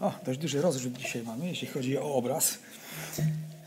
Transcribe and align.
O, 0.00 0.12
dość 0.26 0.38
duży 0.38 0.62
rozrzut 0.62 0.98
dzisiaj 0.98 1.22
mamy, 1.22 1.46
jeśli 1.46 1.68
chodzi 1.68 1.98
o 1.98 2.14
obraz. 2.14 2.58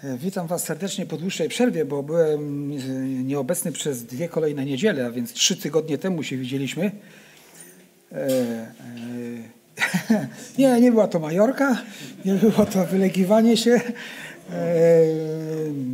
E, 0.03 0.17
Witam 0.17 0.47
Was 0.47 0.63
serdecznie 0.63 1.05
po 1.05 1.17
dłuższej 1.17 1.49
przerwie, 1.49 1.85
bo 1.85 2.03
byłem 2.03 2.71
e, 2.71 2.75
nieobecny 3.23 3.71
przez 3.71 4.03
dwie 4.03 4.29
kolejne 4.29 4.65
niedziele, 4.65 5.05
a 5.05 5.11
więc 5.11 5.33
trzy 5.33 5.57
tygodnie 5.57 5.97
temu 5.97 6.23
się 6.23 6.37
widzieliśmy. 6.37 6.91
E, 8.11 8.71
nie, 10.57 10.81
nie 10.81 10.91
była 10.91 11.07
to 11.07 11.19
Majorka, 11.19 11.81
nie 12.25 12.33
było 12.33 12.65
to 12.65 12.85
wylegiwanie 12.85 13.57
się. 13.57 13.81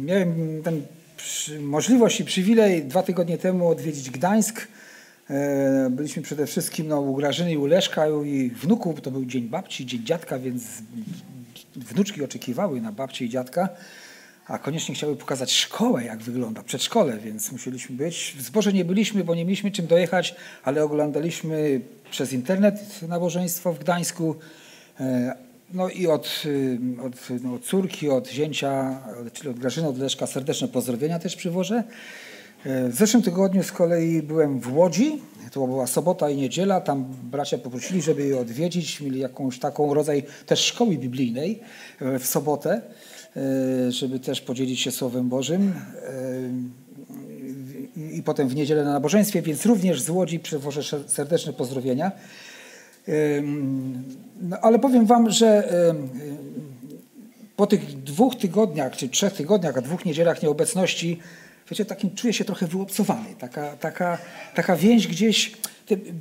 Miałem 0.05 0.61
ten 0.63 0.81
możliwość 1.59 2.19
i 2.19 2.25
przywilej 2.25 2.83
dwa 2.83 3.03
tygodnie 3.03 3.37
temu 3.37 3.67
odwiedzić 3.67 4.09
Gdańsk. 4.09 4.67
E, 5.29 5.89
Byliśmy 5.89 6.23
przede 6.23 6.45
wszystkim 6.45 6.87
no, 6.87 7.01
u 7.01 7.15
Grażyny 7.15 7.51
i 7.51 7.57
u 7.57 7.65
Leszka 7.65 8.05
i 8.25 8.49
wnuków. 8.49 9.01
To 9.01 9.11
był 9.11 9.25
dzień 9.25 9.43
babci, 9.43 9.85
dzień 9.85 10.05
dziadka, 10.05 10.39
więc 10.39 10.63
wnuczki 11.75 12.23
oczekiwały 12.23 12.81
na 12.81 12.91
babcię 12.91 13.25
i 13.25 13.29
dziadka, 13.29 13.69
a 14.47 14.57
koniecznie 14.57 14.95
chciały 14.95 15.15
pokazać 15.15 15.51
szkołę, 15.51 16.03
jak 16.03 16.19
wygląda, 16.19 16.63
przedszkole, 16.63 17.17
więc 17.17 17.51
musieliśmy 17.51 17.95
być. 17.95 18.35
W 18.37 18.41
zborze 18.41 18.73
nie 18.73 18.85
byliśmy, 18.85 19.23
bo 19.23 19.35
nie 19.35 19.45
mieliśmy 19.45 19.71
czym 19.71 19.87
dojechać, 19.87 20.35
ale 20.63 20.83
oglądaliśmy 20.83 21.81
przez 22.11 22.33
internet 22.33 23.01
nabożeństwo 23.07 23.73
w 23.73 23.79
Gdańsku. 23.79 24.35
E, 24.99 25.49
No 25.73 25.89
i 25.89 26.07
od, 26.07 26.43
y, 26.45 26.79
od, 27.01 27.43
no, 27.43 27.59
córki, 27.59 28.09
od 28.09 28.29
zięcia, 28.29 29.01
czyli 29.33 29.49
od 29.49 29.59
Grażyny, 29.59 29.87
od 29.87 29.97
Leszka 29.97 30.27
serdeczne 30.27 30.67
pozdrowienia 30.67 31.19
też 31.19 31.35
przywożę. 31.35 31.83
E, 32.65 32.89
W 32.89 32.95
zeszłym 32.95 33.23
tygodniu 33.23 33.63
z 33.63 33.71
kolei 33.71 34.21
byłem 34.21 34.59
w 34.59 34.77
Łodzi. 34.77 35.21
To 35.51 35.67
była 35.67 35.87
sobota 35.87 36.29
i 36.29 36.37
niedziela. 36.37 36.81
Tam 36.81 37.05
bracia 37.23 37.57
poprosili, 37.57 38.01
żeby 38.01 38.27
je 38.27 38.39
odwiedzić. 38.39 39.01
Mieli 39.01 39.19
jakąś 39.19 39.59
taką 39.59 39.93
rodzaj 39.93 40.23
też 40.45 40.59
szkoły 40.59 40.97
biblijnej 40.97 41.59
e, 41.99 42.19
w 42.19 42.25
sobotę, 42.25 42.81
e, 43.35 43.91
żeby 43.91 44.19
też 44.19 44.41
podzielić 44.41 44.79
się 44.79 44.91
Słowem 44.91 45.29
Bożym. 45.29 45.73
I, 48.13 48.23
potem 48.23 48.47
w 48.47 48.55
niedzielę 48.55 48.83
na 48.83 48.93
nabożeństwie, 48.93 49.41
więc 49.41 49.65
również 49.65 50.01
z 50.01 50.09
Łodzi 50.09 50.39
przywożę 50.39 51.03
serdeczne 51.07 51.53
pozdrowienia. 51.53 52.11
No, 54.41 54.57
ale 54.61 54.79
powiem 54.79 55.05
Wam, 55.05 55.31
że 55.31 55.73
po 57.55 57.67
tych 57.67 58.03
dwóch 58.03 58.35
tygodniach, 58.35 58.95
czy 58.95 59.09
trzech 59.09 59.33
tygodniach, 59.33 59.77
a 59.77 59.81
dwóch 59.81 60.05
niedzielach 60.05 60.43
nieobecności, 60.43 61.19
wiecie, 61.69 61.85
takim 61.85 62.15
czuję 62.15 62.33
się 62.33 62.45
trochę 62.45 62.67
wyobcowany. 62.67 63.35
Taka, 63.39 63.77
taka, 63.77 64.17
taka 64.55 64.75
więź 64.75 65.07
gdzieś, 65.07 65.51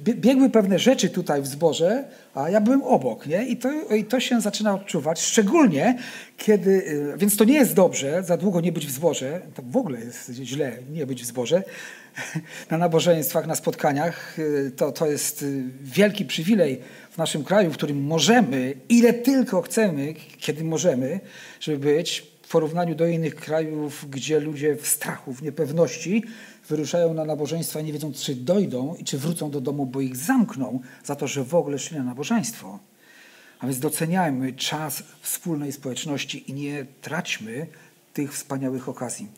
biegły 0.01 0.51
pewne 0.51 0.79
rzeczy 0.79 1.11
tutaj 1.11 1.43
w 1.43 1.47
zborze, 1.47 2.05
a 2.35 2.51
ja 2.51 2.61
byłem 2.61 2.83
obok, 2.83 3.27
nie? 3.27 3.47
I 3.47 3.57
to, 3.57 3.71
I 3.95 4.05
to 4.05 4.21
się 4.21 4.41
zaczyna 4.41 4.75
odczuwać, 4.75 5.21
szczególnie 5.21 5.99
kiedy, 6.37 6.71
y, 6.71 7.15
więc 7.17 7.37
to 7.37 7.45
nie 7.45 7.55
jest 7.55 7.75
dobrze, 7.75 8.23
za 8.23 8.37
długo 8.37 8.61
nie 8.61 8.73
być 8.73 8.87
w 8.87 8.91
zborze, 8.91 9.41
to 9.55 9.63
w 9.63 9.77
ogóle 9.77 10.01
jest 10.01 10.31
źle 10.31 10.73
nie 10.93 11.07
być 11.07 11.23
w 11.23 11.27
zborze, 11.27 11.63
na 12.71 12.79
nabożeństwach, 12.79 13.47
na 13.47 13.55
spotkaniach, 13.55 14.39
y, 14.39 14.73
to, 14.77 14.93
to 14.93 15.07
jest 15.07 15.43
y, 15.43 15.65
wielki 15.81 16.25
przywilej 16.25 16.81
w 17.11 17.19
naszym 17.19 17.45
kraju, 17.45 17.71
w 17.71 17.75
którym 17.75 18.03
możemy, 18.03 18.75
ile 18.89 19.13
tylko 19.13 19.63
chcemy, 19.63 20.15
kiedy 20.39 20.65
możemy, 20.65 21.21
żeby 21.61 21.95
być, 21.95 22.27
w 22.49 22.51
porównaniu 22.51 22.95
do 22.95 23.07
innych 23.07 23.35
krajów, 23.35 24.11
gdzie 24.11 24.41
ludzie 24.41 24.77
w 24.77 24.87
strachu, 24.87 25.33
w 25.33 25.43
niepewności 25.43 26.25
wyruszają 26.69 27.15
na 27.15 27.25
nabożeństwa, 27.25 27.81
nie 27.81 27.93
wiedzą, 27.93 28.13
czy 28.13 28.35
dojdą 28.35 28.95
i 28.95 29.05
czy 29.05 29.19
wrócą 29.19 29.51
do 29.51 29.61
domu, 29.61 29.87
bo 29.87 30.01
ich 30.01 30.17
zamkną 30.17 30.81
za 31.05 31.17
to, 31.17 31.27
że 31.27 31.45
w 31.45 31.55
ogóle 31.55 31.79
szli 31.79 31.97
na 31.97 32.05
nabożeństwo. 32.05 32.79
A 33.59 33.67
więc 33.67 33.79
doceniajmy 33.79 34.53
czas 34.53 35.03
wspólnej 35.21 35.73
społeczności 35.73 36.51
i 36.51 36.55
nie 36.55 36.87
traćmy 37.03 37.67
tych 38.13 38.35
wspaniałych 38.35 38.89
okazji. 38.89 39.29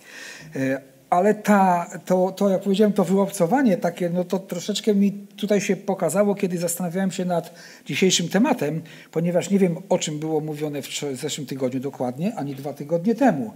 Ale 1.10 1.34
ta, 1.34 1.90
to, 2.04 2.32
to, 2.32 2.48
jak 2.48 2.62
powiedziałem, 2.62 2.92
to 2.92 3.04
wyłopcowanie 3.04 3.76
takie, 3.76 4.10
no 4.10 4.24
to 4.24 4.38
troszeczkę 4.38 4.94
mi 4.94 5.12
tutaj 5.12 5.60
się 5.60 5.76
pokazało, 5.76 6.34
kiedy 6.34 6.58
zastanawiałem 6.58 7.10
się 7.10 7.24
nad 7.24 7.54
dzisiejszym 7.86 8.28
tematem, 8.28 8.82
ponieważ 9.12 9.50
nie 9.50 9.58
wiem, 9.58 9.76
o 9.88 9.98
czym 9.98 10.18
było 10.18 10.40
mówione 10.40 10.82
w 10.82 10.86
zeszłym 11.14 11.46
tygodniu 11.46 11.80
dokładnie, 11.80 12.34
ani 12.34 12.54
dwa 12.54 12.72
tygodnie 12.72 13.14
temu. 13.14 13.52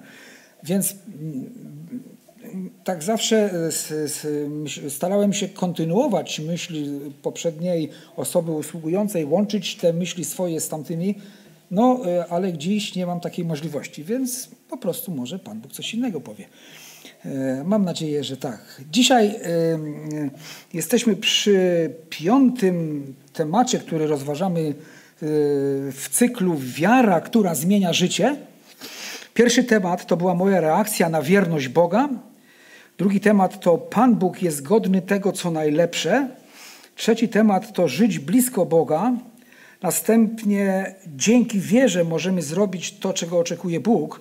Więc 0.62 0.94
tak 2.84 3.03
zawsze 3.03 3.50
e, 4.84 4.91
starałem 4.91 5.32
się 5.32 5.48
kontynuować 5.48 6.41
myśli 6.41 7.00
poprzedniej 7.22 7.91
osoby 8.16 8.53
usługującej, 8.53 9.25
łączyć 9.25 9.76
te 9.76 9.92
myśli 9.92 10.25
swoje 10.25 10.60
z 10.60 10.69
tamtymi, 10.69 11.15
no 11.71 12.00
e, 12.06 12.26
ale 12.26 12.53
dziś 12.53 12.94
nie 12.94 13.06
mam 13.06 13.21
takiej 13.21 13.44
możliwości, 13.44 14.04
więc 14.04 14.48
po 14.69 14.76
prostu 14.76 15.12
może 15.12 15.38
Pan 15.38 15.60
Bóg 15.60 15.72
coś 15.72 15.94
innego 15.94 16.21
powie. 16.21 16.44
E, 17.24 17.64
Mam 17.64 17.84
nadzieję, 17.84 18.24
że 18.24 18.36
tak. 18.36 18.82
Dzisiaj 18.90 19.26
e, 19.26 19.34
e, 19.34 19.78
jesteśmy 20.72 21.16
przy 21.16 21.90
piątym 22.10 23.04
temacie, 23.32 23.78
który 23.78 24.06
rozważamy 24.06 24.74
w 25.92 26.08
cyklu 26.10 26.56
Wiara, 26.58 27.20
która 27.20 27.54
zmienia 27.54 27.92
życie. 27.92 28.36
Pierwszy 29.34 29.64
temat 29.64 30.06
to 30.06 30.16
była 30.16 30.34
moja 30.34 30.60
reakcja 30.60 31.08
na 31.08 31.22
wierność 31.22 31.68
Boga. 31.68 32.08
Drugi 32.98 33.20
temat 33.20 33.60
to 33.60 33.78
Pan 33.78 34.14
Bóg 34.14 34.42
jest 34.42 34.62
godny 34.62 35.02
tego, 35.02 35.32
co 35.32 35.50
najlepsze. 35.50 36.28
Trzeci 36.96 37.28
temat 37.28 37.72
to 37.72 37.88
żyć 37.88 38.18
blisko 38.18 38.66
Boga. 38.66 39.12
Następnie 39.82 40.94
dzięki 41.16 41.60
wierze 41.60 42.04
możemy 42.04 42.42
zrobić 42.42 42.98
to, 42.98 43.12
czego 43.12 43.38
oczekuje 43.38 43.80
Bóg. 43.80 44.20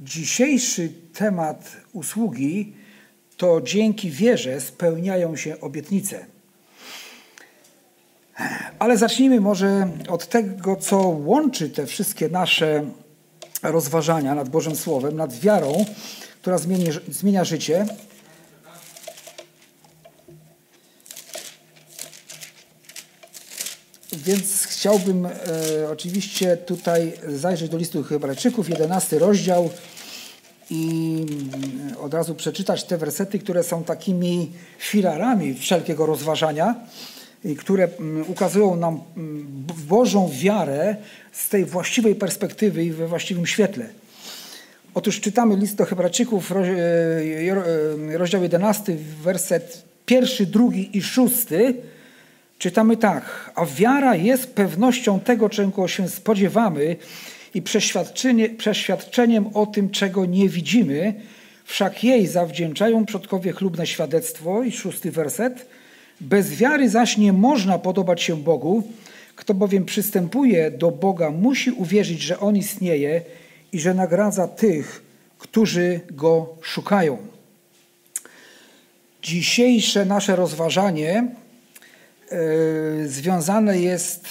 Dzisiejszy 0.00 0.92
temat 1.14 1.76
usługi 1.92 2.72
to 3.36 3.60
dzięki 3.60 4.10
wierze 4.10 4.60
spełniają 4.60 5.36
się 5.36 5.60
obietnice. 5.60 6.26
Ale 8.78 8.96
zacznijmy 8.96 9.40
może 9.40 9.88
od 10.08 10.28
tego, 10.28 10.76
co 10.76 10.98
łączy 10.98 11.70
te 11.70 11.86
wszystkie 11.86 12.28
nasze 12.28 12.84
rozważania 13.62 14.34
nad 14.34 14.48
Bożym 14.48 14.76
Słowem, 14.76 15.16
nad 15.16 15.38
wiarą, 15.38 15.84
która 16.40 16.58
zmieni, 16.58 16.86
zmienia 17.08 17.44
życie. 17.44 17.86
Więc 24.28 24.66
chciałbym 24.66 25.26
e, 25.26 25.30
oczywiście 25.90 26.56
tutaj 26.56 27.12
zajrzeć 27.28 27.70
do 27.70 27.78
listu 27.78 28.02
Hebrajczyków, 28.02 28.68
11 28.70 29.18
rozdział 29.18 29.70
i 30.70 31.14
mm, 31.28 31.96
od 31.96 32.14
razu 32.14 32.34
przeczytać 32.34 32.84
te 32.84 32.98
wersety, 32.98 33.38
które 33.38 33.64
są 33.64 33.84
takimi 33.84 34.52
filarami 34.78 35.54
wszelkiego 35.54 36.06
rozważania 36.06 36.74
i 37.44 37.56
które 37.56 37.88
mm, 37.98 38.30
ukazują 38.30 38.76
nam 38.76 39.00
mm, 39.16 39.46
Bożą 39.88 40.30
wiarę 40.32 40.96
z 41.32 41.48
tej 41.48 41.64
właściwej 41.64 42.14
perspektywy 42.14 42.84
i 42.84 42.92
we 42.92 43.06
właściwym 43.06 43.46
świetle. 43.46 43.86
Otóż 44.94 45.20
czytamy 45.20 45.56
list 45.56 45.76
do 45.76 45.84
Hebrajczyków, 45.84 46.52
e, 46.52 46.56
e, 46.56 48.18
rozdział 48.18 48.42
11, 48.42 48.96
werset 49.22 49.82
pierwszy, 50.06 50.46
drugi 50.46 50.98
i 50.98 51.02
szósty. 51.02 51.74
Czytamy 52.58 52.96
tak, 52.96 53.50
a 53.54 53.66
wiara 53.66 54.16
jest 54.16 54.54
pewnością 54.54 55.20
tego, 55.20 55.48
czego 55.48 55.88
się 55.88 56.08
spodziewamy 56.08 56.96
i 57.54 57.62
przeświadczenie, 57.62 58.48
przeświadczeniem 58.48 59.46
o 59.54 59.66
tym, 59.66 59.90
czego 59.90 60.26
nie 60.26 60.48
widzimy. 60.48 61.14
Wszak 61.64 62.04
jej 62.04 62.26
zawdzięczają 62.26 63.06
przodkowie 63.06 63.52
chlubne 63.52 63.86
świadectwo. 63.86 64.62
I 64.62 64.72
szósty 64.72 65.10
werset. 65.10 65.66
Bez 66.20 66.54
wiary 66.54 66.88
zaś 66.88 67.16
nie 67.16 67.32
można 67.32 67.78
podobać 67.78 68.22
się 68.22 68.36
Bogu. 68.36 68.82
Kto 69.36 69.54
bowiem 69.54 69.84
przystępuje 69.84 70.70
do 70.70 70.90
Boga, 70.90 71.30
musi 71.30 71.70
uwierzyć, 71.70 72.22
że 72.22 72.40
On 72.40 72.56
istnieje 72.56 73.22
i 73.72 73.80
że 73.80 73.94
nagradza 73.94 74.48
tych, 74.48 75.02
którzy 75.38 76.00
Go 76.10 76.54
szukają. 76.62 77.18
Dzisiejsze 79.22 80.04
nasze 80.04 80.36
rozważanie 80.36 81.24
związane 83.06 83.80
jest 83.80 84.24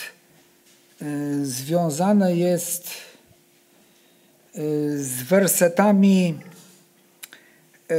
e, 1.02 1.46
związane 1.46 2.36
jest 2.36 2.88
e, 4.56 4.60
z 4.98 5.24
wersetami 5.24 6.40
e, 7.90 7.96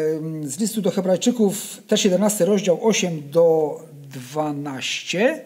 z 0.49 0.59
listu 0.59 0.83
do 0.83 0.91
Hebrajczyków, 0.91 1.83
też 1.87 2.05
11 2.05 2.45
rozdział 2.45 2.79
8 2.83 3.31
do 3.31 3.81
12 4.11 5.45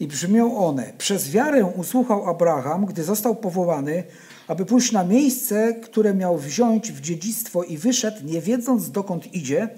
i 0.00 0.06
brzmią 0.06 0.58
one. 0.58 0.92
Przez 0.98 1.30
wiarę 1.30 1.64
usłuchał 1.64 2.30
Abraham, 2.30 2.86
gdy 2.86 3.04
został 3.04 3.36
powołany, 3.36 4.04
aby 4.48 4.66
pójść 4.66 4.92
na 4.92 5.04
miejsce, 5.04 5.74
które 5.74 6.14
miał 6.14 6.38
wziąć 6.38 6.92
w 6.92 7.00
dziedzictwo 7.00 7.62
i 7.62 7.78
wyszedł, 7.78 8.24
nie 8.24 8.40
wiedząc 8.40 8.90
dokąd 8.90 9.34
idzie. 9.34 9.68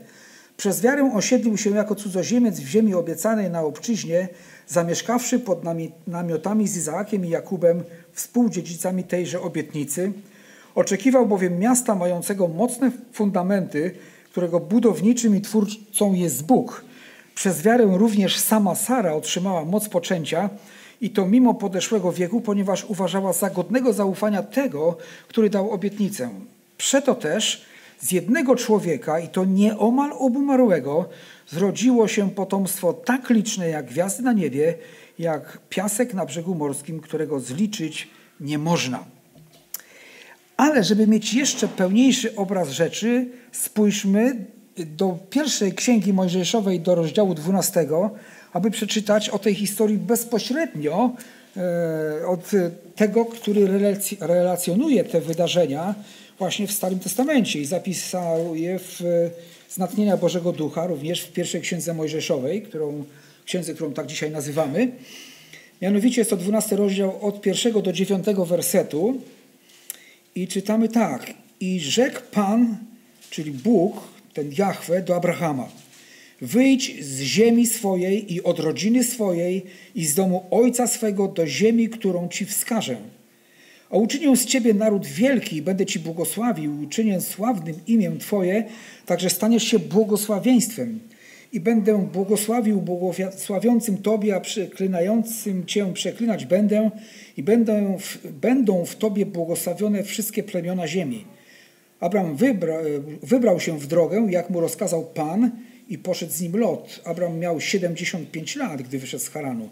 Przez 0.57 0.81
wiarę 0.81 1.13
osiedlił 1.15 1.59
się 1.59 1.71
jako 1.71 1.95
cudzoziemiec 1.95 2.61
w 2.61 2.67
ziemi 2.67 2.95
obiecanej 2.95 3.51
na 3.51 3.63
obczyźnie, 3.63 4.29
zamieszkawszy 4.69 5.39
pod 5.39 5.63
namiotami 6.07 6.69
z 6.69 6.77
Izaakiem 6.77 7.27
i 7.27 7.29
Jakubem, 7.29 7.85
współdziedzicami 8.13 9.05
tejże 9.05 9.41
obietnicy. 9.41 10.13
Oczekiwał 10.75 11.27
bowiem 11.27 11.59
miasta 11.59 11.95
mającego 11.95 12.49
mocne 12.49 12.91
fundamenty, 13.13 13.95
którego 14.31 14.61
budowniczym 14.61 15.37
i 15.37 15.41
twórcą 15.41 16.13
jest 16.13 16.45
Bóg. 16.47 16.85
Przez 17.35 17.63
wiarę 17.63 17.89
również 17.93 18.39
sama 18.39 18.75
Sara 18.75 19.15
otrzymała 19.15 19.65
moc 19.65 19.89
poczęcia 19.89 20.51
i 21.01 21.11
to 21.11 21.27
mimo 21.27 21.55
podeszłego 21.55 22.13
wieku, 22.13 22.41
ponieważ 22.41 22.85
uważała 22.85 23.33
za 23.33 23.51
godnego 23.51 23.93
zaufania 23.93 24.43
tego, 24.43 24.97
który 25.29 25.51
dał 25.51 25.71
obietnicę. 25.71 26.31
Przeto 26.79 27.15
też 27.15 27.65
z 28.03 28.13
jednego 28.13 28.57
człowieka, 28.57 29.21
i 29.21 29.29
to 29.29 29.45
nieomal 29.45 30.13
obumarłego, 30.19 31.09
zrodziło 31.49 32.09
się 32.09 32.31
potomstwo 32.31 32.93
tak 32.93 33.31
liczne 33.31 33.69
jak 33.69 33.87
gwiazdy 33.87 34.23
na 34.23 34.33
niebie, 34.33 34.75
jak 35.19 35.59
piasek 35.69 36.15
na 36.15 36.27
brzegu 36.27 36.55
morskim, 36.55 37.01
którego 37.01 37.41
zliczyć 37.41 38.09
nie 38.41 38.59
można. 38.59 39.05
Ale 40.57 40.85
żeby 40.85 41.07
mieć 41.07 41.35
jeszcze 41.35 41.69
pełniejszy 41.69 42.37
obraz 42.37 42.69
rzeczy, 42.69 43.29
spójrzmy 43.53 44.47
do 44.77 45.19
pierwszej 45.31 45.73
księgi 45.73 46.13
Mojżeszowej, 46.13 46.81
do 46.81 46.95
rozdziału 46.95 47.35
12, 47.35 47.87
aby 48.53 48.71
przeczytać 48.71 49.29
o 49.29 49.39
tej 49.39 49.55
historii 49.55 49.99
bezpośrednio 49.99 51.11
e, 51.57 52.27
od 52.27 52.51
tego, 52.97 53.25
który 53.25 53.69
relacjonuje 54.21 55.05
te 55.05 55.21
wydarzenia 55.21 55.95
właśnie 56.39 56.67
w 56.67 56.73
Starym 56.73 56.99
Testamencie 56.99 57.61
i 57.61 57.65
zapisał 57.65 58.57
je 58.57 58.79
w 58.79 59.01
znatnienia 59.71 60.17
Bożego 60.17 60.53
Ducha, 60.53 60.87
również 60.87 61.21
w 61.21 61.33
pierwszej 61.33 61.61
księdze 61.61 61.95
Mojżeszowej, 61.95 62.63
którą, 62.63 63.05
księdze, 63.45 63.75
którą 63.75 63.93
tak 63.93 64.07
dzisiaj 64.07 64.31
nazywamy. 64.31 64.93
Mianowicie 65.83 66.21
jest 66.21 66.31
to 66.31 66.37
12 66.37 66.77
rozdział 66.77 67.27
od 67.27 67.41
pierwszego 67.41 67.83
do 67.83 67.93
dziewiątego 67.93 68.47
wersetu 68.47 69.21
i 70.35 70.49
czytamy 70.49 70.89
tak. 70.89 71.35
I 71.61 71.81
rzekł 71.81 72.21
Pan, 72.31 72.77
czyli 73.31 73.51
Bóg, 73.51 73.97
ten 74.35 74.53
Jahwe, 74.59 75.03
do 75.03 75.17
Abrahama. 75.17 75.69
Wyjdź 76.41 77.05
z 77.05 77.21
ziemi 77.21 77.67
swojej 77.67 78.35
i 78.35 78.43
od 78.43 78.59
rodziny 78.59 79.05
swojej 79.05 79.63
i 79.95 80.07
z 80.07 80.15
domu 80.15 80.47
ojca 80.51 80.87
swego 80.87 81.29
do 81.29 81.47
ziemi, 81.47 81.89
którą 81.89 82.29
ci 82.29 82.47
wskażę. 82.47 82.97
A 83.93 83.97
uczynię 83.97 84.37
z 84.37 84.47
ciebie 84.47 84.75
naród 84.75 85.07
wielki 85.07 85.63
będę 85.63 85.87
ci 85.87 85.99
błogosławił, 85.99 86.83
uczynię 86.83 87.21
sławnym 87.21 87.75
imię 87.87 88.13
twoje, 88.19 88.65
także 89.07 89.31
staniesz 89.31 89.65
się 89.65 89.79
błogosławieństwem. 89.79 91.01
I 91.53 91.61
będę 91.61 92.09
błogosławił 92.13 92.81
błogosławiącym 92.81 93.99
Tobie, 93.99 94.37
a 94.37 94.41
przeklinającym 94.41 95.67
Cię 95.67 95.93
przeklinać 95.93 96.47
będę 96.47 96.91
i 97.37 97.43
będę 97.43 97.97
w, 97.99 98.33
będą 98.33 98.85
w 98.85 98.97
Tobie 98.97 99.27
błogosławione 99.27 100.03
wszystkie 100.03 100.43
plemiona 100.43 100.89
ziemi. 100.89 101.25
Abram 102.01 102.37
wybra, 102.37 102.77
wybrał 103.23 103.61
się 103.61 103.79
w 103.79 103.87
drogę, 103.87 104.27
jak 104.31 104.51
mu 104.51 104.61
rozkazał 104.61 105.05
Pan 105.05 105.51
i 105.89 105.99
poszedł 105.99 106.33
z 106.33 106.41
nim 106.41 106.57
Lot. 106.57 107.01
Abram 107.05 107.39
miał 107.39 107.61
75 107.61 108.57
lat, 108.57 108.83
gdy 108.83 108.99
wyszedł 108.99 109.25
z 109.25 109.29
Haranu. 109.29 109.69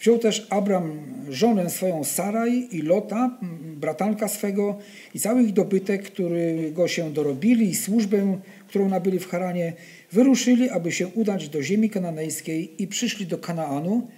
Wziął 0.00 0.18
też 0.18 0.46
Abram 0.50 1.00
żonę 1.28 1.70
swoją 1.70 2.04
Saraj 2.04 2.68
i 2.70 2.82
Lota, 2.82 3.38
bratanka 3.76 4.28
swego 4.28 4.78
i 5.14 5.20
cały 5.20 5.42
ich 5.42 5.52
dobytek, 5.52 6.02
którego 6.02 6.88
się 6.88 7.12
dorobili 7.12 7.70
i 7.70 7.74
służbę, 7.74 8.40
którą 8.68 8.88
nabyli 8.88 9.18
w 9.18 9.28
Haranie, 9.28 9.72
wyruszyli, 10.12 10.70
aby 10.70 10.92
się 10.92 11.06
udać 11.06 11.48
do 11.48 11.62
ziemi 11.62 11.90
kananejskiej 11.90 12.82
i 12.82 12.86
przyszli 12.86 13.26
do 13.26 13.38
Kanaanu. 13.38 14.08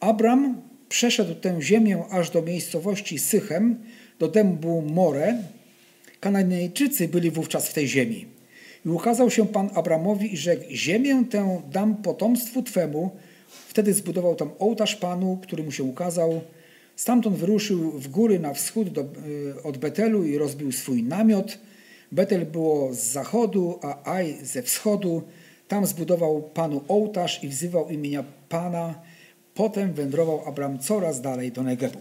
Abram 0.00 0.62
przeszedł 0.88 1.34
tę 1.34 1.62
ziemię 1.62 2.04
aż 2.10 2.30
do 2.30 2.42
miejscowości 2.42 3.18
Sychem, 3.18 3.76
do 4.18 4.28
dębu 4.28 4.82
More. 4.82 5.38
Kananejczycy 6.20 7.08
byli 7.08 7.30
wówczas 7.30 7.68
w 7.68 7.74
tej 7.74 7.88
ziemi. 7.88 8.26
I 8.86 8.88
ukazał 8.88 9.30
się 9.30 9.46
Pan 9.46 9.70
Abramowi 9.74 10.34
i 10.34 10.36
rzekł, 10.36 10.64
ziemię 10.70 11.24
tę 11.30 11.62
dam 11.72 11.96
potomstwu 11.96 12.62
Twemu, 12.62 13.10
Wtedy 13.72 13.94
zbudował 13.94 14.34
tam 14.34 14.50
ołtarz 14.58 14.96
Panu, 14.96 15.38
który 15.42 15.62
mu 15.64 15.72
się 15.72 15.84
ukazał. 15.84 16.40
Stamtąd 16.96 17.36
wyruszył 17.36 17.90
w 17.90 18.08
góry 18.08 18.38
na 18.38 18.54
wschód 18.54 18.88
do, 18.88 19.00
y, 19.00 19.62
od 19.62 19.78
Betelu 19.78 20.24
i 20.24 20.38
rozbił 20.38 20.72
swój 20.72 21.02
namiot. 21.02 21.58
Betel 22.12 22.46
było 22.46 22.94
z 22.94 22.98
zachodu, 22.98 23.78
a 23.82 24.10
Aj 24.12 24.38
ze 24.42 24.62
wschodu. 24.62 25.22
Tam 25.68 25.86
zbudował 25.86 26.42
Panu 26.42 26.84
ołtarz 26.88 27.44
i 27.44 27.48
wzywał 27.48 27.88
imienia 27.88 28.24
Pana. 28.48 28.94
Potem 29.54 29.92
wędrował 29.92 30.48
Abram 30.48 30.78
coraz 30.78 31.20
dalej 31.20 31.52
do 31.52 31.62
Negebu. 31.62 31.98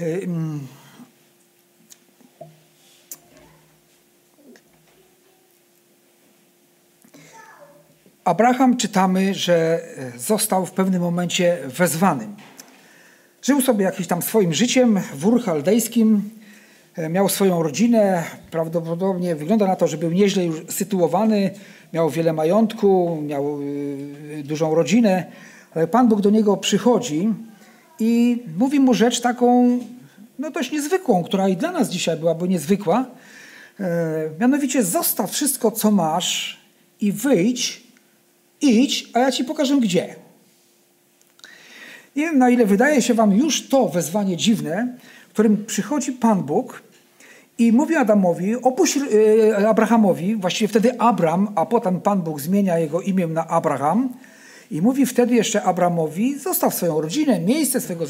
Y, 0.00 0.28
Abraham 8.26 8.76
czytamy, 8.76 9.34
że 9.34 9.80
e, 10.14 10.18
został 10.18 10.66
w 10.66 10.70
pewnym 10.70 11.02
momencie 11.02 11.58
wezwany. 11.64 12.28
Żył 13.42 13.60
sobie 13.60 13.84
jakimś 13.84 14.08
tam 14.08 14.22
swoim 14.22 14.54
życiem 14.54 15.00
w 15.14 15.26
Ur 15.26 15.42
Chaldejskim, 15.42 16.30
e, 16.96 17.08
miał 17.08 17.28
swoją 17.28 17.62
rodzinę, 17.62 18.24
prawdopodobnie 18.50 19.36
wygląda 19.36 19.66
na 19.66 19.76
to, 19.76 19.88
że 19.88 19.96
był 19.96 20.10
nieźle 20.10 20.44
już 20.44 20.56
sytuowany, 20.68 21.50
miał 21.92 22.10
wiele 22.10 22.32
majątku, 22.32 23.22
miał 23.22 23.58
e, 24.38 24.42
dużą 24.42 24.74
rodzinę, 24.74 25.26
ale 25.74 25.86
Pan 25.86 26.08
Bóg 26.08 26.20
do 26.20 26.30
niego 26.30 26.56
przychodzi 26.56 27.34
i 28.00 28.42
mówi 28.58 28.80
mu 28.80 28.94
rzecz 28.94 29.20
taką 29.20 29.78
no 30.38 30.50
dość 30.50 30.72
niezwykłą, 30.72 31.24
która 31.24 31.48
i 31.48 31.56
dla 31.56 31.72
nas 31.72 31.90
dzisiaj 31.90 32.16
byłaby 32.16 32.48
niezwykła. 32.48 33.06
Mianowicie 34.40 34.84
zostaw 34.84 35.30
wszystko, 35.30 35.70
co 35.70 35.90
masz 35.90 36.60
i 37.00 37.12
wyjdź 37.12 37.85
Idź, 38.70 39.10
a 39.14 39.18
ja 39.18 39.32
ci 39.32 39.44
pokażę 39.44 39.76
gdzie. 39.76 40.14
Nie 42.16 42.22
wiem, 42.22 42.38
na 42.38 42.50
ile 42.50 42.66
wydaje 42.66 43.02
się 43.02 43.14
wam 43.14 43.32
już 43.32 43.68
to 43.68 43.88
wezwanie 43.88 44.36
dziwne, 44.36 44.96
w 45.28 45.32
którym 45.32 45.64
przychodzi 45.66 46.12
Pan 46.12 46.42
Bóg 46.42 46.82
i 47.58 47.72
mówi 47.72 47.96
Adamowi, 47.96 48.56
opuść 48.56 48.98
e, 49.58 49.68
Abrahamowi, 49.68 50.36
właściwie 50.36 50.68
wtedy 50.68 51.00
Abram, 51.00 51.48
a 51.54 51.66
potem 51.66 52.00
Pan 52.00 52.22
Bóg 52.22 52.40
zmienia 52.40 52.78
jego 52.78 53.00
imię 53.00 53.26
na 53.26 53.46
Abraham 53.46 54.08
i 54.70 54.82
mówi 54.82 55.06
wtedy 55.06 55.34
jeszcze 55.34 55.62
Abramowi, 55.62 56.38
zostaw 56.38 56.74
swoją 56.74 57.00
rodzinę, 57.00 57.40
miejsce 57.40 57.80
swojego 57.80 58.06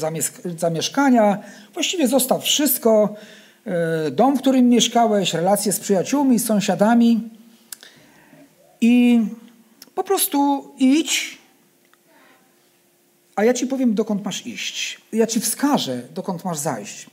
zamieszkania, 0.57 1.37
właściwie 1.73 2.07
zostaw 2.07 2.43
wszystko, 2.43 3.15
e, 3.65 4.11
dom, 4.11 4.37
w 4.37 4.39
którym 4.39 4.69
mieszkałeś, 4.69 5.33
relacje 5.33 5.71
z 5.71 5.79
przyjaciółmi, 5.79 6.39
z 6.39 6.45
sąsiadami 6.45 7.29
i 8.81 9.21
po 9.97 10.03
prostu 10.03 10.71
idź, 10.77 11.37
a 13.35 13.43
ja 13.43 13.53
ci 13.53 13.67
powiem, 13.67 13.93
dokąd 13.93 14.25
masz 14.25 14.45
iść. 14.45 15.01
Ja 15.13 15.27
ci 15.27 15.39
wskażę, 15.39 16.01
dokąd 16.13 16.45
masz 16.45 16.57
zajść. 16.57 17.07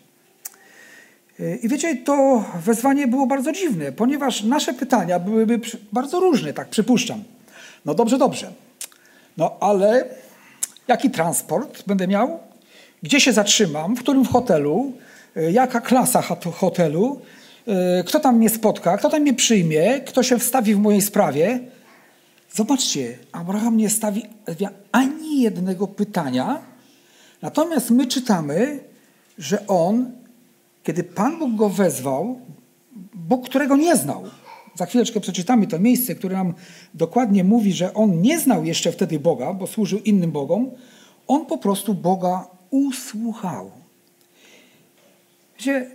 I 1.62 1.68
wiecie, 1.68 1.96
to 1.96 2.44
wezwanie 2.64 3.06
było 3.06 3.26
bardzo 3.26 3.52
dziwne, 3.52 3.92
ponieważ 3.92 4.42
nasze 4.42 4.74
pytania 4.74 5.18
byłyby 5.18 5.60
bardzo 5.92 6.20
różne, 6.20 6.52
tak 6.52 6.68
przypuszczam. 6.68 7.24
No 7.84 7.94
dobrze, 7.94 8.18
dobrze. 8.18 8.52
No 9.36 9.56
ale 9.60 10.04
jaki 10.88 11.10
transport 11.10 11.82
będę 11.86 12.08
miał? 12.08 12.38
Gdzie 13.02 13.20
się 13.20 13.32
zatrzymam? 13.32 13.96
W 13.96 14.00
którym 14.00 14.24
hotelu? 14.24 14.92
Jaka 15.52 15.80
klasa 15.80 16.22
hotelu? 16.52 17.20
Kto 18.06 18.20
tam 18.20 18.36
mnie 18.36 18.50
spotka? 18.50 18.98
Kto 18.98 19.10
tam 19.10 19.22
mnie 19.22 19.34
przyjmie? 19.34 20.00
Kto 20.00 20.22
się 20.22 20.38
wstawi 20.38 20.74
w 20.74 20.78
mojej 20.78 21.02
sprawie? 21.02 21.60
Zobaczcie, 22.54 23.18
Abraham 23.32 23.76
nie 23.76 23.90
stawi 23.90 24.22
ani 24.92 25.40
jednego 25.40 25.86
pytania, 25.86 26.62
natomiast 27.42 27.90
my 27.90 28.06
czytamy, 28.06 28.80
że 29.38 29.66
on, 29.66 30.12
kiedy 30.82 31.04
Pan 31.04 31.38
Bóg 31.38 31.54
go 31.54 31.68
wezwał, 31.68 32.40
Bóg, 33.14 33.48
którego 33.48 33.76
nie 33.76 33.96
znał, 33.96 34.24
za 34.74 34.86
chwileczkę 34.86 35.20
przeczytamy 35.20 35.66
to 35.66 35.78
miejsce, 35.78 36.14
które 36.14 36.36
nam 36.36 36.54
dokładnie 36.94 37.44
mówi, 37.44 37.72
że 37.72 37.94
on 37.94 38.20
nie 38.20 38.40
znał 38.40 38.64
jeszcze 38.64 38.92
wtedy 38.92 39.20
Boga, 39.20 39.52
bo 39.52 39.66
służył 39.66 39.98
innym 39.98 40.30
Bogom, 40.30 40.70
on 41.26 41.46
po 41.46 41.58
prostu 41.58 41.94
Boga 41.94 42.46
usłuchał. 42.70 43.70
Wiecie, 45.58 45.90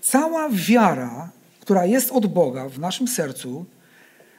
cała 0.00 0.48
wiara, 0.48 1.30
która 1.60 1.86
jest 1.86 2.12
od 2.12 2.26
Boga 2.26 2.68
w 2.68 2.78
naszym 2.78 3.08
sercu, 3.08 3.64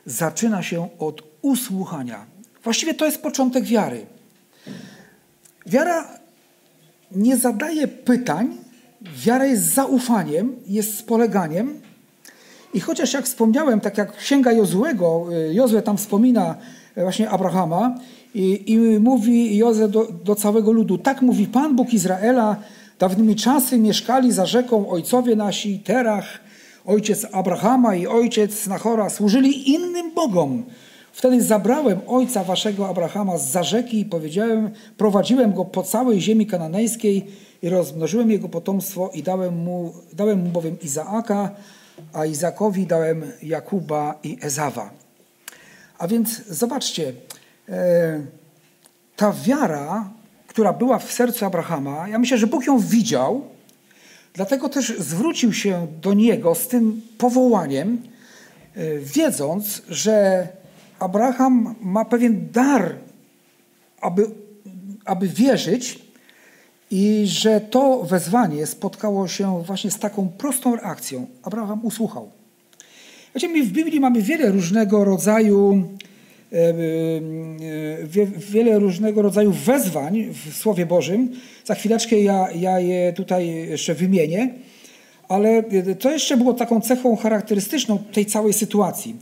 zaczyna 0.05 0.63
się 0.63 0.89
od 1.00 1.24
usłuchania. 1.41 2.25
Właściwie 2.63 2.93
to 2.93 3.05
jest 3.05 3.22
początek 3.22 3.63
wiary. 3.63 4.05
Wiara 5.65 6.07
nie 7.12 7.38
zadaje 7.38 7.88
pytań, 7.88 8.57
wiara 9.01 9.45
jest 9.45 9.63
zaufaniem, 9.63 10.55
jest 10.67 10.98
spoleganiem. 10.98 11.81
I 12.74 12.79
chociaż 12.79 13.13
jak 13.13 13.25
wspomniałem, 13.25 13.79
tak 13.79 13.98
jak 13.98 14.17
księga 14.17 14.51
Jozłego, 14.51 15.25
y, 15.50 15.53
Jozue 15.53 15.81
tam 15.81 15.98
wspomina 15.98 16.55
właśnie 16.95 17.29
Abrahama 17.29 17.95
I, 18.36 18.72
i 18.72 18.77
mówi 19.00 19.57
Jozef 19.57 19.91
do, 19.91 20.07
do 20.24 20.36
całego 20.36 20.72
ludu, 20.72 20.98
tak 20.98 21.22
mówi 21.22 21.48
Pan 21.48 21.75
Bóg 21.75 21.93
Izraela, 21.93 22.55
dawnymi 23.00 23.36
czasy 23.36 23.77
mieszkali 23.77 24.31
za 24.31 24.45
rzeką 24.45 24.89
ojcowie 24.89 25.36
nasi, 25.36 25.79
Terach, 25.79 26.39
ojciec 26.85 27.25
Abrahama 27.31 27.95
i 27.95 28.07
ojciec 28.07 28.67
Nachora, 28.67 29.09
służyli 29.09 29.71
innym 29.71 30.13
bogom. 30.13 30.63
Wtedy 31.11 31.41
zabrałem 31.41 31.99
ojca 32.07 32.43
waszego 32.43 32.89
Abrahama 32.89 33.37
z 33.37 33.51
za 33.51 33.63
rzeki 33.63 33.99
i 33.99 34.05
powiedziałem, 34.05 34.71
prowadziłem 34.97 35.53
go 35.53 35.65
po 35.65 35.83
całej 35.83 36.21
ziemi 36.21 36.47
kananejskiej 36.47 37.27
i 37.61 37.69
rozmnożyłem 37.69 38.31
jego 38.31 38.49
potomstwo 38.49 39.11
i 39.13 39.23
dałem 39.23 39.57
mu, 39.57 39.93
dałem 40.13 40.43
mu 40.43 40.49
bowiem 40.49 40.77
Izaaka, 40.81 41.51
a 42.13 42.25
Izakowi 42.25 42.87
dałem 42.87 43.23
Jakuba 43.43 44.19
i 44.23 44.37
Ezawa. 44.41 44.89
A 45.97 46.07
więc 46.07 46.47
zobaczcie, 46.47 47.13
e, 47.69 48.21
ta 49.15 49.33
wiara, 49.45 50.09
która 50.47 50.73
była 50.73 50.99
w 50.99 51.11
sercu 51.11 51.45
Abrahama, 51.45 52.09
ja 52.09 52.19
myślę, 52.19 52.37
że 52.37 52.47
Bóg 52.47 52.67
ją 52.67 52.79
widział, 52.79 53.41
dlatego 54.33 54.69
też 54.69 54.93
zwrócił 54.99 55.53
się 55.53 55.87
do 56.01 56.13
niego 56.13 56.55
z 56.55 56.67
tym 56.67 57.01
powołaniem, 57.17 58.01
e, 58.75 58.99
wiedząc, 58.99 59.81
że 59.89 60.47
Abraham 60.99 61.75
ma 61.81 62.05
pewien 62.05 62.47
dar, 62.51 62.95
aby, 64.01 64.25
aby 65.05 65.27
wierzyć 65.27 65.99
i 66.91 67.23
że 67.27 67.61
to 67.61 68.03
wezwanie 68.03 68.65
spotkało 68.65 69.27
się 69.27 69.63
właśnie 69.63 69.91
z 69.91 69.99
taką 69.99 70.29
prostą 70.29 70.75
reakcją. 70.75 71.27
Abraham 71.43 71.85
usłuchał. 71.85 72.31
Wiecie, 73.35 73.49
my 73.49 73.63
w 73.63 73.71
Biblii 73.71 73.99
mamy 73.99 74.21
wiele 74.21 74.51
różnego 74.51 75.03
rodzaju 75.03 75.87
e, 76.53 76.57
e, 76.57 78.25
wiele 78.51 78.79
różnego 78.79 79.22
rodzaju 79.22 79.51
wezwań 79.51 80.25
w 80.33 80.57
Słowie 80.57 80.86
Bożym. 80.86 81.31
Za 81.65 81.75
chwileczkę 81.75 82.19
ja, 82.19 82.48
ja 82.51 82.79
je 82.79 83.13
tutaj 83.13 83.48
jeszcze 83.48 83.93
wymienię, 83.93 84.53
ale 85.29 85.63
to 86.00 86.12
jeszcze 86.12 86.38
było 86.38 86.53
taką 86.53 86.81
cechą 86.81 87.15
charakterystyczną 87.15 87.98
tej 88.12 88.25
całej 88.25 88.53
sytuacji. 88.53 89.15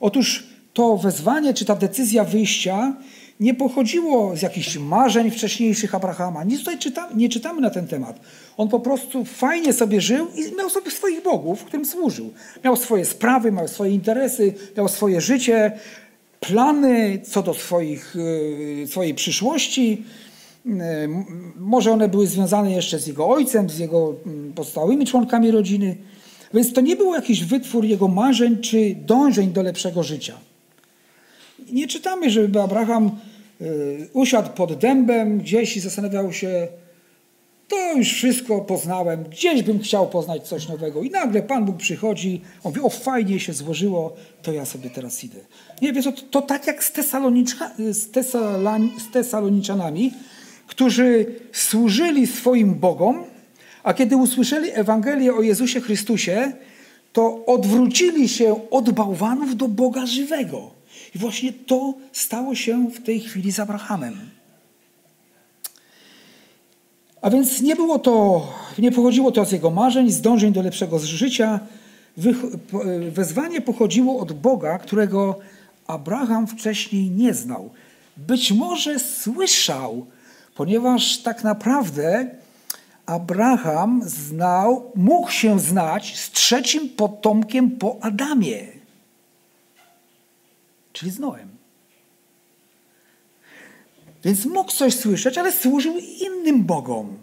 Otóż 0.00 0.46
to 0.72 0.96
wezwanie 0.96 1.54
czy 1.54 1.64
ta 1.64 1.74
decyzja 1.74 2.24
wyjścia 2.24 2.96
nie 3.40 3.54
pochodziło 3.54 4.36
z 4.36 4.42
jakichś 4.42 4.76
marzeń 4.76 5.30
wcześniejszych 5.30 5.94
Abrahama. 5.94 6.44
Nic 6.44 6.64
tutaj 6.64 6.76
nie 7.14 7.28
czytamy 7.28 7.60
na 7.60 7.70
ten 7.70 7.86
temat. 7.86 8.20
On 8.56 8.68
po 8.68 8.80
prostu 8.80 9.24
fajnie 9.24 9.72
sobie 9.72 10.00
żył 10.00 10.26
i 10.34 10.56
miał 10.56 10.70
sobie 10.70 10.90
swoich 10.90 11.22
bogów, 11.22 11.64
którym 11.64 11.86
służył. 11.86 12.32
Miał 12.64 12.76
swoje 12.76 13.04
sprawy, 13.04 13.52
miał 13.52 13.68
swoje 13.68 13.92
interesy, 13.92 14.54
miał 14.76 14.88
swoje 14.88 15.20
życie, 15.20 15.72
plany 16.46 17.20
co 17.24 17.42
do 17.42 17.54
swoich, 17.54 18.16
e, 18.82 18.86
swojej 18.86 19.14
przyszłości. 19.14 20.04
E, 20.66 21.08
może 21.56 21.92
one 21.92 22.08
były 22.08 22.26
związane 22.26 22.72
jeszcze 22.72 22.98
z 22.98 23.06
jego 23.06 23.28
ojcem, 23.28 23.70
z 23.70 23.78
jego 23.78 24.14
mm, 24.26 24.52
pozostałymi 24.52 25.06
członkami 25.06 25.50
rodziny. 25.50 25.96
Więc 26.54 26.72
to 26.72 26.80
nie 26.80 26.96
był 26.96 27.14
jakiś 27.14 27.44
wytwór 27.44 27.84
jego 27.84 28.08
marzeń 28.08 28.58
czy 28.58 28.94
dążeń 28.94 29.52
do 29.52 29.62
lepszego 29.62 30.02
życia. 30.02 30.34
Nie 31.72 31.86
czytamy, 31.86 32.30
żeby 32.30 32.60
Abraham 32.60 33.10
y, 33.60 34.08
usiadł 34.12 34.50
pod 34.50 34.74
dębem 34.74 35.38
gdzieś 35.38 35.76
i 35.76 35.80
zastanawiał 35.80 36.32
się, 36.32 36.68
to 37.72 37.96
już 37.96 38.12
wszystko 38.12 38.60
poznałem, 38.60 39.24
gdzieś 39.24 39.62
bym 39.62 39.78
chciał 39.78 40.08
poznać 40.08 40.48
coś 40.48 40.68
nowego. 40.68 41.02
I 41.02 41.10
nagle 41.10 41.42
Pan 41.42 41.64
Bóg 41.64 41.76
przychodzi, 41.76 42.40
on 42.64 42.72
mówi, 42.72 42.80
o 42.80 42.88
fajnie 42.88 43.40
się 43.40 43.52
złożyło, 43.52 44.16
to 44.42 44.52
ja 44.52 44.64
sobie 44.64 44.90
teraz 44.90 45.24
idę. 45.24 45.38
Nie, 45.82 45.92
wiesz, 45.92 46.04
to, 46.04 46.12
to 46.12 46.42
tak 46.42 46.66
jak 46.66 46.84
z, 46.84 46.92
z, 47.90 48.10
z 48.98 49.10
Tesaloniczanami, 49.12 50.12
którzy 50.66 51.26
służyli 51.52 52.26
swoim 52.26 52.74
Bogom, 52.74 53.24
a 53.82 53.94
kiedy 53.94 54.16
usłyszeli 54.16 54.70
Ewangelię 54.74 55.34
o 55.34 55.42
Jezusie 55.42 55.80
Chrystusie, 55.80 56.52
to 57.12 57.46
odwrócili 57.46 58.28
się 58.28 58.70
od 58.70 58.90
bałwanów 58.90 59.56
do 59.56 59.68
Boga 59.68 60.06
żywego. 60.06 60.70
I 61.14 61.18
właśnie 61.18 61.52
to 61.52 61.94
stało 62.12 62.54
się 62.54 62.90
w 62.90 63.02
tej 63.02 63.20
chwili 63.20 63.52
z 63.52 63.60
Abrahamem. 63.60 64.41
A 67.22 67.30
więc 67.30 67.60
nie 67.60 67.76
było 67.76 67.98
to, 67.98 68.46
nie 68.78 68.92
pochodziło 68.92 69.32
to 69.32 69.44
z 69.44 69.52
jego 69.52 69.70
marzeń, 69.70 70.10
z 70.10 70.20
dążeń 70.20 70.52
do 70.52 70.62
lepszego 70.62 70.98
życia. 70.98 71.60
Wezwanie 73.10 73.60
pochodziło 73.60 74.20
od 74.20 74.32
Boga, 74.32 74.78
którego 74.78 75.38
Abraham 75.86 76.46
wcześniej 76.46 77.10
nie 77.10 77.34
znał. 77.34 77.70
Być 78.16 78.52
może 78.52 78.98
słyszał, 78.98 80.06
ponieważ 80.54 81.18
tak 81.18 81.44
naprawdę 81.44 82.30
Abraham 83.06 84.02
znał, 84.04 84.90
mógł 84.94 85.30
się 85.30 85.60
znać 85.60 86.18
z 86.18 86.30
trzecim 86.30 86.88
potomkiem 86.88 87.70
po 87.70 87.98
Adamie 88.00 88.82
czyli 90.92 91.12
z 91.12 91.18
Noem. 91.18 91.51
Więc 94.24 94.46
mógł 94.46 94.72
coś 94.72 94.94
słyszeć, 94.94 95.38
ale 95.38 95.52
służył 95.52 95.94
innym 96.20 96.64
bogom. 96.64 97.16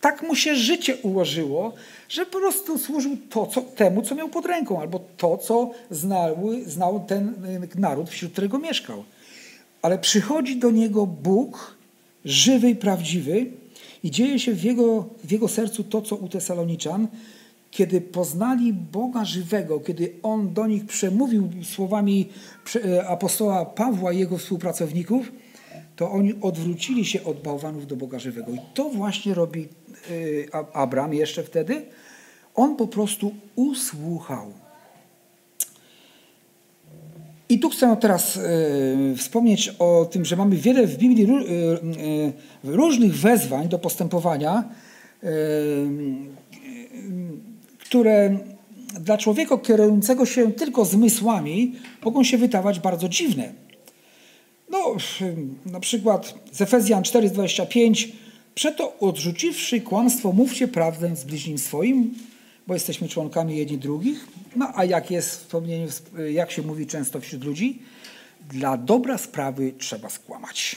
Tak 0.00 0.22
mu 0.22 0.34
się 0.34 0.54
życie 0.54 0.96
ułożyło, 0.96 1.72
że 2.08 2.26
po 2.26 2.38
prostu 2.38 2.78
służył 2.78 3.16
to, 3.30 3.46
co, 3.46 3.62
temu, 3.62 4.02
co 4.02 4.14
miał 4.14 4.28
pod 4.28 4.46
ręką, 4.46 4.80
albo 4.80 5.00
to, 5.16 5.38
co 5.38 5.70
znał, 5.90 6.36
znał 6.66 7.04
ten 7.06 7.34
naród, 7.74 8.10
wśród 8.10 8.32
którego 8.32 8.58
mieszkał. 8.58 9.04
Ale 9.82 9.98
przychodzi 9.98 10.56
do 10.56 10.70
niego 10.70 11.06
Bóg, 11.06 11.76
żywy 12.24 12.70
i 12.70 12.76
prawdziwy, 12.76 13.46
i 14.02 14.10
dzieje 14.10 14.38
się 14.38 14.52
w 14.52 14.64
jego, 14.64 15.08
w 15.24 15.32
jego 15.32 15.48
sercu 15.48 15.84
to, 15.84 16.02
co 16.02 16.16
u 16.16 16.28
Tesaloniczan, 16.28 17.08
kiedy 17.70 18.00
poznali 18.00 18.72
Boga 18.72 19.24
żywego, 19.24 19.80
kiedy 19.80 20.12
On 20.22 20.54
do 20.54 20.66
nich 20.66 20.86
przemówił 20.86 21.50
słowami 21.62 22.28
e, 22.76 23.08
apostoła 23.08 23.64
Pawła 23.64 24.12
i 24.12 24.18
jego 24.18 24.38
współpracowników, 24.38 25.32
to 25.96 26.10
oni 26.10 26.34
odwrócili 26.40 27.04
się 27.04 27.24
od 27.24 27.42
bałwanów 27.42 27.86
do 27.86 27.96
Boga 27.96 28.18
żywego. 28.18 28.52
I 28.52 28.58
to 28.74 28.90
właśnie 28.90 29.34
robi 29.34 29.68
e, 30.50 30.76
Abram 30.76 31.14
jeszcze 31.14 31.42
wtedy. 31.42 31.82
On 32.54 32.76
po 32.76 32.86
prostu 32.86 33.34
usłuchał. 33.56 34.52
I 37.48 37.58
tu 37.58 37.70
chcę 37.70 37.96
teraz 38.00 38.36
e, 38.36 38.40
wspomnieć 39.16 39.68
o 39.78 40.04
tym, 40.04 40.24
że 40.24 40.36
mamy 40.36 40.56
wiele 40.56 40.86
w 40.86 40.96
Biblii 40.96 41.26
różnych 42.64 43.16
wezwań 43.16 43.68
do 43.68 43.78
postępowania 43.78 44.64
które 47.84 48.38
dla 49.00 49.18
człowieka 49.18 49.58
kierującego 49.58 50.26
się 50.26 50.52
tylko 50.52 50.84
zmysłami 50.84 51.74
mogą 52.04 52.24
się 52.24 52.38
wydawać 52.38 52.80
bardzo 52.80 53.08
dziwne. 53.08 53.52
No, 54.74 54.96
na 55.66 55.80
przykład 55.80 56.34
z 56.52 56.60
Efezjan 56.60 57.02
4,25 57.02 58.08
Przeto 58.54 58.98
odrzuciwszy 58.98 59.80
kłamstwo, 59.80 60.32
mówcie 60.32 60.68
prawdę 60.68 61.16
z 61.16 61.24
bliźnim 61.24 61.58
swoim, 61.58 62.14
bo 62.66 62.74
jesteśmy 62.74 63.08
członkami 63.08 63.56
jedni 63.56 63.78
drugich. 63.78 64.26
No 64.56 64.72
a 64.74 64.84
jak 64.84 65.10
jest 65.10 65.30
wspomnienie, 65.30 65.86
jak 66.32 66.50
się 66.50 66.62
mówi 66.62 66.86
często 66.86 67.20
wśród 67.20 67.44
ludzi, 67.44 67.82
dla 68.50 68.76
dobra 68.76 69.18
sprawy 69.18 69.72
trzeba 69.78 70.08
skłamać. 70.08 70.76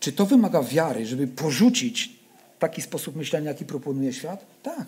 Czy 0.00 0.12
to 0.12 0.26
wymaga 0.26 0.62
wiary, 0.62 1.06
żeby 1.06 1.26
porzucić 1.26 2.10
taki 2.58 2.82
sposób 2.82 3.16
myślenia, 3.16 3.48
jaki 3.48 3.64
proponuje 3.64 4.12
świat? 4.12 4.46
Tak. 4.62 4.86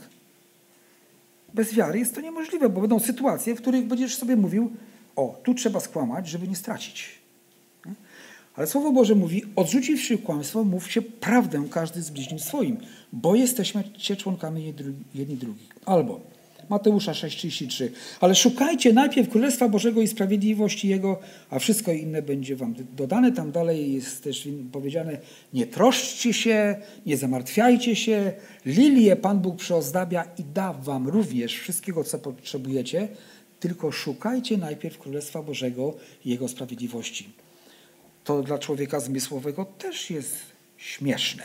Bez 1.55 1.75
wiary 1.75 1.99
jest 1.99 2.14
to 2.14 2.21
niemożliwe, 2.21 2.69
bo 2.69 2.81
będą 2.81 3.00
sytuacje, 3.00 3.55
w 3.55 3.61
których 3.61 3.87
będziesz 3.87 4.17
sobie 4.17 4.37
mówił, 4.37 4.71
o, 5.16 5.40
tu 5.45 5.54
trzeba 5.54 5.81
skłamać, 5.81 6.28
żeby 6.28 6.49
nie 6.49 6.57
stracić. 6.57 7.23
Ale 8.54 8.66
Słowo 8.66 8.92
Boże 8.92 9.14
mówi, 9.14 9.42
odrzuciwszy 9.57 10.19
kłamstwo, 10.19 10.64
mówcie 10.64 11.02
prawdę 11.02 11.64
każdy 11.71 12.02
z 12.02 12.11
bliźnim 12.11 12.40
swoim, 12.40 12.76
bo 13.12 13.35
jesteśmy 13.35 13.85
członkami 14.16 14.75
jedni 15.14 15.37
drugich. 15.37 15.69
Albo 15.87 16.21
Mateusza 16.69 17.12
6,33. 17.12 17.88
Ale 18.21 18.35
szukajcie 18.35 18.92
najpierw 18.92 19.28
Królestwa 19.28 19.69
Bożego 19.69 20.02
i 20.02 20.09
sprawiedliwości 20.09 20.88
Jego, 20.88 21.21
a 21.50 21.59
wszystko 21.59 21.92
inne 21.92 22.23
będzie 22.23 22.57
wam 22.57 22.75
dodane. 22.97 23.33
Tam 23.33 23.52
dalej 23.52 23.92
jest 23.92 24.25
też 24.25 24.49
powiedziane, 24.73 25.19
nie 25.54 25.66
troszczcie 25.66 26.33
się, 26.33 26.76
nie 27.07 27.16
zamartwiajcie 27.16 27.97
się. 27.97 28.33
Lilię 28.66 29.16
Pan 29.16 29.38
Bóg 29.38 29.57
przyozdabia 29.57 30.25
i 30.38 30.45
da 30.54 30.73
wam 30.73 31.09
również 31.09 31.59
wszystkiego, 31.59 32.04
co 32.04 32.19
potrzebujecie, 32.19 33.09
tylko 33.62 33.92
szukajcie 33.92 34.59
najpierw 34.59 34.99
Królestwa 34.99 35.42
Bożego 35.42 35.95
i 36.25 36.31
Jego 36.31 36.49
sprawiedliwości. 36.49 37.33
To 38.25 38.42
dla 38.42 38.59
człowieka 38.59 39.00
zmysłowego 39.00 39.64
też 39.64 40.11
jest 40.11 40.37
śmieszne. 40.76 41.45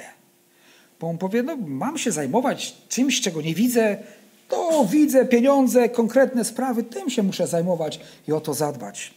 Bo 1.00 1.07
on 1.07 1.17
powie, 1.17 1.43
no 1.43 1.57
mam 1.57 1.97
się 1.97 2.12
zajmować 2.12 2.75
czymś, 2.89 3.21
czego 3.21 3.41
nie 3.41 3.55
widzę, 3.55 3.97
to 4.50 4.86
widzę 4.91 5.25
pieniądze, 5.25 5.89
konkretne 5.89 6.45
sprawy, 6.45 6.83
tym 6.83 7.09
się 7.09 7.24
muszę 7.24 7.47
zajmować 7.47 8.00
i 8.27 8.31
o 8.31 8.41
to 8.41 8.53
zadbać. 8.53 9.13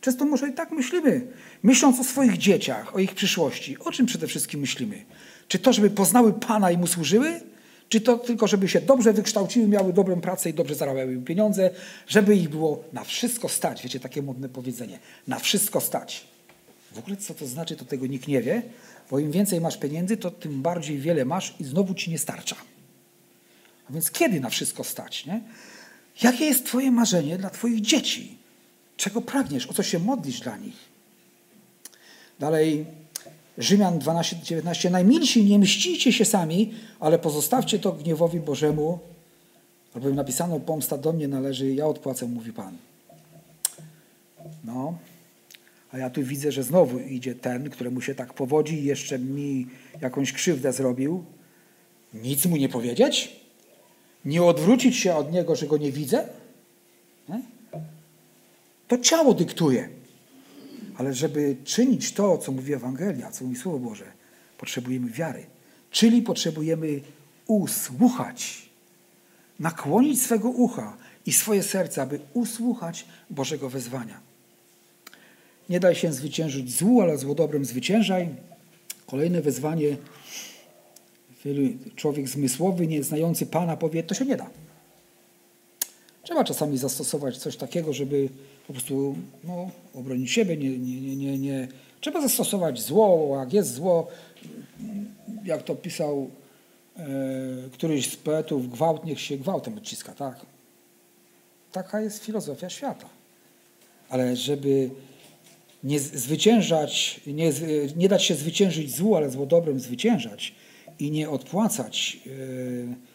Często 0.00 0.24
może 0.24 0.48
i 0.48 0.52
tak 0.52 0.70
myślimy, 0.70 1.26
myśląc 1.62 2.00
o 2.00 2.04
swoich 2.04 2.38
dzieciach, 2.38 2.96
o 2.96 2.98
ich 2.98 3.14
przyszłości. 3.14 3.78
O 3.78 3.92
czym 3.92 4.06
przede 4.06 4.26
wszystkim 4.26 4.60
myślimy? 4.60 5.04
Czy 5.48 5.58
to, 5.58 5.72
żeby 5.72 5.90
poznały 5.90 6.32
Pana 6.32 6.70
i 6.70 6.78
Mu 6.78 6.86
służyły? 6.86 7.40
Czy 7.92 8.00
to 8.00 8.18
tylko, 8.18 8.46
żeby 8.46 8.68
się 8.68 8.80
dobrze 8.80 9.12
wykształciły, 9.12 9.68
miały 9.68 9.92
dobrą 9.92 10.20
pracę 10.20 10.50
i 10.50 10.54
dobrze 10.54 10.74
zarabiały 10.74 11.16
pieniądze, 11.16 11.70
żeby 12.06 12.36
ich 12.36 12.48
było 12.48 12.84
na 12.92 13.04
wszystko 13.04 13.48
stać? 13.48 13.82
Wiecie, 13.82 14.00
takie 14.00 14.22
modne 14.22 14.48
powiedzenie. 14.48 14.98
Na 15.26 15.38
wszystko 15.38 15.80
stać. 15.80 16.26
W 16.92 16.98
ogóle 16.98 17.16
co 17.16 17.34
to 17.34 17.46
znaczy, 17.46 17.76
to 17.76 17.84
tego 17.84 18.06
nikt 18.06 18.28
nie 18.28 18.42
wie, 18.42 18.62
bo 19.10 19.18
im 19.18 19.30
więcej 19.30 19.60
masz 19.60 19.76
pieniędzy, 19.76 20.16
to 20.16 20.30
tym 20.30 20.62
bardziej 20.62 20.98
wiele 20.98 21.24
masz 21.24 21.54
i 21.60 21.64
znowu 21.64 21.94
ci 21.94 22.10
nie 22.10 22.18
starcza. 22.18 22.56
A 23.90 23.92
więc 23.92 24.10
kiedy 24.10 24.40
na 24.40 24.50
wszystko 24.50 24.84
stać, 24.84 25.26
nie? 25.26 25.40
Jakie 26.22 26.44
jest 26.44 26.66
twoje 26.66 26.90
marzenie 26.90 27.38
dla 27.38 27.50
twoich 27.50 27.80
dzieci? 27.80 28.38
Czego 28.96 29.20
pragniesz? 29.20 29.66
O 29.66 29.72
co 29.74 29.82
się 29.82 29.98
modlisz 29.98 30.40
dla 30.40 30.56
nich? 30.56 30.76
Dalej 32.38 32.86
Rzymian 33.62 33.98
12, 33.98 34.36
19. 34.36 34.90
Najmilsi, 34.90 35.44
nie 35.44 35.58
mścicie 35.58 36.12
się 36.12 36.24
sami, 36.24 36.74
ale 37.00 37.18
pozostawcie 37.18 37.78
to 37.78 37.92
gniewowi 37.92 38.40
Bożemu, 38.40 38.98
albowiem 39.94 40.16
napisano, 40.16 40.60
pomsta 40.60 40.98
do 40.98 41.12
mnie 41.12 41.28
należy, 41.28 41.74
ja 41.74 41.86
odpłacę, 41.86 42.26
mówi 42.26 42.52
Pan. 42.52 42.76
No, 44.64 44.98
a 45.92 45.98
ja 45.98 46.10
tu 46.10 46.22
widzę, 46.22 46.52
że 46.52 46.62
znowu 46.62 46.98
idzie 46.98 47.34
ten, 47.34 47.70
któremu 47.70 48.00
się 48.00 48.14
tak 48.14 48.34
powodzi 48.34 48.74
i 48.74 48.84
jeszcze 48.84 49.18
mi 49.18 49.66
jakąś 50.00 50.32
krzywdę 50.32 50.72
zrobił. 50.72 51.24
Nic 52.14 52.46
mu 52.46 52.56
nie 52.56 52.68
powiedzieć? 52.68 53.36
Nie 54.24 54.42
odwrócić 54.42 54.96
się 54.96 55.14
od 55.14 55.32
niego, 55.32 55.56
że 55.56 55.66
go 55.66 55.76
nie 55.76 55.92
widzę? 55.92 56.28
Nie? 57.28 57.42
To 58.88 58.98
ciało 58.98 59.34
dyktuje. 59.34 59.88
Ale 60.96 61.14
żeby 61.14 61.56
czynić 61.64 62.12
to, 62.12 62.38
co 62.38 62.52
mówi 62.52 62.72
Ewangelia, 62.72 63.30
co 63.30 63.44
mówi 63.44 63.56
Słowo 63.56 63.78
Boże, 63.78 64.04
potrzebujemy 64.58 65.10
wiary. 65.10 65.46
Czyli 65.90 66.22
potrzebujemy 66.22 67.00
usłuchać, 67.46 68.68
nakłonić 69.58 70.22
swego 70.22 70.48
ucha 70.48 70.96
i 71.26 71.32
swoje 71.32 71.62
serce, 71.62 72.02
aby 72.02 72.20
usłuchać 72.34 73.06
Bożego 73.30 73.70
wezwania. 73.70 74.20
Nie 75.68 75.80
daj 75.80 75.94
się 75.94 76.12
zwyciężyć 76.12 76.76
złu, 76.76 77.00
ale 77.00 77.18
zło 77.18 77.34
dobrem 77.34 77.64
zwyciężaj. 77.64 78.28
Kolejne 79.06 79.42
wezwanie. 79.42 79.96
Człowiek 81.96 82.28
zmysłowy, 82.28 82.86
nie 82.86 83.02
znający 83.02 83.46
Pana 83.46 83.76
powie, 83.76 84.02
to 84.02 84.14
się 84.14 84.24
nie 84.24 84.36
da. 84.36 84.50
Trzeba 86.22 86.44
czasami 86.44 86.78
zastosować 86.78 87.38
coś 87.38 87.56
takiego, 87.56 87.92
żeby 87.92 88.28
po 88.66 88.72
prostu 88.72 89.16
no, 89.44 89.70
obronić 89.94 90.30
siebie. 90.30 90.56
Nie, 90.56 90.78
nie, 90.78 91.00
nie, 91.00 91.16
nie, 91.16 91.38
nie. 91.38 91.68
Trzeba 92.00 92.20
zastosować 92.20 92.82
zło, 92.82 93.36
jak 93.40 93.52
jest 93.52 93.74
zło, 93.74 94.08
jak 95.44 95.62
to 95.62 95.74
pisał 95.74 96.30
e, 96.96 97.04
któryś 97.72 98.12
z 98.12 98.16
poetów, 98.16 98.70
gwałt 98.70 99.04
niech 99.04 99.20
się 99.20 99.36
gwałtem 99.36 99.78
odciska, 99.78 100.12
tak? 100.12 100.40
Taka 101.72 102.00
jest 102.00 102.24
filozofia 102.24 102.70
świata. 102.70 103.08
Ale 104.08 104.36
żeby 104.36 104.90
nie 105.84 106.00
zwyciężać, 106.00 107.20
nie, 107.26 107.52
nie 107.96 108.08
dać 108.08 108.24
się 108.24 108.34
zwyciężyć 108.34 108.96
złu, 108.96 109.16
ale 109.16 109.30
zło 109.30 109.46
dobrem 109.46 109.80
zwyciężać 109.80 110.54
i 110.98 111.10
nie 111.10 111.30
odpłacać 111.30 112.18
e, 112.26 113.11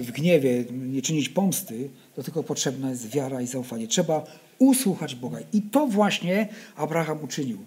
w 0.00 0.12
gniewie, 0.12 0.64
nie 0.70 1.02
czynić 1.02 1.28
pomsty, 1.28 1.88
to 2.14 2.22
tylko 2.22 2.42
potrzebna 2.42 2.90
jest 2.90 3.08
wiara 3.08 3.42
i 3.42 3.46
zaufanie. 3.46 3.88
Trzeba 3.88 4.24
usłuchać 4.58 5.14
Boga. 5.14 5.38
I 5.52 5.62
to 5.62 5.86
właśnie 5.86 6.48
Abraham 6.76 7.24
uczynił. 7.24 7.58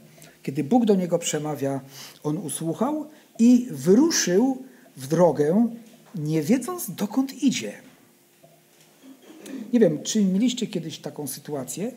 Kiedy 0.44 0.64
Bóg 0.64 0.86
do 0.86 0.96
niego 0.96 1.20
przemawia, 1.20 1.82
on 2.24 2.38
usłuchał 2.38 3.06
i 3.40 3.68
wyruszył 3.72 4.64
w 4.98 5.08
drogę, 5.08 5.68
nie 6.16 6.42
wiedząc 6.42 6.92
dokąd 6.92 7.44
idzie. 7.44 7.74
Nie 9.74 9.80
wiem, 9.80 10.04
czy 10.04 10.26
mieliście 10.26 10.68
kiedyś 10.68 11.00
taką 11.00 11.28
sytuację, 11.28 11.92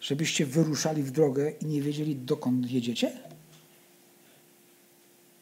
żebyście 0.00 0.46
wyruszali 0.46 1.02
w 1.02 1.10
drogę 1.10 1.52
i 1.62 1.66
nie 1.66 1.82
wiedzieli 1.82 2.16
dokąd 2.16 2.70
jedziecie? 2.70 3.12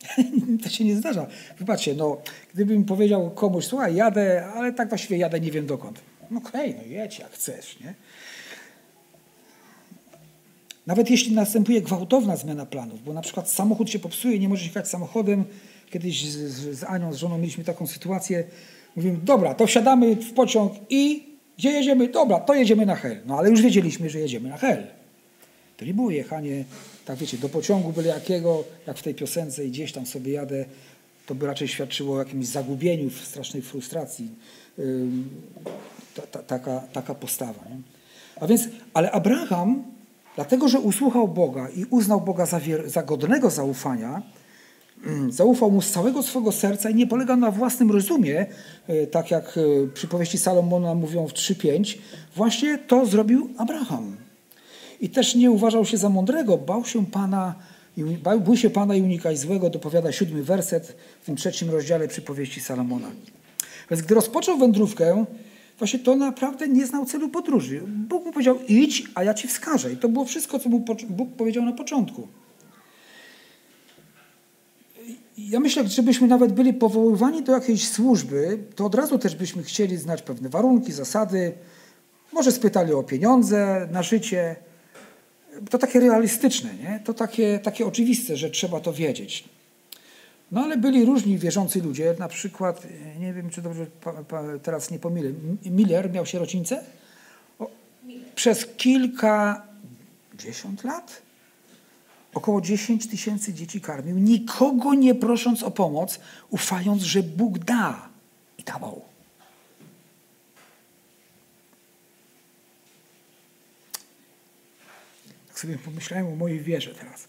to 0.62 0.68
się 0.68 0.84
nie 0.84 0.96
zdarza. 0.96 1.26
Wybaczcie, 1.58 1.94
no, 1.94 2.16
gdybym 2.54 2.84
powiedział 2.84 3.30
komuś, 3.30 3.64
słuchaj, 3.64 3.94
jadę, 3.94 4.46
ale 4.46 4.72
tak 4.72 4.88
właściwie 4.88 5.16
jadę, 5.16 5.40
nie 5.40 5.50
wiem 5.50 5.66
dokąd. 5.66 6.00
No 6.30 6.38
okej, 6.38 6.70
okay, 6.70 6.82
no 6.86 6.92
jedź 6.92 7.18
jak 7.18 7.30
chcesz, 7.30 7.80
nie? 7.80 7.94
Nawet 10.86 11.10
jeśli 11.10 11.34
następuje 11.34 11.82
gwałtowna 11.82 12.36
zmiana 12.36 12.66
planów, 12.66 13.04
bo 13.04 13.12
na 13.12 13.20
przykład 13.20 13.50
samochód 13.50 13.90
się 13.90 13.98
popsuje, 13.98 14.38
nie 14.38 14.48
możesz 14.48 14.66
jechać 14.66 14.88
samochodem. 14.88 15.44
Kiedyś 15.90 16.30
z, 16.30 16.36
z, 16.36 16.78
z 16.78 16.84
Anią, 16.84 17.12
z 17.12 17.16
żoną 17.16 17.38
mieliśmy 17.38 17.64
taką 17.64 17.86
sytuację. 17.86 18.44
Mówimy, 18.96 19.18
dobra, 19.22 19.54
to 19.54 19.66
wsiadamy 19.66 20.16
w 20.16 20.32
pociąg 20.32 20.72
i 20.90 21.28
gdzie 21.58 21.70
jedziemy? 21.70 22.08
Dobra, 22.08 22.40
to 22.40 22.54
jedziemy 22.54 22.86
na 22.86 22.96
Hel. 22.96 23.20
No 23.26 23.38
ale 23.38 23.50
już 23.50 23.62
wiedzieliśmy, 23.62 24.10
że 24.10 24.18
jedziemy 24.18 24.48
na 24.48 24.56
Hel. 24.56 24.86
To 25.76 25.84
nie 25.84 25.94
było 25.94 26.10
jechanie, 26.10 26.64
tak 27.08 27.18
wiecie, 27.18 27.38
do 27.38 27.48
pociągu 27.48 27.92
byle 27.92 28.08
jakiego, 28.08 28.64
jak 28.86 28.98
w 28.98 29.02
tej 29.02 29.14
piosence 29.14 29.64
i 29.64 29.70
gdzieś 29.70 29.92
tam 29.92 30.06
sobie 30.06 30.32
jadę. 30.32 30.64
To 31.26 31.34
by 31.34 31.46
raczej 31.46 31.68
świadczyło 31.68 32.16
o 32.16 32.18
jakimś 32.18 32.46
zagubieniu, 32.46 33.10
strasznej 33.10 33.62
frustracji. 33.62 34.30
Ta, 36.14 36.22
ta, 36.22 36.42
taka, 36.42 36.80
taka 36.92 37.14
postawa. 37.14 37.64
Nie? 37.70 37.76
A 38.40 38.46
więc, 38.46 38.68
ale 38.94 39.10
Abraham, 39.10 39.84
dlatego 40.34 40.68
że 40.68 40.80
usłuchał 40.80 41.28
Boga 41.28 41.68
i 41.68 41.84
uznał 41.90 42.20
Boga 42.20 42.46
za, 42.46 42.60
za 42.86 43.02
godnego 43.02 43.50
zaufania, 43.50 44.22
zaufał 45.28 45.70
mu 45.70 45.82
z 45.82 45.90
całego 45.90 46.22
swego 46.22 46.52
serca 46.52 46.90
i 46.90 46.94
nie 46.94 47.06
polegał 47.06 47.36
na 47.36 47.50
własnym 47.50 47.90
rozumie, 47.90 48.46
e, 48.86 49.06
tak 49.06 49.30
jak 49.30 49.58
e, 49.58 49.86
przypowieści 49.94 50.38
Salomona 50.38 50.94
mówią 50.94 51.28
w 51.28 51.32
3.5, 51.32 51.98
właśnie 52.36 52.78
to 52.78 53.06
zrobił 53.06 53.50
Abraham. 53.58 54.27
I 55.00 55.10
też 55.10 55.34
nie 55.34 55.50
uważał 55.50 55.84
się 55.84 55.96
za 55.96 56.08
mądrego, 56.08 56.58
bał 56.58 56.84
się 56.84 57.06
Pana, 57.06 57.54
bój 58.40 58.56
się 58.56 58.70
Pana 58.70 58.96
i 58.96 59.02
unikaj 59.02 59.36
złego, 59.36 59.70
dopowiada 59.70 60.12
siódmy 60.12 60.42
werset 60.42 60.96
w 61.22 61.26
tym 61.26 61.36
trzecim 61.36 61.70
rozdziale 61.70 62.08
przypowieści 62.08 62.60
Salomona. 62.60 63.10
Więc 63.90 64.02
gdy 64.02 64.14
rozpoczął 64.14 64.58
wędrówkę, 64.58 65.24
właśnie 65.78 65.98
to 65.98 66.16
naprawdę 66.16 66.68
nie 66.68 66.86
znał 66.86 67.06
celu 67.06 67.28
podróży. 67.28 67.82
Bóg 67.86 68.24
mu 68.24 68.32
powiedział 68.32 68.58
idź, 68.68 69.04
a 69.14 69.24
ja 69.24 69.34
ci 69.34 69.48
wskażę. 69.48 69.92
I 69.92 69.96
to 69.96 70.08
było 70.08 70.24
wszystko, 70.24 70.58
co 70.58 70.68
mu 70.68 70.84
Bóg 71.08 71.28
powiedział 71.36 71.64
na 71.64 71.72
początku. 71.72 72.28
Ja 75.38 75.60
myślę, 75.60 75.82
że 75.82 75.88
żebyśmy 75.88 76.28
nawet 76.28 76.52
byli 76.52 76.74
powoływani 76.74 77.42
do 77.42 77.52
jakiejś 77.52 77.88
służby, 77.88 78.58
to 78.76 78.84
od 78.84 78.94
razu 78.94 79.18
też 79.18 79.36
byśmy 79.36 79.62
chcieli 79.62 79.96
znać 79.96 80.22
pewne 80.22 80.48
warunki, 80.48 80.92
zasady. 80.92 81.52
Może 82.32 82.52
spytali 82.52 82.92
o 82.92 83.02
pieniądze 83.02 83.88
na 83.92 84.02
życie, 84.02 84.56
to 85.70 85.78
takie 85.78 86.00
realistyczne, 86.00 86.74
nie? 86.74 87.00
to 87.04 87.14
takie, 87.14 87.58
takie 87.58 87.86
oczywiste, 87.86 88.36
że 88.36 88.50
trzeba 88.50 88.80
to 88.80 88.92
wiedzieć. 88.92 89.44
No 90.52 90.60
ale 90.60 90.76
byli 90.76 91.04
różni 91.04 91.38
wierzący 91.38 91.82
ludzie, 91.82 92.14
na 92.18 92.28
przykład, 92.28 92.86
nie 93.20 93.32
wiem 93.32 93.50
czy 93.50 93.62
dobrze 93.62 93.86
teraz 94.62 94.90
nie 94.90 94.98
pomylę, 94.98 95.30
Miller 95.64 96.12
miał 96.12 96.26
sierocińcę? 96.26 96.84
O, 97.58 97.70
przez 98.34 98.66
kilkadziesiąt 98.66 100.84
lat 100.84 101.22
około 102.34 102.60
10 102.60 103.08
tysięcy 103.08 103.54
dzieci 103.54 103.80
karmił, 103.80 104.18
nikogo 104.18 104.94
nie 104.94 105.14
prosząc 105.14 105.62
o 105.62 105.70
pomoc, 105.70 106.20
ufając, 106.50 107.02
że 107.02 107.22
Bóg 107.22 107.58
da. 107.58 108.08
I 108.58 108.62
dawał. 108.62 109.02
Sobie 115.58 115.78
pomyślałem 115.78 116.26
o 116.26 116.36
mojej 116.36 116.60
wierze 116.60 116.94
teraz. 116.94 117.28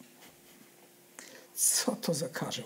Co 1.56 1.96
to 1.96 2.14
za 2.14 2.30
karzeł? 2.30 2.66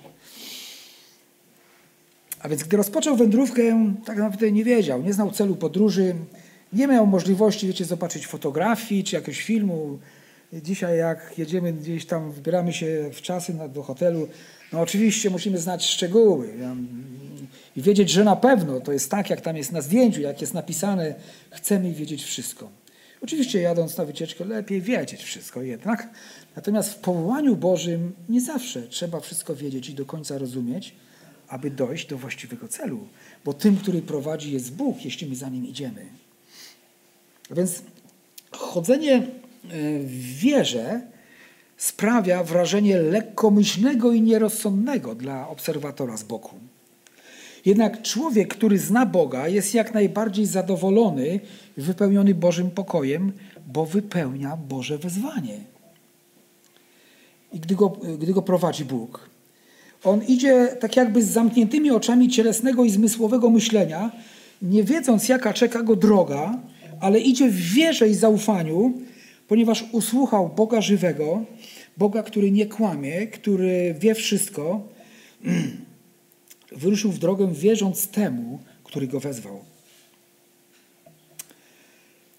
A 2.39 2.49
więc 2.49 2.63
gdy 2.63 2.77
rozpoczął 2.77 3.15
wędrówkę, 3.15 3.93
tak 4.05 4.17
naprawdę 4.17 4.51
nie 4.51 4.63
wiedział, 4.63 5.03
nie 5.03 5.13
znał 5.13 5.31
celu 5.31 5.55
podróży, 5.55 6.15
nie 6.73 6.87
miał 6.87 7.07
możliwości, 7.07 7.67
wiecie, 7.67 7.85
zobaczyć 7.85 8.27
fotografii 8.27 9.03
czy 9.03 9.15
jakiegoś 9.15 9.41
filmu. 9.41 9.99
Dzisiaj 10.53 10.97
jak 10.97 11.33
jedziemy 11.37 11.73
gdzieś 11.73 12.05
tam, 12.05 12.31
wybieramy 12.31 12.73
się 12.73 13.09
w 13.13 13.21
czasy 13.21 13.53
do 13.73 13.83
hotelu, 13.83 14.27
no 14.73 14.81
oczywiście 14.81 15.29
musimy 15.29 15.57
znać 15.57 15.85
szczegóły 15.85 16.49
i 17.75 17.81
wiedzieć, 17.81 18.09
że 18.09 18.23
na 18.23 18.35
pewno 18.35 18.79
to 18.79 18.93
jest 18.93 19.11
tak, 19.11 19.29
jak 19.29 19.41
tam 19.41 19.57
jest 19.57 19.71
na 19.71 19.81
zdjęciu, 19.81 20.21
jak 20.21 20.41
jest 20.41 20.53
napisane. 20.53 21.15
Chcemy 21.51 21.93
wiedzieć 21.93 22.23
wszystko. 22.23 22.82
Oczywiście 23.23 23.61
jadąc 23.61 23.97
na 23.97 24.05
wycieczkę 24.05 24.45
lepiej 24.45 24.81
wiedzieć 24.81 25.23
wszystko 25.23 25.61
jednak, 25.61 26.09
natomiast 26.55 26.93
w 26.93 26.95
powołaniu 26.95 27.55
Bożym 27.55 28.13
nie 28.29 28.41
zawsze 28.41 28.87
trzeba 28.87 29.19
wszystko 29.19 29.55
wiedzieć 29.55 29.89
i 29.89 29.93
do 29.93 30.05
końca 30.05 30.37
rozumieć, 30.37 30.95
aby 31.47 31.71
dojść 31.71 32.07
do 32.07 32.17
właściwego 32.17 32.67
celu, 32.67 33.07
bo 33.45 33.53
tym, 33.53 33.77
który 33.77 34.01
prowadzi 34.01 34.51
jest 34.51 34.73
Bóg, 34.73 35.05
jeśli 35.05 35.27
my 35.27 35.35
za 35.35 35.49
Nim 35.49 35.67
idziemy. 35.67 36.05
A 37.51 37.55
więc 37.55 37.81
chodzenie 38.51 39.27
w 39.99 40.39
wierze 40.39 41.01
sprawia 41.77 42.43
wrażenie 42.43 42.97
lekkomyślnego 42.97 44.11
i 44.11 44.21
nierozsądnego 44.21 45.15
dla 45.15 45.47
obserwatora 45.47 46.17
z 46.17 46.23
boku. 46.23 46.55
Jednak 47.65 48.01
człowiek, 48.01 48.55
który 48.55 48.79
zna 48.79 49.05
Boga, 49.05 49.47
jest 49.47 49.73
jak 49.73 49.93
najbardziej 49.93 50.45
zadowolony 50.45 51.39
wypełniony 51.77 52.35
Bożym 52.35 52.71
pokojem, 52.71 53.31
bo 53.67 53.85
wypełnia 53.85 54.57
Boże 54.57 54.97
wezwanie. 54.97 55.59
I 57.53 57.59
gdy 57.59 57.75
go, 57.75 57.89
gdy 58.19 58.33
go 58.33 58.41
prowadzi 58.41 58.85
Bóg, 58.85 59.29
on 60.03 60.23
idzie 60.23 60.67
tak 60.79 60.95
jakby 60.95 61.23
z 61.23 61.29
zamkniętymi 61.29 61.91
oczami 61.91 62.29
cielesnego 62.29 62.83
i 62.83 62.89
zmysłowego 62.89 63.49
myślenia, 63.49 64.11
nie 64.61 64.83
wiedząc 64.83 65.29
jaka 65.29 65.53
czeka 65.53 65.83
go 65.83 65.95
droga, 65.95 66.59
ale 66.99 67.19
idzie 67.19 67.49
w 67.49 67.55
wierze 67.55 68.09
i 68.09 68.13
zaufaniu, 68.13 68.93
ponieważ 69.47 69.85
usłuchał 69.91 70.49
Boga 70.49 70.81
żywego, 70.81 71.45
Boga, 71.97 72.23
który 72.23 72.51
nie 72.51 72.65
kłamie, 72.65 73.27
który 73.27 73.95
wie 73.99 74.15
wszystko, 74.15 74.87
wyruszył 76.75 77.11
w 77.11 77.19
drogę 77.19 77.53
wierząc 77.53 78.07
temu, 78.07 78.59
który 78.83 79.07
go 79.07 79.19
wezwał. 79.19 79.65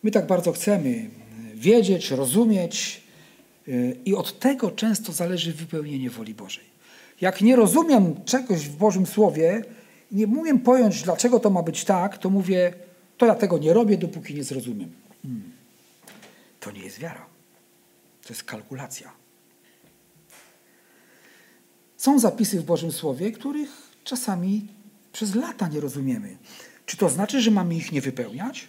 My 0.03 0.11
tak 0.11 0.27
bardzo 0.27 0.53
chcemy 0.53 1.11
wiedzieć, 1.55 2.11
rozumieć 2.11 3.03
y, 3.69 3.97
i 4.05 4.15
od 4.15 4.39
tego 4.39 4.71
często 4.71 5.13
zależy 5.13 5.53
wypełnienie 5.53 6.11
woli 6.11 6.35
Bożej. 6.35 6.65
Jak 7.21 7.41
nie 7.41 7.57
rozumiem 7.57 8.25
czegoś 8.25 8.69
w 8.69 8.77
Bożym 8.77 9.07
Słowie, 9.07 9.65
nie 10.13 10.27
umiem 10.27 10.61
pojąć, 10.61 11.03
dlaczego 11.03 11.41
to 11.41 11.51
ma 11.51 11.63
być 11.63 11.85
tak, 11.85 12.19
to 12.19 12.31
mówię, 12.31 12.75
to 13.19 13.27
ja 13.27 13.35
tego 13.35 13.59
nie 13.59 13.73
robię, 13.73 13.99
dopóki 13.99 14.35
nie 14.35 14.45
zrozumiem. 14.45 14.93
Hmm. 15.23 15.53
To 16.61 16.71
nie 16.71 16.81
jest 16.81 16.99
wiara. 16.99 17.27
To 18.23 18.29
jest 18.29 18.45
kalkulacja. 18.45 19.13
Są 21.97 22.19
zapisy 22.19 22.61
w 22.61 22.65
Bożym 22.65 22.93
Słowie, 22.93 23.33
których 23.33 23.84
czasami 24.05 24.67
przez 25.13 25.35
lata 25.35 25.69
nie 25.69 25.81
rozumiemy. 25.81 26.37
Czy 26.87 26.97
to 26.97 27.09
znaczy, 27.09 27.41
że 27.41 27.51
mamy 27.51 27.75
ich 27.75 27.93
nie 27.93 28.01
wypełniać? 28.01 28.69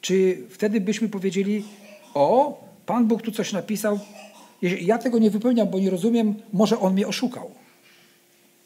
Czy 0.00 0.42
wtedy 0.50 0.80
byśmy 0.80 1.08
powiedzieli, 1.08 1.64
o, 2.14 2.60
Pan 2.86 3.06
Bóg 3.06 3.22
tu 3.22 3.32
coś 3.32 3.52
napisał, 3.52 4.00
ja 4.62 4.98
tego 4.98 5.18
nie 5.18 5.30
wypełniam, 5.30 5.68
bo 5.68 5.78
nie 5.78 5.90
rozumiem, 5.90 6.34
może 6.52 6.80
On 6.80 6.92
mnie 6.92 7.06
oszukał. 7.06 7.50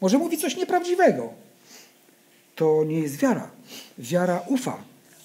Może 0.01 0.17
mówi 0.17 0.37
coś 0.37 0.57
nieprawdziwego. 0.57 1.33
To 2.55 2.83
nie 2.83 2.99
jest 2.99 3.15
wiara. 3.15 3.51
Wiara 3.97 4.43
ufa. 4.47 4.83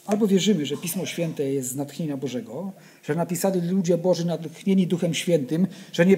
Albo 0.09 0.27
wierzymy, 0.27 0.67
że 0.67 0.77
Pismo 0.77 1.07
Święte 1.07 1.53
jest 1.53 1.69
z 1.69 1.77
natchnienia 1.77 2.17
Bożego, 2.17 2.73
że 3.05 3.15
napisali 3.15 3.61
ludzie 3.61 3.99
Boży 3.99 4.25
natchnieni 4.25 4.87
Duchem 4.87 5.15
Świętym, 5.15 5.67
że 5.93 6.07
nie, 6.07 6.17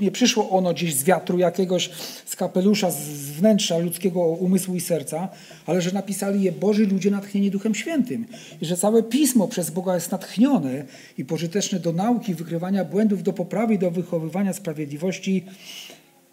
nie 0.00 0.10
przyszło 0.10 0.50
ono 0.50 0.72
gdzieś 0.72 0.94
z 0.94 1.04
wiatru 1.04 1.38
jakiegoś, 1.38 1.90
z 2.26 2.36
kapelusza, 2.36 2.90
z 2.90 2.98
wnętrza 3.08 3.78
ludzkiego 3.78 4.20
umysłu 4.20 4.74
i 4.74 4.80
serca, 4.80 5.28
ale 5.66 5.82
że 5.82 5.92
napisali 5.92 6.42
je 6.42 6.52
Boży 6.52 6.86
ludzie 6.86 7.10
natchnieni 7.10 7.50
Duchem 7.50 7.74
Świętym. 7.74 8.26
I 8.60 8.66
że 8.66 8.76
całe 8.76 9.02
Pismo 9.02 9.48
przez 9.48 9.70
Boga 9.70 9.94
jest 9.94 10.10
natchnione 10.10 10.84
i 11.18 11.24
pożyteczne 11.24 11.80
do 11.80 11.92
nauki, 11.92 12.34
wykrywania 12.34 12.84
błędów, 12.84 13.22
do 13.22 13.32
poprawy, 13.32 13.78
do 13.78 13.90
wychowywania 13.90 14.52
sprawiedliwości. 14.52 15.44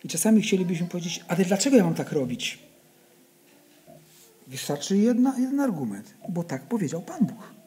I 0.03 0.07
czasami 0.07 0.41
chcielibyśmy 0.41 0.87
powiedzieć, 0.87 1.23
ale 1.27 1.45
dlaczego 1.45 1.77
ja 1.77 1.83
mam 1.83 1.95
tak 1.95 2.11
robić? 2.11 2.66
Wystarczy 4.47 4.97
jedna, 4.97 5.39
jeden 5.39 5.59
argument, 5.59 6.13
bo 6.29 6.43
tak 6.43 6.61
powiedział 6.63 7.01
Pan 7.01 7.25
Bóg. 7.25 7.57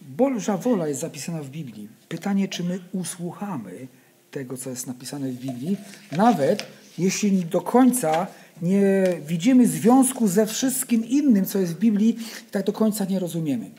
Boża 0.00 0.56
wola 0.56 0.88
jest 0.88 1.00
zapisana 1.00 1.42
w 1.42 1.48
Biblii. 1.48 1.88
Pytanie, 2.08 2.48
czy 2.48 2.64
my 2.64 2.78
usłuchamy 2.92 3.86
tego, 4.30 4.56
co 4.56 4.70
jest 4.70 4.86
napisane 4.86 5.28
w 5.28 5.40
Biblii, 5.40 5.76
nawet 6.12 6.66
jeśli 6.98 7.44
do 7.44 7.60
końca 7.60 8.26
nie 8.62 9.04
widzimy 9.26 9.66
związku 9.66 10.28
ze 10.28 10.46
wszystkim 10.46 11.04
innym, 11.04 11.44
co 11.44 11.58
jest 11.58 11.74
w 11.74 11.78
Biblii, 11.78 12.16
tak 12.50 12.66
do 12.66 12.72
końca 12.72 13.04
nie 13.04 13.18
rozumiemy. 13.18 13.70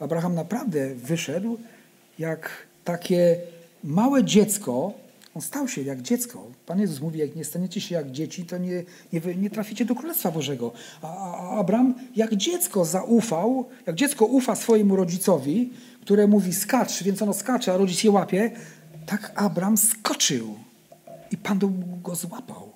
Abraham 0.00 0.34
naprawdę 0.34 0.94
wyszedł 0.94 1.58
jak 2.18 2.66
takie 2.84 3.36
małe 3.84 4.24
dziecko, 4.24 4.92
on 5.36 5.42
stał 5.42 5.68
się 5.68 5.82
jak 5.82 6.02
dziecko. 6.02 6.50
Pan 6.66 6.80
Jezus 6.80 7.00
mówi, 7.00 7.18
jak 7.18 7.36
nie 7.36 7.44
staniecie 7.44 7.80
się 7.80 7.94
jak 7.94 8.10
dzieci, 8.10 8.44
to 8.44 8.58
nie, 8.58 8.84
nie, 9.12 9.20
nie 9.36 9.50
traficie 9.50 9.84
do 9.84 9.94
Królestwa 9.94 10.30
Bożego. 10.30 10.72
A, 11.02 11.06
a 11.06 11.58
Abraham 11.58 11.94
jak 12.16 12.36
dziecko 12.36 12.84
zaufał, 12.84 13.68
jak 13.86 13.96
dziecko 13.96 14.24
ufa 14.24 14.54
swojemu 14.54 14.96
rodzicowi, 14.96 15.70
które 16.00 16.26
mówi 16.26 16.52
skacz, 16.52 17.02
więc 17.02 17.22
ono 17.22 17.34
skacze, 17.34 17.72
a 17.72 17.76
rodzic 17.76 18.04
je 18.04 18.10
łapie, 18.10 18.50
tak 19.06 19.32
Abraham 19.34 19.76
skoczył 19.76 20.54
i 21.30 21.36
Pan 21.36 21.58
go 22.02 22.14
złapał. 22.14 22.72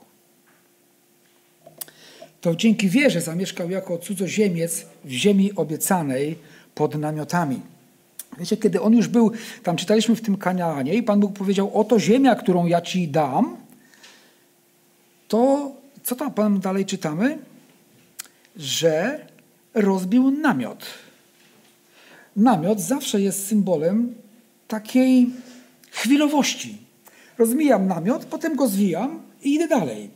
To 2.41 2.57
dzięki 2.57 2.89
wierze 2.89 3.21
zamieszkał 3.21 3.71
jako 3.71 3.99
cudzoziemiec 3.99 4.87
w 5.05 5.11
ziemi 5.11 5.53
obiecanej 5.53 6.39
pod 6.75 6.95
namiotami. 6.95 7.61
Wiecie, 8.39 8.57
kiedy 8.57 8.81
on 8.81 8.93
już 8.93 9.09
był, 9.09 9.31
tam 9.63 9.77
czytaliśmy 9.77 10.17
w 10.17 10.23
tym 10.23 10.37
Kanaanie 10.37 10.95
i 10.95 11.03
Pan 11.03 11.21
Bóg 11.21 11.33
powiedział, 11.33 11.71
oto 11.75 11.99
ziemia, 11.99 12.35
którą 12.35 12.67
ja 12.67 12.81
ci 12.81 13.09
dam, 13.09 13.57
to 15.29 15.73
co 16.03 16.17
tam 16.17 16.61
dalej 16.61 16.87
czytamy? 16.87 17.39
Że 18.57 19.27
rozbił 19.75 20.31
namiot. 20.31 20.87
Namiot 22.37 22.81
zawsze 22.81 23.21
jest 23.21 23.47
symbolem 23.47 24.15
takiej 24.69 25.31
chwilowości. 25.91 26.79
Rozmijam 27.39 27.87
namiot, 27.87 28.25
potem 28.25 28.57
go 28.57 28.69
zwijam 28.69 29.23
i 29.43 29.55
idę 29.55 29.69
dalej. 29.69 30.11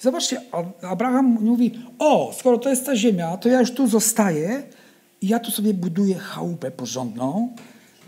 Zobaczcie, 0.00 0.40
Abraham 0.82 1.26
mówi, 1.26 1.78
o, 1.98 2.32
skoro 2.38 2.58
to 2.58 2.70
jest 2.70 2.86
ta 2.86 2.96
ziemia, 2.96 3.36
to 3.36 3.48
ja 3.48 3.60
już 3.60 3.70
tu 3.70 3.86
zostaję, 3.86 4.62
i 5.22 5.28
ja 5.28 5.38
tu 5.38 5.50
sobie 5.50 5.74
buduję 5.74 6.14
chałupę 6.14 6.70
porządną, 6.70 7.56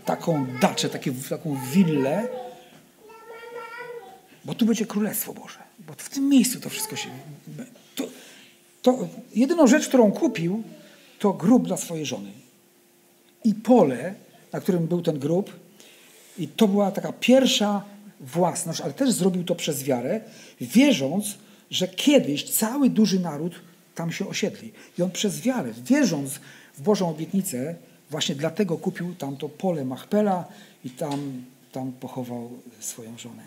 taką 0.05 0.45
daczę, 0.61 0.89
takie, 0.89 1.11
taką 1.29 1.57
willę, 1.71 2.27
bo 4.45 4.55
tu 4.55 4.65
będzie 4.65 4.85
Królestwo 4.85 5.33
Boże. 5.33 5.59
Bo 5.79 5.93
w 5.97 6.09
tym 6.09 6.29
miejscu 6.29 6.59
to 6.59 6.69
wszystko 6.69 6.95
się... 6.95 7.09
To, 7.95 8.07
to 8.81 9.07
jedyną 9.35 9.67
rzecz, 9.67 9.87
którą 9.87 10.11
kupił, 10.11 10.63
to 11.19 11.33
grób 11.33 11.67
dla 11.67 11.77
swojej 11.77 12.05
żony. 12.05 12.31
I 13.43 13.55
pole, 13.55 14.13
na 14.53 14.59
którym 14.59 14.87
był 14.87 15.01
ten 15.01 15.19
grób. 15.19 15.59
I 16.37 16.47
to 16.47 16.67
była 16.67 16.91
taka 16.91 17.13
pierwsza 17.13 17.83
własność, 18.19 18.81
ale 18.81 18.93
też 18.93 19.11
zrobił 19.11 19.43
to 19.43 19.55
przez 19.55 19.83
wiarę, 19.83 20.21
wierząc, 20.61 21.37
że 21.71 21.87
kiedyś 21.87 22.43
cały 22.43 22.89
duży 22.89 23.19
naród 23.19 23.55
tam 23.95 24.11
się 24.11 24.27
osiedli. 24.27 24.71
I 24.97 25.01
on 25.01 25.11
przez 25.11 25.41
wiarę, 25.41 25.73
wierząc, 25.85 26.39
w 26.79 26.81
Bożą 26.81 27.09
obietnicę, 27.09 27.75
właśnie 28.09 28.35
dlatego 28.35 28.77
kupił 28.77 29.15
tamto 29.15 29.49
pole 29.49 29.85
Machpela 29.85 30.45
i 30.85 30.89
tam, 30.89 31.43
tam 31.71 31.91
pochował 31.91 32.49
swoją 32.79 33.17
żonę, 33.17 33.43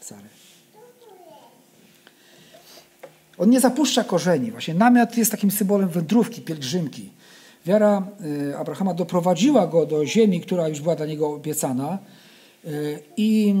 Sarę. 0.00 0.28
On 3.38 3.50
nie 3.50 3.60
zapuszcza 3.60 4.04
korzeni. 4.04 4.50
Właśnie 4.50 4.74
namiot 4.74 5.16
jest 5.16 5.30
takim 5.30 5.50
symbolem 5.50 5.88
wędrówki, 5.88 6.40
pielgrzymki. 6.40 7.10
Wiara 7.66 8.02
y, 8.50 8.56
Abrahama 8.56 8.94
doprowadziła 8.94 9.66
go 9.66 9.86
do 9.86 10.06
ziemi, 10.06 10.40
która 10.40 10.68
już 10.68 10.80
była 10.80 10.96
dla 10.96 11.06
niego 11.06 11.32
obiecana, 11.32 11.98
y, 12.64 12.98
i, 13.16 13.54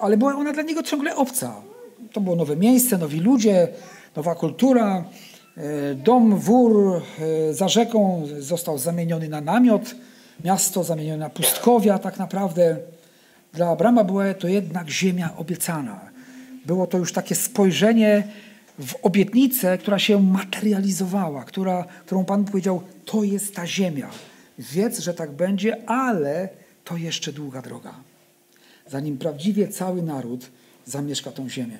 ale 0.00 0.16
była 0.16 0.34
ona 0.36 0.52
dla 0.52 0.62
niego 0.62 0.82
ciągle 0.82 1.16
obca. 1.16 1.62
To 2.12 2.20
było 2.20 2.36
nowe 2.36 2.56
miejsce, 2.56 2.98
nowi 2.98 3.20
ludzie, 3.20 3.68
nowa 4.16 4.34
kultura, 4.34 5.04
dom, 5.96 6.38
wór 6.38 7.02
e, 7.18 7.54
za 7.54 7.68
rzeką 7.68 8.22
został 8.38 8.78
zamieniony 8.78 9.28
na 9.28 9.40
namiot, 9.40 9.94
miasto 10.44 10.84
zamienione 10.84 11.18
na 11.18 11.30
pustkowia 11.30 11.98
tak 11.98 12.18
naprawdę. 12.18 12.76
Dla 13.52 13.68
Abrama 13.68 14.04
była 14.04 14.34
to 14.34 14.48
jednak 14.48 14.90
ziemia 14.90 15.36
obiecana. 15.36 16.00
Było 16.66 16.86
to 16.86 16.98
już 16.98 17.12
takie 17.12 17.34
spojrzenie 17.34 18.28
w 18.78 18.94
obietnicę, 19.02 19.78
która 19.78 19.98
się 19.98 20.22
materializowała, 20.22 21.44
która, 21.44 21.84
którą 22.06 22.24
Pan 22.24 22.44
powiedział, 22.44 22.82
to 23.04 23.22
jest 23.24 23.54
ta 23.54 23.66
ziemia. 23.66 24.10
Wiedz, 24.58 24.98
że 24.98 25.14
tak 25.14 25.32
będzie, 25.32 25.88
ale 25.88 26.48
to 26.84 26.96
jeszcze 26.96 27.32
długa 27.32 27.62
droga. 27.62 27.94
Zanim 28.86 29.18
prawdziwie 29.18 29.68
cały 29.68 30.02
naród 30.02 30.50
zamieszka 30.84 31.32
tą 31.32 31.48
ziemię. 31.48 31.78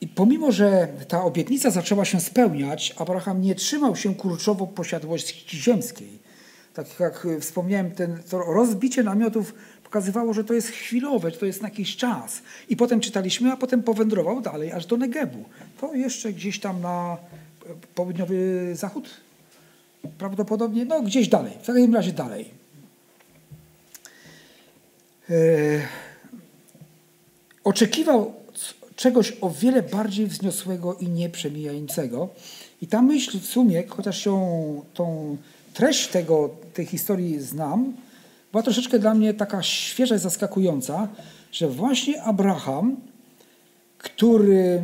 I 0.00 0.08
pomimo, 0.20 0.52
że 0.52 0.88
ta 1.08 1.24
obietnica 1.24 1.70
zaczęła 1.70 2.04
się 2.04 2.20
spełniać, 2.20 2.94
Abraham 2.98 3.42
nie 3.42 3.54
trzymał 3.54 3.96
się 3.96 4.14
kurczowo 4.14 4.66
posiadłości 4.66 5.58
ziemskiej. 5.58 6.18
Tak 6.74 6.86
jak 7.00 7.26
wspomniałem, 7.40 7.90
ten, 7.90 8.22
to 8.30 8.38
rozbicie 8.38 9.02
namiotów 9.02 9.54
pokazywało, 9.84 10.34
że 10.34 10.44
to 10.44 10.54
jest 10.54 10.68
chwilowe, 10.68 11.30
że 11.30 11.36
to 11.36 11.46
jest 11.46 11.62
na 11.62 11.68
jakiś 11.68 11.96
czas. 11.96 12.42
I 12.68 12.76
potem 12.76 13.00
czytaliśmy, 13.00 13.52
a 13.52 13.56
potem 13.56 13.82
powędrował 13.82 14.40
dalej 14.40 14.72
aż 14.72 14.86
do 14.86 14.96
Negebu. 14.96 15.44
To 15.80 15.94
jeszcze 15.94 16.32
gdzieś 16.32 16.60
tam 16.60 16.80
na 16.80 17.16
południowy 17.94 18.70
zachód? 18.74 19.10
Prawdopodobnie, 20.18 20.84
no 20.84 21.02
gdzieś 21.02 21.28
dalej, 21.28 21.52
w 21.62 21.66
takim 21.66 21.94
razie 21.94 22.12
dalej. 22.12 22.50
E, 25.30 25.34
oczekiwał 27.64 28.39
czegoś 29.00 29.32
o 29.40 29.50
wiele 29.50 29.82
bardziej 29.82 30.26
wzniosłego 30.26 30.94
i 30.94 31.08
nieprzemijającego. 31.08 32.28
I 32.82 32.86
ta 32.86 33.02
myśl 33.02 33.40
w 33.40 33.46
sumie, 33.46 33.82
chociaż 33.88 34.26
ją, 34.26 34.82
tą 34.94 35.36
treść 35.74 36.08
tego, 36.08 36.50
tej 36.74 36.86
historii 36.86 37.40
znam, 37.40 37.92
była 38.52 38.62
troszeczkę 38.62 38.98
dla 38.98 39.14
mnie 39.14 39.34
taka 39.34 39.62
świeża 39.62 40.14
i 40.14 40.18
zaskakująca, 40.18 41.08
że 41.52 41.68
właśnie 41.68 42.22
Abraham, 42.22 42.96
który 43.98 44.82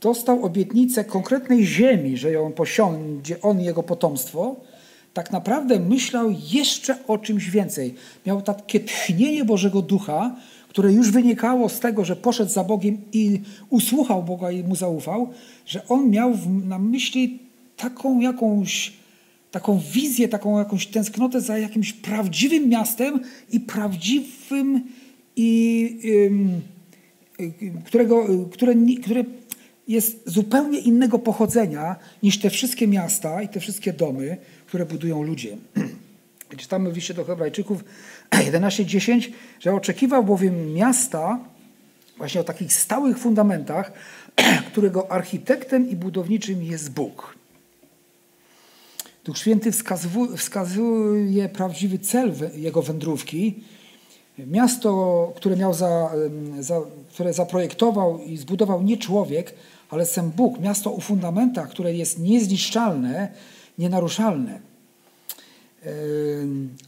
dostał 0.00 0.44
obietnicę 0.44 1.04
konkretnej 1.04 1.66
ziemi, 1.66 2.16
że 2.16 2.30
ją 2.30 2.52
posiądzie 2.52 3.40
on 3.40 3.60
i 3.60 3.64
jego 3.64 3.82
potomstwo, 3.82 4.56
tak 5.14 5.32
naprawdę 5.32 5.80
myślał 5.80 6.34
jeszcze 6.52 7.06
o 7.06 7.18
czymś 7.18 7.50
więcej. 7.50 7.94
Miał 8.26 8.42
takie 8.42 8.80
tchnienie 8.80 9.44
Bożego 9.44 9.82
Ducha, 9.82 10.36
które 10.70 10.92
już 10.92 11.10
wynikało 11.10 11.68
z 11.68 11.80
tego, 11.80 12.04
że 12.04 12.16
poszedł 12.16 12.50
za 12.50 12.64
Bogiem 12.64 12.98
i 13.12 13.40
usłuchał 13.70 14.22
Boga 14.22 14.50
i 14.50 14.64
mu 14.64 14.76
zaufał, 14.76 15.30
że 15.66 15.88
on 15.88 16.10
miał 16.10 16.38
na 16.64 16.78
myśli 16.78 17.38
taką 17.76 18.20
jakąś 18.20 18.92
taką 19.50 19.80
wizję, 19.92 20.28
taką 20.28 20.58
jakąś 20.58 20.86
tęsknotę 20.86 21.40
za 21.40 21.58
jakimś 21.58 21.92
prawdziwym 21.92 22.68
miastem 22.68 23.20
i 23.52 23.60
prawdziwym 23.60 24.80
i 25.36 25.98
którego, 27.84 28.26
które, 28.52 28.74
które 29.02 29.24
jest 29.88 30.22
zupełnie 30.26 30.78
innego 30.78 31.18
pochodzenia 31.18 31.96
niż 32.22 32.38
te 32.38 32.50
wszystkie 32.50 32.88
miasta 32.88 33.42
i 33.42 33.48
te 33.48 33.60
wszystkie 33.60 33.92
domy, 33.92 34.36
które 34.66 34.86
budują 34.86 35.22
ludzie. 35.22 35.56
Czytamy 36.56 36.92
w 36.92 36.94
liście 36.94 37.14
do 37.14 37.24
Hebrajczyków 37.24 37.84
11:10, 38.50 39.30
że 39.60 39.74
oczekiwał 39.74 40.24
bowiem 40.24 40.72
miasta 40.74 41.38
właśnie 42.18 42.40
o 42.40 42.44
takich 42.44 42.72
stałych 42.72 43.18
fundamentach, 43.18 43.92
którego 44.72 45.12
architektem 45.12 45.90
i 45.90 45.96
budowniczym 45.96 46.62
jest 46.62 46.90
Bóg. 46.90 47.34
Duch 49.24 49.38
Święty 49.38 49.70
wskazuje 50.36 51.48
prawdziwy 51.48 51.98
cel 51.98 52.32
jego 52.54 52.82
wędrówki. 52.82 53.62
Miasto, 54.38 55.32
które, 55.36 55.56
miał 55.56 55.74
za, 55.74 56.10
za, 56.60 56.80
które 57.12 57.32
zaprojektował 57.32 58.18
i 58.18 58.36
zbudował 58.36 58.82
nie 58.82 58.96
człowiek, 58.96 59.54
ale 59.90 60.06
sam 60.06 60.30
Bóg. 60.30 60.60
Miasto 60.60 60.94
o 60.94 61.00
fundamentach, 61.00 61.68
które 61.68 61.94
jest 61.94 62.18
niezniszczalne, 62.18 63.28
nienaruszalne. 63.78 64.60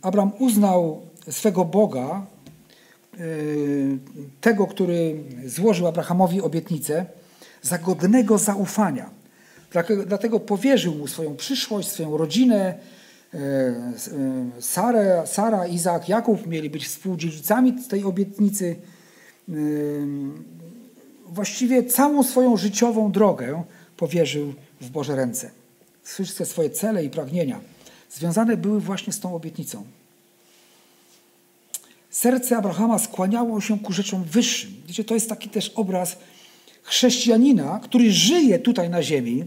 Abraham 0.03 0.33
uznał 0.39 1.03
swego 1.31 1.65
Boga, 1.65 2.27
tego, 4.41 4.67
który 4.67 5.15
złożył 5.47 5.87
Abrahamowi 5.87 6.41
obietnicę, 6.41 7.07
za 7.63 7.79
godnego 7.79 8.39
zaufania. 8.39 9.11
Dlatego 10.07 10.41
powierzył 10.41 10.95
mu 10.95 11.07
swoją 11.07 11.37
przyszłość, 11.37 11.89
swoją 11.89 12.17
rodzinę. 12.17 12.75
E, 13.35 13.39
e, 13.39 13.83
Sara, 14.61 15.27
Sara 15.27 15.67
Izaak, 15.67 16.09
Jakub 16.09 16.47
mieli 16.47 16.71
być 16.71 16.87
współdziedzicami 16.87 17.73
tej 17.89 18.05
obietnicy. 18.05 18.77
E, 19.49 19.53
właściwie 21.27 21.85
całą 21.85 22.23
swoją 22.23 22.57
życiową 22.57 23.13
drogę 23.13 23.63
powierzył 23.97 24.55
w 24.81 24.91
Boże 24.91 25.17
ręce. 25.17 25.51
Wszystkie 26.03 26.45
swoje 26.45 26.71
cele 26.71 27.05
i 27.05 27.11
pragnienia 27.11 27.61
związane 28.11 28.57
były 28.57 28.81
właśnie 28.81 29.13
z 29.13 29.21
tą 29.21 29.35
obietnicą. 29.35 29.85
Serce 32.13 32.57
Abrahama 32.57 32.99
skłaniało 32.99 33.61
się 33.61 33.79
ku 33.79 33.93
rzeczom 33.93 34.25
wyższym. 34.25 34.71
Wiecie, 34.87 35.05
to 35.05 35.15
jest 35.15 35.29
taki 35.29 35.49
też 35.49 35.69
obraz 35.69 36.17
chrześcijanina, 36.83 37.81
który 37.83 38.13
żyje 38.13 38.59
tutaj 38.59 38.91
na 38.91 39.03
ziemi, 39.03 39.45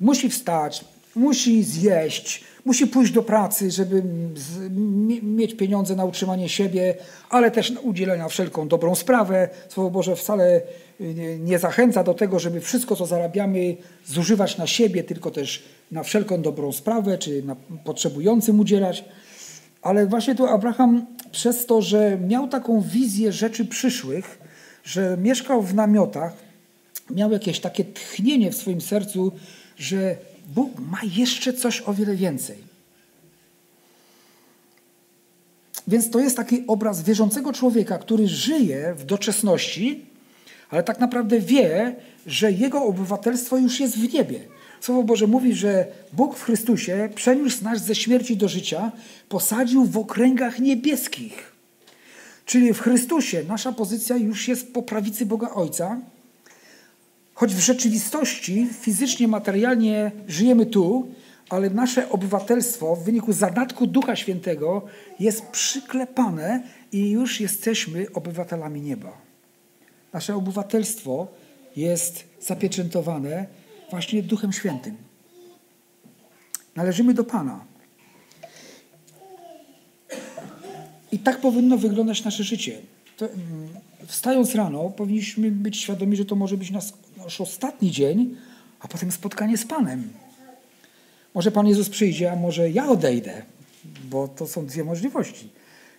musi 0.00 0.30
wstać, 0.30 0.84
musi 1.14 1.62
zjeść, 1.62 2.44
musi 2.64 2.86
pójść 2.86 3.12
do 3.12 3.22
pracy, 3.22 3.70
żeby 3.70 4.02
mieć 5.22 5.54
pieniądze 5.54 5.96
na 5.96 6.04
utrzymanie 6.04 6.48
siebie, 6.48 6.94
ale 7.30 7.50
też 7.50 7.70
na 7.70 7.80
udzielenia 7.80 8.28
wszelką 8.28 8.68
dobrą 8.68 8.94
sprawę. 8.94 9.48
Słowo 9.68 9.90
Boże 9.90 10.16
wcale 10.16 10.62
y, 11.00 11.38
nie 11.40 11.58
zachęca 11.58 12.04
do 12.04 12.14
tego, 12.14 12.38
żeby 12.38 12.60
wszystko, 12.60 12.96
co 12.96 13.06
zarabiamy, 13.06 13.76
zużywać 14.06 14.58
na 14.58 14.66
siebie, 14.66 15.04
tylko 15.04 15.30
też 15.30 15.62
na 15.90 16.02
wszelką 16.02 16.42
dobrą 16.42 16.72
sprawę, 16.72 17.18
czy 17.18 17.42
na 17.42 17.56
potrzebującym 17.84 18.60
udzielać. 18.60 19.04
Ale 19.82 20.06
właśnie 20.06 20.34
tu 20.34 20.46
Abraham 20.46 21.06
przez 21.32 21.66
to, 21.66 21.82
że 21.82 22.18
miał 22.18 22.48
taką 22.48 22.80
wizję 22.80 23.32
rzeczy 23.32 23.64
przyszłych, 23.64 24.38
że 24.84 25.16
mieszkał 25.20 25.62
w 25.62 25.74
namiotach, 25.74 26.32
miał 27.10 27.32
jakieś 27.32 27.60
takie 27.60 27.84
tchnienie 27.84 28.50
w 28.50 28.56
swoim 28.56 28.80
sercu, 28.80 29.32
że 29.76 30.16
Bóg 30.54 30.80
ma 30.80 30.98
jeszcze 31.16 31.52
coś 31.52 31.82
o 31.86 31.94
wiele 31.94 32.16
więcej. 32.16 32.70
Więc 35.88 36.10
to 36.10 36.20
jest 36.20 36.36
taki 36.36 36.66
obraz 36.66 37.02
wierzącego 37.02 37.52
człowieka, 37.52 37.98
który 37.98 38.28
żyje 38.28 38.94
w 38.94 39.04
doczesności, 39.04 40.06
ale 40.70 40.82
tak 40.82 41.00
naprawdę 41.00 41.40
wie, 41.40 41.96
że 42.26 42.52
jego 42.52 42.82
obywatelstwo 42.84 43.56
już 43.56 43.80
jest 43.80 43.98
w 43.98 44.12
niebie. 44.12 44.40
Słowo 44.80 45.02
Boże 45.02 45.26
mówi, 45.26 45.54
że 45.54 45.86
Bóg 46.12 46.36
w 46.36 46.42
Chrystusie 46.42 47.08
przeniósł 47.14 47.64
nas 47.64 47.84
ze 47.84 47.94
śmierci 47.94 48.36
do 48.36 48.48
życia, 48.48 48.92
posadził 49.28 49.84
w 49.84 49.98
okręgach 49.98 50.58
niebieskich. 50.58 51.52
Czyli 52.46 52.74
w 52.74 52.80
Chrystusie 52.80 53.42
nasza 53.48 53.72
pozycja 53.72 54.16
już 54.16 54.48
jest 54.48 54.72
po 54.72 54.82
prawicy 54.82 55.26
Boga 55.26 55.50
Ojca, 55.50 56.00
choć 57.34 57.54
w 57.54 57.58
rzeczywistości, 57.58 58.68
fizycznie, 58.80 59.28
materialnie 59.28 60.10
żyjemy 60.28 60.66
tu, 60.66 61.08
ale 61.48 61.70
nasze 61.70 62.10
obywatelstwo 62.10 62.96
w 62.96 63.04
wyniku 63.04 63.32
zadatku 63.32 63.86
Ducha 63.86 64.16
Świętego 64.16 64.82
jest 65.20 65.46
przyklepane 65.46 66.62
i 66.92 67.10
już 67.10 67.40
jesteśmy 67.40 68.06
obywatelami 68.14 68.80
nieba. 68.80 69.12
Nasze 70.12 70.36
obywatelstwo 70.36 71.26
jest 71.76 72.24
zapieczętowane 72.40 73.46
właśnie 73.90 74.22
Duchem 74.22 74.52
Świętym. 74.52 74.96
Należymy 76.76 77.14
do 77.14 77.24
Pana. 77.24 77.64
I 81.12 81.18
tak 81.18 81.40
powinno 81.40 81.78
wyglądać 81.78 82.24
nasze 82.24 82.44
życie. 82.44 82.78
To, 83.16 83.26
mm, 83.26 83.68
wstając 84.06 84.54
rano, 84.54 84.90
powinniśmy 84.90 85.50
być 85.50 85.76
świadomi, 85.76 86.16
że 86.16 86.24
to 86.24 86.34
może 86.34 86.56
być 86.56 86.70
nasz, 86.70 86.92
nasz 87.16 87.40
ostatni 87.40 87.90
dzień, 87.90 88.36
a 88.80 88.88
potem 88.88 89.12
spotkanie 89.12 89.58
z 89.58 89.66
Panem. 89.66 90.08
Może 91.34 91.50
Pan 91.50 91.66
Jezus 91.66 91.88
przyjdzie, 91.88 92.32
a 92.32 92.36
może 92.36 92.70
ja 92.70 92.88
odejdę, 92.88 93.42
bo 94.10 94.28
to 94.28 94.46
są 94.46 94.66
dwie 94.66 94.84
możliwości. 94.84 95.48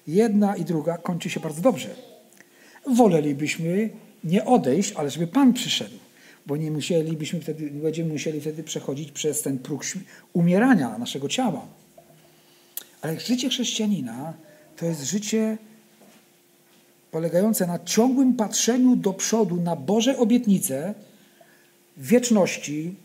Jedna 0.08 0.56
i 0.56 0.66
druga 0.66 0.98
kończy 0.98 1.30
się 1.30 1.40
bardzo 1.40 1.62
dobrze. 1.62 1.90
Wolelibyśmy 2.88 3.90
nie 4.24 4.46
odejść, 4.46 4.94
ale 4.94 5.10
żeby 5.10 5.28
Pan 5.28 5.54
przyszedł 5.54 5.96
bo 6.52 6.58
nie 6.58 6.72
musielibyśmy 6.72 7.40
wtedy, 7.42 7.72
będziemy 7.72 8.14
musieli 8.14 8.42
wtedy 8.42 8.64
przechodzić 8.64 9.12
przez 9.12 9.42
ten 9.42 9.60
próg 9.60 9.84
umierania 10.34 10.98
naszego 10.98 11.30
ciała. 11.30 11.66
Ale 13.02 13.20
życie 13.20 13.50
chrześcijanina 13.50 14.34
to 14.78 14.86
jest 14.86 15.04
życie 15.04 15.58
polegające 17.12 17.68
na 17.68 17.80
ciągłym 17.80 18.34
patrzeniu 18.34 18.96
do 18.96 19.14
przodu 19.14 19.56
na 19.56 19.76
Boże 19.76 20.18
obietnice 20.18 20.94
wieczności, 21.98 22.96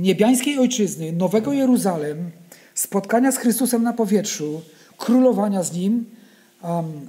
niebiańskiej 0.00 0.58
ojczyzny, 0.58 1.12
Nowego 1.12 1.52
Jeruzalem, 1.52 2.30
spotkania 2.74 3.32
z 3.32 3.36
Chrystusem 3.36 3.82
na 3.82 3.92
powietrzu, 3.92 4.62
królowania 4.98 5.62
z 5.62 5.72
Nim, 5.72 6.04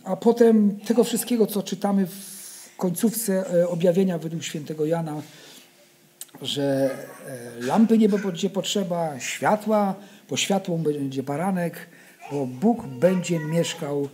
a 0.04 0.16
potem 0.16 0.80
tego 0.80 1.04
wszystkiego, 1.04 1.48
co 1.48 1.64
czytamy 1.64 2.08
w 2.08 2.78
końcówce 2.78 3.54
e, 3.54 3.68
objawienia 3.70 4.18
według 4.18 4.44
świętego 4.44 4.86
Jana, 4.86 5.22
że 6.42 6.90
e, 7.28 7.66
lampy 7.66 7.98
nie 7.98 8.10
będzie 8.10 8.50
potrzeba, 8.50 9.20
światła, 9.20 9.96
bo 10.30 10.38
światłą 10.38 10.78
będzie 10.78 11.24
baranek, 11.24 11.88
bo 12.32 12.46
Bóg 12.46 12.86
będzie 12.86 13.40
mieszkał 13.40 14.10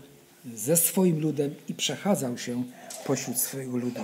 ze 0.55 0.77
swoim 0.77 1.19
ludem 1.19 1.55
i 1.69 1.73
przechadzał 1.73 2.37
się 2.37 2.63
pośród 3.05 3.37
swojego 3.37 3.77
ludu. 3.77 4.01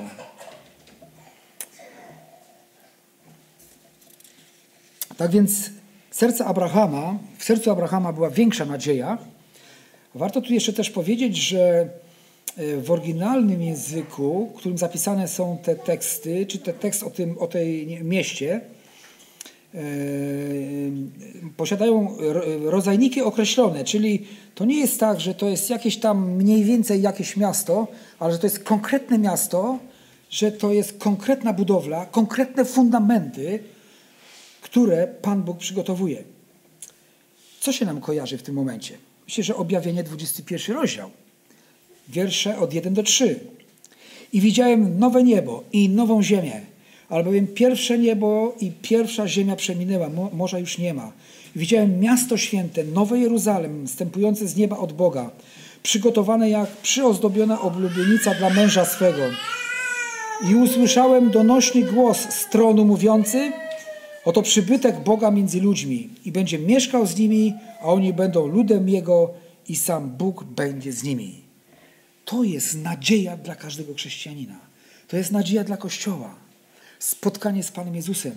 Tak 5.17 5.32
więc 5.32 5.69
serce 6.12 6.45
Abrahama, 6.45 7.15
w 7.38 7.43
sercu 7.43 7.71
Abrahama 7.71 8.13
była 8.13 8.30
większa 8.30 8.65
nadzieja, 8.65 9.17
Warto 10.17 10.41
tu 10.41 10.53
jeszcze 10.53 10.73
też 10.73 10.89
powiedzieć, 10.89 11.38
że 11.38 11.89
w 12.57 12.91
oryginalnym 12.91 13.61
języku, 13.61 14.51
w 14.55 14.57
którym 14.57 14.77
zapisane 14.77 15.27
są 15.27 15.57
te 15.63 15.75
teksty, 15.75 16.45
czy 16.45 16.57
ten 16.57 16.73
tekst 16.73 17.03
o, 17.03 17.09
tym, 17.09 17.37
o 17.37 17.47
tej 17.47 17.87
mieście, 18.03 18.61
e, 19.73 19.79
posiadają 21.57 22.17
rodzajniki 22.63 23.21
określone, 23.21 23.83
czyli 23.83 24.27
to 24.55 24.65
nie 24.65 24.79
jest 24.79 24.99
tak, 24.99 25.19
że 25.19 25.33
to 25.33 25.49
jest 25.49 25.69
jakieś 25.69 25.97
tam 25.97 26.31
mniej 26.31 26.63
więcej 26.63 27.01
jakieś 27.01 27.37
miasto, 27.37 27.87
ale 28.19 28.33
że 28.33 28.39
to 28.39 28.47
jest 28.47 28.63
konkretne 28.63 29.17
miasto, 29.17 29.79
że 30.29 30.51
to 30.51 30.73
jest 30.73 30.97
konkretna 30.97 31.53
budowla, 31.53 32.05
konkretne 32.05 32.65
fundamenty, 32.65 33.59
które 34.61 35.07
Pan 35.21 35.43
Bóg 35.43 35.57
przygotowuje. 35.57 36.23
Co 37.59 37.71
się 37.71 37.85
nam 37.85 38.01
kojarzy 38.01 38.37
w 38.37 38.43
tym 38.43 38.55
momencie? 38.55 38.97
Myślę, 39.25 39.43
że 39.43 39.55
objawienie 39.55 40.03
21 40.03 40.75
rozdział, 40.75 41.11
wiersze 42.09 42.57
od 42.57 42.73
1 42.73 42.93
do 42.93 43.03
3. 43.03 43.39
I 44.33 44.41
widziałem 44.41 44.99
nowe 44.99 45.23
niebo 45.23 45.63
i 45.73 45.89
nową 45.89 46.23
ziemię, 46.23 46.61
albowiem 47.09 47.47
pierwsze 47.47 47.97
niebo 47.97 48.55
i 48.61 48.71
pierwsza 48.81 49.27
ziemia 49.27 49.55
przeminęła, 49.55 50.09
morza 50.33 50.59
już 50.59 50.77
nie 50.77 50.93
ma. 50.93 51.11
Widziałem 51.55 51.99
miasto 51.99 52.37
święte, 52.37 52.83
nowe 52.83 53.19
Jeruzalem, 53.19 53.87
wstępujące 53.87 54.47
z 54.47 54.55
nieba 54.55 54.77
od 54.77 54.93
Boga, 54.93 55.31
przygotowane 55.83 56.49
jak 56.49 56.69
przyozdobiona 56.69 57.61
oblubienica 57.61 58.33
dla 58.33 58.49
męża 58.49 58.85
swego. 58.85 59.23
I 60.49 60.55
usłyszałem 60.55 61.31
donośny 61.31 61.81
głos 61.81 62.17
z 62.29 62.49
tronu 62.49 62.85
mówiący, 62.85 63.51
Oto 64.27 64.41
przybytek 64.41 65.03
Boga 65.03 65.31
między 65.31 65.61
ludźmi 65.61 66.09
i 66.25 66.31
będzie 66.31 66.59
mieszkał 66.59 67.05
z 67.05 67.17
nimi, 67.17 67.53
a 67.81 67.85
oni 67.85 68.13
będą 68.13 68.47
ludem 68.47 68.89
Jego 68.89 69.33
i 69.67 69.75
sam 69.75 70.09
Bóg 70.09 70.43
będzie 70.43 70.91
z 70.91 71.03
nimi. 71.03 71.46
To 72.27 72.43
jest 72.43 72.75
nadzieja 72.75 73.37
dla 73.37 73.55
każdego 73.55 73.93
chrześcijanina. 73.93 74.59
To 75.07 75.17
jest 75.17 75.31
nadzieja 75.31 75.63
dla 75.63 75.77
Kościoła. 75.77 76.35
Spotkanie 76.99 77.63
z 77.63 77.71
Panem 77.71 77.95
Jezusem. 77.95 78.35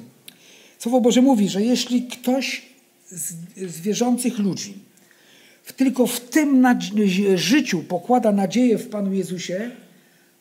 Słowo 0.79 1.00
Boże 1.00 1.22
mówi, 1.22 1.48
że 1.48 1.62
jeśli 1.62 2.03
ktoś 2.03 2.62
z, 3.11 3.35
z 3.57 3.81
wierzących 3.81 4.38
ludzi 4.38 4.74
tylko 5.76 6.07
w 6.07 6.20
tym 6.20 6.66
życiu 7.35 7.83
pokłada 7.83 8.33
nadzieję 8.33 8.79
w 8.79 8.88
Panu 8.88 9.12
Jezusie, 9.12 9.70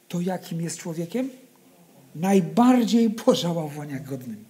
to 0.08 0.22
jakim 0.22 0.62
jest 0.62 0.78
człowiekiem? 0.78 1.30
Najbardziej 2.16 3.10
pożałowania 3.10 4.00
godnym 4.00 4.46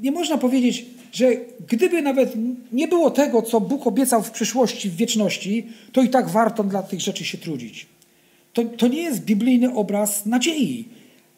nie 0.00 0.12
można 0.12 0.38
powiedzieć, 0.38 0.86
że 1.12 1.26
gdyby 1.68 2.02
nawet 2.02 2.32
nie 2.72 2.88
było 2.88 3.10
tego, 3.10 3.42
co 3.42 3.60
Bóg 3.60 3.86
obiecał 3.86 4.22
w 4.22 4.30
przyszłości, 4.30 4.90
w 4.90 4.96
wieczności, 4.96 5.66
to 5.92 6.02
i 6.02 6.08
tak 6.08 6.28
warto 6.28 6.64
dla 6.64 6.82
tych 6.82 7.00
rzeczy 7.00 7.24
się 7.24 7.38
trudzić. 7.38 7.86
To, 8.52 8.64
to 8.64 8.88
nie 8.88 9.02
jest 9.02 9.24
biblijny 9.24 9.74
obraz 9.74 10.26
nadziei 10.26 10.88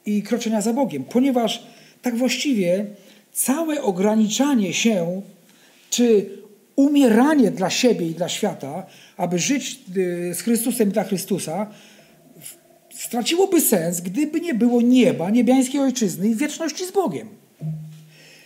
i 0.07 0.23
kroczenia 0.23 0.61
za 0.61 0.73
Bogiem, 0.73 1.05
ponieważ 1.05 1.63
tak 2.03 2.17
właściwie 2.17 2.87
całe 3.33 3.83
ograniczanie 3.83 4.75
się, 4.75 5.23
czy 5.91 6.31
umieranie 6.77 7.51
dla 7.51 7.71
siebie 7.71 8.07
i 8.07 8.15
dla 8.15 8.29
świata, 8.29 8.87
aby 9.17 9.39
żyć 9.39 9.81
y, 9.97 10.35
z 10.35 10.41
Chrystusem 10.41 10.89
i 10.89 10.93
dla 10.93 11.05
Chrystusa, 11.05 11.67
straciłoby 12.95 13.61
sens, 13.61 14.01
gdyby 14.01 14.41
nie 14.41 14.55
było 14.55 14.81
nieba, 14.81 15.31
niebiańskiej 15.31 15.81
ojczyzny 15.81 16.29
i 16.29 16.35
wieczności 16.35 16.87
z 16.87 16.91
Bogiem. 16.91 17.42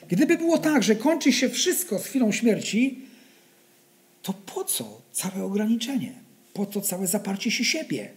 Gdyby 0.09 0.39
było 0.39 0.59
tak, 0.59 0.83
że 0.83 0.97
kończy 0.97 1.33
się 1.33 1.49
wszystko 1.49 1.99
z 1.99 2.07
chwilą 2.07 2.33
śmierci, 2.33 2.99
to 4.23 4.33
po 4.33 4.65
co 4.65 5.01
całe 5.13 5.45
ograniczenie? 5.45 6.13
Po 6.55 6.67
co 6.67 6.81
całe 6.81 7.07
zaparcie 7.07 7.51
się 7.51 7.65
siebie? 7.65 8.11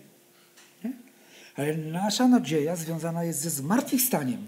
Ale 1.55 1.77
nasza 1.77 2.27
nadzieja 2.27 2.75
związana 2.75 3.23
jest 3.23 3.39
ze 3.39 3.49
zmartwychwstaniem, 3.49 4.47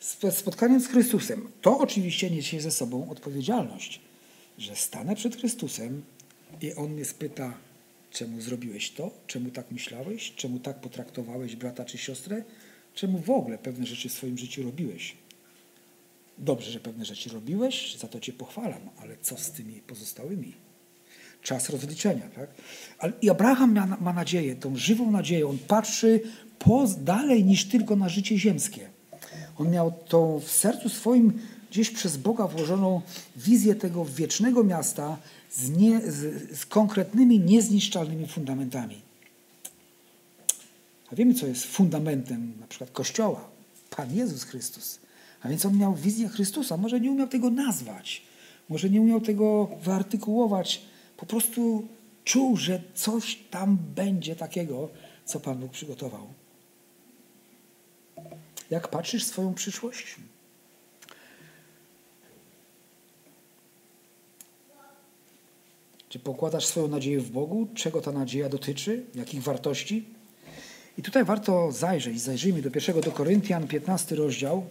z 0.00 0.34
spotkaniem 0.34 0.80
z 0.80 0.86
Chrystusem. 0.86 1.48
To 1.62 1.78
oczywiście 1.78 2.30
niesie 2.30 2.60
ze 2.60 2.70
sobą 2.70 3.10
odpowiedzialność, 3.10 4.00
że 4.58 4.76
stanę 4.76 5.16
przed 5.16 5.36
Chrystusem 5.36 6.02
i 6.62 6.74
On 6.74 6.90
mnie 6.90 7.04
spyta, 7.04 7.54
czemu 8.10 8.40
zrobiłeś 8.40 8.90
to, 8.90 9.10
czemu 9.26 9.50
tak 9.50 9.70
myślałeś, 9.70 10.32
czemu 10.36 10.58
tak 10.58 10.80
potraktowałeś 10.80 11.56
brata 11.56 11.84
czy 11.84 11.98
siostrę, 11.98 12.42
czemu 12.94 13.18
w 13.18 13.30
ogóle 13.30 13.58
pewne 13.58 13.86
rzeczy 13.86 14.08
w 14.08 14.12
swoim 14.12 14.38
życiu 14.38 14.62
robiłeś. 14.62 15.16
Dobrze, 16.40 16.70
że 16.70 16.80
pewne 16.80 17.04
rzeczy 17.04 17.30
robiłeś, 17.30 17.96
za 17.98 18.08
to 18.08 18.20
Cię 18.20 18.32
pochwalam, 18.32 18.80
ale 19.02 19.16
co 19.22 19.36
z 19.36 19.50
tymi 19.50 19.72
pozostałymi? 19.72 20.54
Czas 21.42 21.70
rozliczenia, 21.70 22.28
tak? 22.34 22.50
Ale 22.98 23.12
I 23.22 23.30
Abraham 23.30 23.74
ma, 23.74 23.96
ma 24.00 24.12
nadzieję, 24.12 24.56
tą 24.56 24.76
żywą 24.76 25.10
nadzieję. 25.10 25.48
On 25.48 25.58
patrzy 25.58 26.20
po, 26.58 26.86
dalej 26.98 27.44
niż 27.44 27.64
tylko 27.64 27.96
na 27.96 28.08
życie 28.08 28.38
ziemskie. 28.38 28.88
On 29.58 29.70
miał 29.70 29.92
tą 30.08 30.40
w 30.40 30.50
sercu 30.50 30.88
swoim 30.88 31.40
gdzieś 31.70 31.90
przez 31.90 32.16
Boga 32.16 32.46
włożoną 32.46 33.00
wizję 33.36 33.74
tego 33.74 34.04
wiecznego 34.04 34.64
miasta 34.64 35.18
z, 35.52 35.70
nie, 35.70 36.00
z, 36.00 36.58
z 36.58 36.66
konkretnymi, 36.66 37.40
niezniszczalnymi 37.40 38.26
fundamentami. 38.26 39.02
A 41.12 41.16
wiemy, 41.16 41.34
co 41.34 41.46
jest 41.46 41.64
fundamentem 41.64 42.52
na 42.60 42.66
przykład 42.66 42.90
Kościoła. 42.90 43.48
Pan 43.90 44.16
Jezus 44.16 44.44
Chrystus. 44.44 44.98
A 45.42 45.48
więc 45.48 45.66
on 45.66 45.78
miał 45.78 45.94
wizję 45.94 46.28
Chrystusa. 46.28 46.76
Może 46.76 47.00
nie 47.00 47.10
umiał 47.10 47.28
tego 47.28 47.50
nazwać, 47.50 48.22
może 48.68 48.90
nie 48.90 49.00
umiał 49.00 49.20
tego 49.20 49.70
wyartykułować. 49.82 50.82
Po 51.16 51.26
prostu 51.26 51.88
czuł, 52.24 52.56
że 52.56 52.82
coś 52.94 53.38
tam 53.50 53.78
będzie 53.94 54.36
takiego, 54.36 54.88
co 55.24 55.40
Pan 55.40 55.58
Bóg 55.58 55.70
przygotował. 55.70 56.26
Jak 58.70 58.88
patrzysz 58.88 59.24
swoją 59.24 59.54
przyszłość? 59.54 60.16
Czy 66.08 66.18
pokładasz 66.18 66.66
swoją 66.66 66.88
nadzieję 66.88 67.20
w 67.20 67.30
Bogu? 67.30 67.68
Czego 67.74 68.00
ta 68.00 68.12
nadzieja 68.12 68.48
dotyczy? 68.48 69.04
Jakich 69.14 69.42
wartości? 69.42 70.04
I 70.98 71.02
tutaj 71.02 71.24
warto 71.24 71.72
zajrzeć. 71.72 72.20
Zajrzyjmy 72.20 72.62
do 72.62 72.70
pierwszego 72.70 73.00
do 73.00 73.12
Koryntian, 73.12 73.68
15 73.68 74.16
rozdział. 74.16 74.64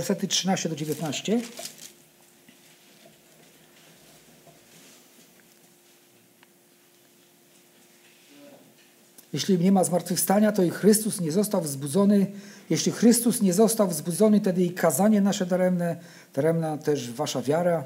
Wersety 0.00 0.28
13 0.28 0.68
do 0.68 0.76
19. 0.76 1.40
Jeśli 9.32 9.58
nie 9.58 9.72
ma 9.72 9.84
zmartwychwstania, 9.84 10.52
to 10.52 10.62
i 10.62 10.70
Chrystus 10.70 11.20
nie 11.20 11.32
został 11.32 11.62
wzbudzony. 11.62 12.26
Jeśli 12.70 12.92
Chrystus 12.92 13.42
nie 13.42 13.52
został 13.52 13.88
wzbudzony, 13.88 14.40
wtedy 14.40 14.62
i 14.62 14.70
kazanie 14.70 15.20
nasze 15.20 15.46
daremne, 15.46 15.96
daremna 16.34 16.78
też 16.78 17.10
wasza 17.10 17.42
wiara. 17.42 17.84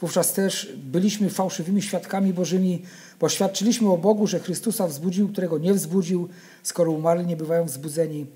Wówczas 0.00 0.32
też 0.32 0.72
byliśmy 0.76 1.30
fałszywymi 1.30 1.82
świadkami 1.82 2.32
Bożymi, 2.32 2.82
bo 3.20 3.28
świadczyliśmy 3.28 3.90
o 3.90 3.98
Bogu, 3.98 4.26
że 4.26 4.40
Chrystusa 4.40 4.86
wzbudził, 4.86 5.28
którego 5.28 5.58
nie 5.58 5.74
wzbudził, 5.74 6.28
skoro 6.62 6.92
umarli 6.92 7.26
nie 7.26 7.36
bywają 7.36 7.64
wzbudzeni. 7.64 8.26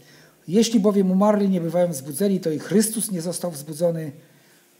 Jeśli 0.49 0.81
bowiem 0.81 1.11
umarli 1.11 1.49
nie 1.49 1.61
bywają 1.61 1.89
wzbudzeni, 1.89 2.41
to 2.41 2.51
i 2.51 2.59
Chrystus 2.59 3.11
nie 3.11 3.23
został 3.23 3.51
wzbudzony. 3.51 4.13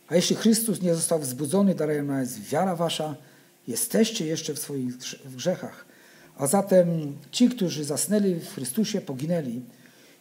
A 0.09 0.17
jeśli 0.17 0.37
Chrystus 0.37 0.83
nie 0.83 0.95
został 0.95 1.19
wzbudzony, 1.19 1.75
daremna 1.75 2.21
jest 2.21 2.41
wiara 2.41 2.77
wasza, 2.77 3.17
jesteście 3.69 4.27
jeszcze 4.27 4.55
w 4.55 4.59
swoich 4.59 4.97
grzechach. 5.37 5.85
A 6.37 6.47
zatem 6.47 7.17
ci, 7.31 7.49
którzy 7.49 7.85
zasnęli 7.85 8.35
w 8.35 8.55
Chrystusie, 8.55 9.01
poginęli. 9.01 9.63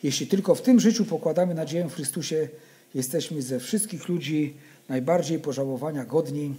Jeśli 0.03 0.27
tylko 0.27 0.55
w 0.55 0.61
tym 0.61 0.79
życiu 0.79 1.05
pokładamy 1.05 1.55
nadzieję 1.55 1.89
w 1.89 1.95
Chrystusie, 1.95 2.49
jesteśmy 2.93 3.41
ze 3.41 3.59
wszystkich 3.59 4.09
ludzi 4.09 4.53
najbardziej 4.89 5.39
pożałowania 5.39 6.05
godni. 6.05 6.55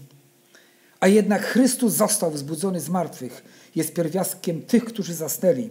A 1.00 1.08
jednak 1.08 1.42
Chrystus 1.42 1.92
został 1.92 2.30
wzbudzony 2.30 2.80
z 2.80 2.88
martwych, 2.88 3.44
jest 3.74 3.94
pierwiastkiem 3.94 4.62
tych, 4.62 4.84
którzy 4.84 5.14
zasnęli. 5.14 5.70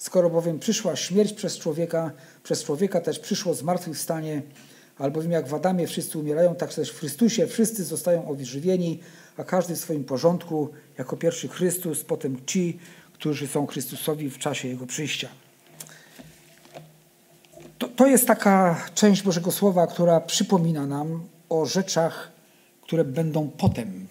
Skoro 0.00 0.30
bowiem 0.30 0.58
przyszła 0.58 0.96
śmierć 0.96 1.32
przez 1.32 1.58
człowieka, 1.58 2.10
przez 2.42 2.64
człowieka 2.64 3.00
też 3.00 3.18
przyszło 3.18 3.54
zmartwychwstanie, 3.54 4.42
albowiem 4.98 5.32
jak 5.32 5.48
w 5.48 5.54
Adamie 5.54 5.86
wszyscy 5.86 6.18
umierają, 6.18 6.54
tak 6.54 6.74
też 6.74 6.90
w 6.90 6.98
Chrystusie 6.98 7.46
wszyscy 7.46 7.84
zostają 7.84 8.28
ożywieni, 8.28 9.00
a 9.36 9.44
każdy 9.44 9.76
w 9.76 9.78
swoim 9.78 10.04
porządku, 10.04 10.68
jako 10.98 11.16
pierwszy 11.16 11.48
Chrystus, 11.48 12.04
potem 12.04 12.36
ci, 12.46 12.78
którzy 13.12 13.48
są 13.48 13.66
Chrystusowi 13.66 14.30
w 14.30 14.38
czasie 14.38 14.68
Jego 14.68 14.86
przyjścia. 14.86 15.28
To, 17.78 17.88
to 17.88 18.06
jest 18.06 18.26
taka 18.26 18.84
część 18.94 19.22
Bożego 19.22 19.52
Słowa, 19.52 19.86
która 19.86 20.20
przypomina 20.20 20.86
nam 20.86 21.24
o 21.48 21.66
rzeczach, 21.66 22.32
które 22.82 23.04
będą 23.04 23.50
potem, 23.58 24.06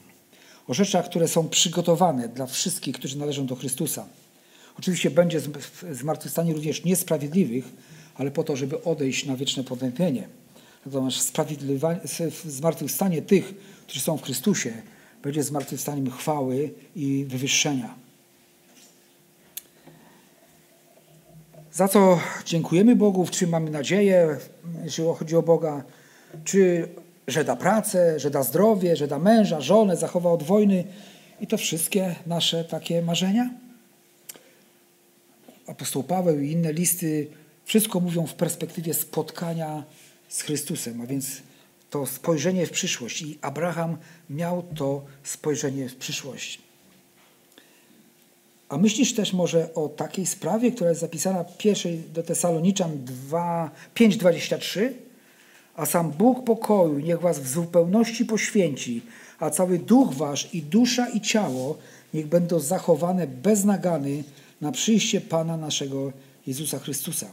o 0.67 0.73
rzeczach, 0.73 1.05
które 1.05 1.27
są 1.27 1.49
przygotowane 1.49 2.27
dla 2.27 2.45
wszystkich, 2.45 2.95
którzy 2.95 3.17
należą 3.17 3.45
do 3.45 3.55
Chrystusa. 3.55 4.05
Oczywiście 4.80 5.11
będzie 5.11 5.41
zmartwychwstanie 5.91 6.53
również 6.53 6.84
niesprawiedliwych, 6.84 7.65
ale 8.15 8.32
po 8.32 8.43
to, 8.43 8.55
żeby 8.55 8.84
odejść 8.84 9.25
na 9.25 9.36
wieczne 9.36 9.63
potępienie. 9.63 10.27
Natomiast 10.86 11.38
zmartwychwstanie 12.45 13.21
tych, 13.21 13.53
którzy 13.88 13.99
są 13.99 14.17
w 14.17 14.23
Chrystusie, 14.23 14.73
będzie 15.23 15.43
zmartwychwstaniem 15.43 16.11
chwały 16.11 16.71
i 16.95 17.25
wywyższenia. 17.30 17.95
Za 21.73 21.88
co 21.88 22.19
dziękujemy 22.45 22.95
Bogu, 22.95 23.25
w 23.25 23.32
czym 23.32 23.49
mamy 23.49 23.71
nadzieję, 23.71 24.38
jeśli 24.84 25.03
chodzi 25.17 25.36
o 25.36 25.41
Boga, 25.41 25.84
czy 26.43 26.89
że 27.27 27.43
da 27.43 27.55
pracę, 27.55 28.19
że 28.19 28.30
da 28.30 28.43
zdrowie, 28.43 28.95
że 28.95 29.07
da 29.07 29.19
męża, 29.19 29.61
żonę, 29.61 29.97
zachowa 29.97 30.32
od 30.32 30.43
wojny 30.43 30.84
i 31.41 31.47
to 31.47 31.57
wszystkie 31.57 32.15
nasze 32.27 32.63
takie 32.63 33.01
marzenia? 33.01 33.49
Apostoł 35.70 36.03
Paweł 36.03 36.39
i 36.39 36.51
inne 36.51 36.74
listy 36.74 37.28
wszystko 37.65 37.99
mówią 37.99 38.28
w 38.28 38.34
perspektywie 38.34 38.93
spotkania 38.93 39.84
z 40.30 40.41
Chrystusem, 40.41 41.01
a 41.01 41.05
więc 41.05 41.28
to 41.89 42.05
spojrzenie 42.05 42.65
w 42.65 42.72
przyszłość. 42.72 43.22
I 43.22 43.38
Abraham 43.41 43.97
miał 44.30 44.63
to 44.76 45.05
spojrzenie 45.24 45.89
w 45.89 45.95
przyszłość. 45.95 46.61
A 48.70 48.78
myślisz 48.78 49.13
też 49.13 49.34
może 49.34 49.74
o 49.74 49.89
takiej 49.89 50.26
sprawie, 50.26 50.72
która 50.72 50.89
jest 50.89 51.01
zapisana 51.01 51.43
pierwszej 51.43 52.03
do 52.13 52.24
Tesaloniczan 52.24 52.91
5:23? 53.95 54.89
A 55.76 55.86
sam 55.86 56.11
Bóg 56.11 56.43
pokoju 56.43 56.99
niech 56.99 57.20
was 57.20 57.39
w 57.39 57.47
zupełności 57.47 58.26
poświęci, 58.26 59.01
a 59.39 59.49
cały 59.49 59.80
duch 59.80 60.13
wasz 60.13 60.53
i 60.53 60.61
dusza 60.61 61.09
i 61.09 61.22
ciało 61.22 61.78
niech 62.13 62.28
będą 62.28 62.59
zachowane 62.59 63.28
bez 63.28 63.65
nagany 63.65 64.24
na 64.62 64.72
przyjście 64.72 65.22
Pana 65.22 65.57
naszego 65.57 66.14
Jezusa 66.47 66.80
Chrystusa. 66.80 67.32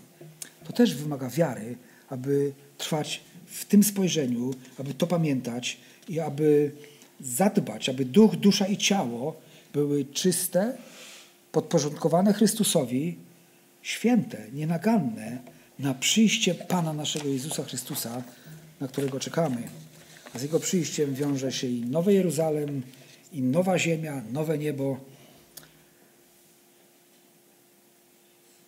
To 0.64 0.72
też 0.72 0.94
wymaga 0.94 1.30
wiary, 1.30 1.76
aby 2.08 2.52
trwać 2.78 3.20
w 3.46 3.64
tym 3.64 3.84
spojrzeniu, 3.84 4.54
aby 4.78 4.94
to 4.94 5.06
pamiętać 5.06 5.76
i 6.08 6.20
aby 6.20 6.72
zadbać, 7.20 7.88
aby 7.88 8.04
duch, 8.04 8.36
dusza 8.36 8.66
i 8.66 8.76
ciało 8.76 9.36
były 9.72 10.04
czyste, 10.04 10.76
podporządkowane 11.52 12.32
Chrystusowi, 12.32 13.16
święte, 13.82 14.46
nienaganne 14.52 15.38
na 15.78 15.94
przyjście 15.94 16.54
Pana 16.54 16.92
naszego 16.92 17.28
Jezusa 17.28 17.64
Chrystusa, 17.64 18.22
na 18.80 18.88
którego 18.88 19.20
czekamy. 19.20 19.62
A 20.34 20.38
z 20.38 20.42
Jego 20.42 20.60
przyjściem 20.60 21.14
wiąże 21.14 21.52
się 21.52 21.66
i 21.66 21.80
Nowy 21.80 22.14
Jeruzalem, 22.14 22.82
i 23.32 23.42
nowa 23.42 23.78
ziemia, 23.78 24.22
nowe 24.32 24.58
niebo 24.58 25.00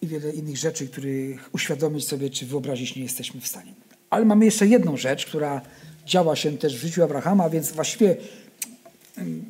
wiele 0.09 0.33
innych 0.33 0.57
rzeczy, 0.57 0.89
których 0.89 1.51
uświadomić 1.55 2.07
sobie, 2.07 2.31
czy 2.31 2.47
wyobrazić 2.47 2.97
nie 2.97 3.03
jesteśmy 3.03 3.41
w 3.41 3.47
stanie. 3.47 3.75
Ale 4.11 4.25
mamy 4.25 4.45
jeszcze 4.45 4.67
jedną 4.67 4.97
rzecz, 4.97 5.27
która 5.27 5.61
działa 6.07 6.37
się 6.37 6.59
też 6.59 6.77
w 6.77 6.81
życiu 6.81 7.05
Abrahama, 7.05 7.51
więc 7.51 7.73
właściwie 7.73 8.17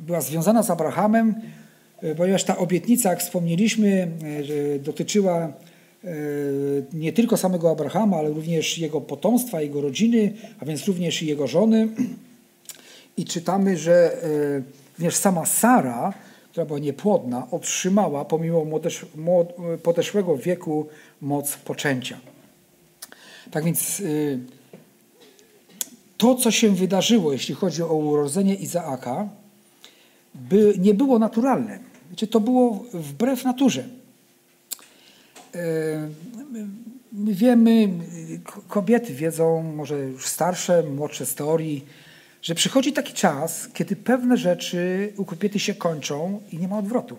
była 0.07 0.21
związana 0.21 0.63
z 0.63 0.71
Abrahamem, 0.71 1.35
e, 2.03 2.15
ponieważ 2.15 2.45
ta 2.45 2.57
obietnica, 2.57 3.11
jak 3.11 3.21
wspomnieliśmy, 3.21 4.11
e, 4.77 4.79
dotyczyła 4.79 5.53
e, 6.05 6.09
nie 6.93 7.13
tylko 7.13 7.37
samego 7.37 7.71
Abrahama, 7.71 8.17
ale 8.17 8.29
również 8.29 8.79
jego 8.79 9.01
potomstwa, 9.01 9.61
jego 9.61 9.81
rodziny, 9.81 10.33
a 10.61 10.65
więc 10.65 10.85
również 10.85 11.23
i 11.23 11.27
jego 11.27 11.47
żony. 11.47 11.89
I 13.17 13.25
czytamy, 13.25 13.77
że 13.77 14.17
również 14.99 15.17
sama 15.17 15.47
Sara, 15.47 16.15
która 16.59 16.67
była 16.67 16.79
niepłodna, 16.79 17.47
otrzymała 17.51 18.25
pomimo 18.25 18.67
podeszłego 19.83 20.37
wieku 20.37 20.87
moc 21.21 21.57
poczęcia. 21.57 22.19
Tak 23.51 23.65
więc 23.65 24.01
y, 24.01 24.39
to, 26.17 26.35
co 26.35 26.51
się 26.51 26.75
wydarzyło, 26.75 27.33
jeśli 27.33 27.55
chodzi 27.55 27.83
o 27.83 27.95
urodzenie 27.95 28.55
Izaaka, 28.55 29.29
by, 30.35 30.75
nie 30.79 30.95
było 30.95 31.19
naturalne. 31.19 31.79
Wiecie, 32.11 32.27
to 32.27 32.41
było 32.41 32.85
wbrew 32.95 33.45
naturze. 33.45 33.85
Y, 35.55 35.59
my 37.13 37.35
wiemy, 37.35 37.89
kobiety 38.69 39.15
wiedzą, 39.15 39.63
może 39.63 39.99
już 39.99 40.27
starsze, 40.27 40.83
młodsze 40.83 41.27
z 41.27 41.35
teorii, 41.35 41.85
że 42.43 42.55
przychodzi 42.55 42.93
taki 42.93 43.12
czas, 43.12 43.68
kiedy 43.74 43.97
pewne 43.97 44.36
rzeczy 44.36 45.12
u 45.16 45.24
kobiety 45.24 45.59
się 45.59 45.74
kończą 45.74 46.41
i 46.53 46.59
nie 46.59 46.68
ma 46.68 46.78
odwrotu. 46.78 47.16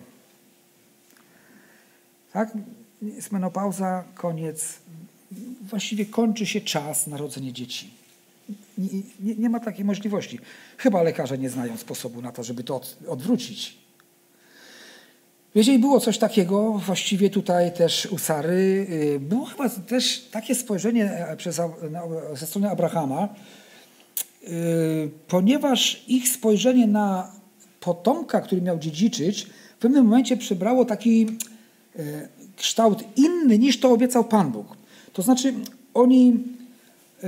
Tak? 2.32 2.52
Jest 3.02 3.32
menopauza, 3.32 4.04
koniec, 4.14 4.78
właściwie 5.60 6.06
kończy 6.06 6.46
się 6.46 6.60
czas 6.60 7.06
narodzenia 7.06 7.52
dzieci. 7.52 7.90
Nie, 8.78 8.88
nie, 9.20 9.34
nie, 9.34 9.50
ma 9.50 9.60
takiej 9.60 9.84
możliwości. 9.84 10.38
Chyba 10.76 11.02
lekarze 11.02 11.38
nie 11.38 11.50
znają 11.50 11.76
sposobu 11.76 12.22
na 12.22 12.32
to, 12.32 12.42
żeby 12.42 12.64
to 12.64 12.76
od, 12.76 12.96
odwrócić. 13.08 13.78
Jeżeli 15.54 15.78
było 15.78 16.00
coś 16.00 16.18
takiego, 16.18 16.72
właściwie 16.72 17.30
tutaj 17.30 17.72
też 17.72 18.06
u 18.06 18.18
Sary, 18.18 18.86
y, 18.90 19.20
było 19.20 19.46
chyba 19.46 19.68
też 19.68 20.28
takie 20.30 20.54
spojrzenie 20.54 21.04
e, 21.04 21.36
przez, 21.36 21.60
ze 22.34 22.46
strony 22.46 22.70
Abrahama, 22.70 23.28
ponieważ 25.28 26.04
ich 26.08 26.28
spojrzenie 26.28 26.86
na 26.86 27.32
potomka, 27.80 28.40
który 28.40 28.62
miał 28.62 28.78
dziedziczyć, 28.78 29.46
w 29.78 29.80
pewnym 29.80 30.04
momencie 30.04 30.36
przybrało 30.36 30.84
taki 30.84 31.26
e, 31.96 32.28
kształt 32.56 33.04
inny 33.16 33.58
niż 33.58 33.80
to 33.80 33.92
obiecał 33.92 34.24
Pan 34.24 34.52
Bóg. 34.52 34.76
To 35.12 35.22
znaczy, 35.22 35.54
oni 35.94 36.30
e, 36.30 37.26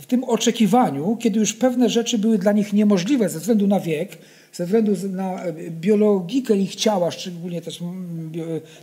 w, 0.00 0.06
tym 0.06 0.24
oczekiwaniu, 0.24 1.16
kiedy 1.20 1.40
już 1.40 1.52
pewne 1.52 1.88
rzeczy 1.88 2.18
były 2.18 2.38
dla 2.38 2.52
nich 2.52 2.72
niemożliwe 2.72 3.28
ze 3.28 3.38
względu 3.38 3.66
na 3.66 3.80
wiek, 3.80 4.18
ze 4.52 4.64
względu 4.64 4.92
na 5.08 5.42
biologikę 5.70 6.56
ich 6.56 6.76
ciała, 6.76 7.10
szczególnie 7.10 7.62
też 7.62 7.80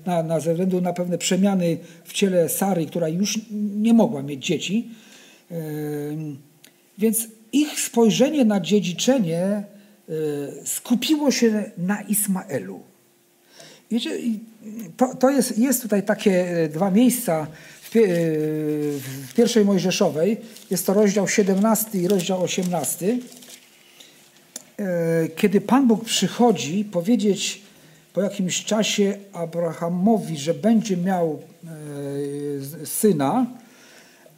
na, 0.05 0.23
na, 0.23 0.39
ze 0.39 0.51
względu 0.51 0.81
na 0.81 0.93
pewne 0.93 1.17
przemiany 1.17 1.77
w 2.03 2.13
ciele 2.13 2.49
Sary, 2.49 2.85
która 2.85 3.09
już 3.09 3.39
nie 3.75 3.93
mogła 3.93 4.23
mieć 4.23 4.45
dzieci. 4.45 4.87
Więc 6.97 7.27
ich 7.51 7.79
spojrzenie 7.79 8.45
na 8.45 8.59
dziedziczenie 8.59 9.39
e, 9.39 9.63
skupiło 10.65 11.31
się 11.31 11.71
na 11.77 12.01
Ismaelu. 12.01 12.79
Wiecie, 13.91 14.17
to, 14.97 15.15
to 15.15 15.29
jest, 15.29 15.57
jest 15.57 15.81
tutaj 15.81 16.03
takie 16.03 16.45
dwa 16.73 16.91
miejsca 16.91 17.47
w 17.81 19.33
pierwszej 19.35 19.65
Mojżeszowej, 19.65 20.37
jest 20.71 20.85
to 20.85 20.93
rozdział 20.93 21.27
17 21.27 21.99
i 21.99 22.07
rozdział 22.07 22.43
18, 22.43 23.17
e, 24.77 25.27
kiedy 25.35 25.61
Pan 25.61 25.87
Bóg 25.87 26.05
przychodzi 26.05 26.85
powiedzieć 26.85 27.61
po 28.13 28.21
jakimś 28.21 28.65
czasie 28.65 29.17
Abrahamowi, 29.33 30.37
że 30.37 30.53
będzie 30.53 30.97
miał 30.97 31.39
syna. 32.85 33.45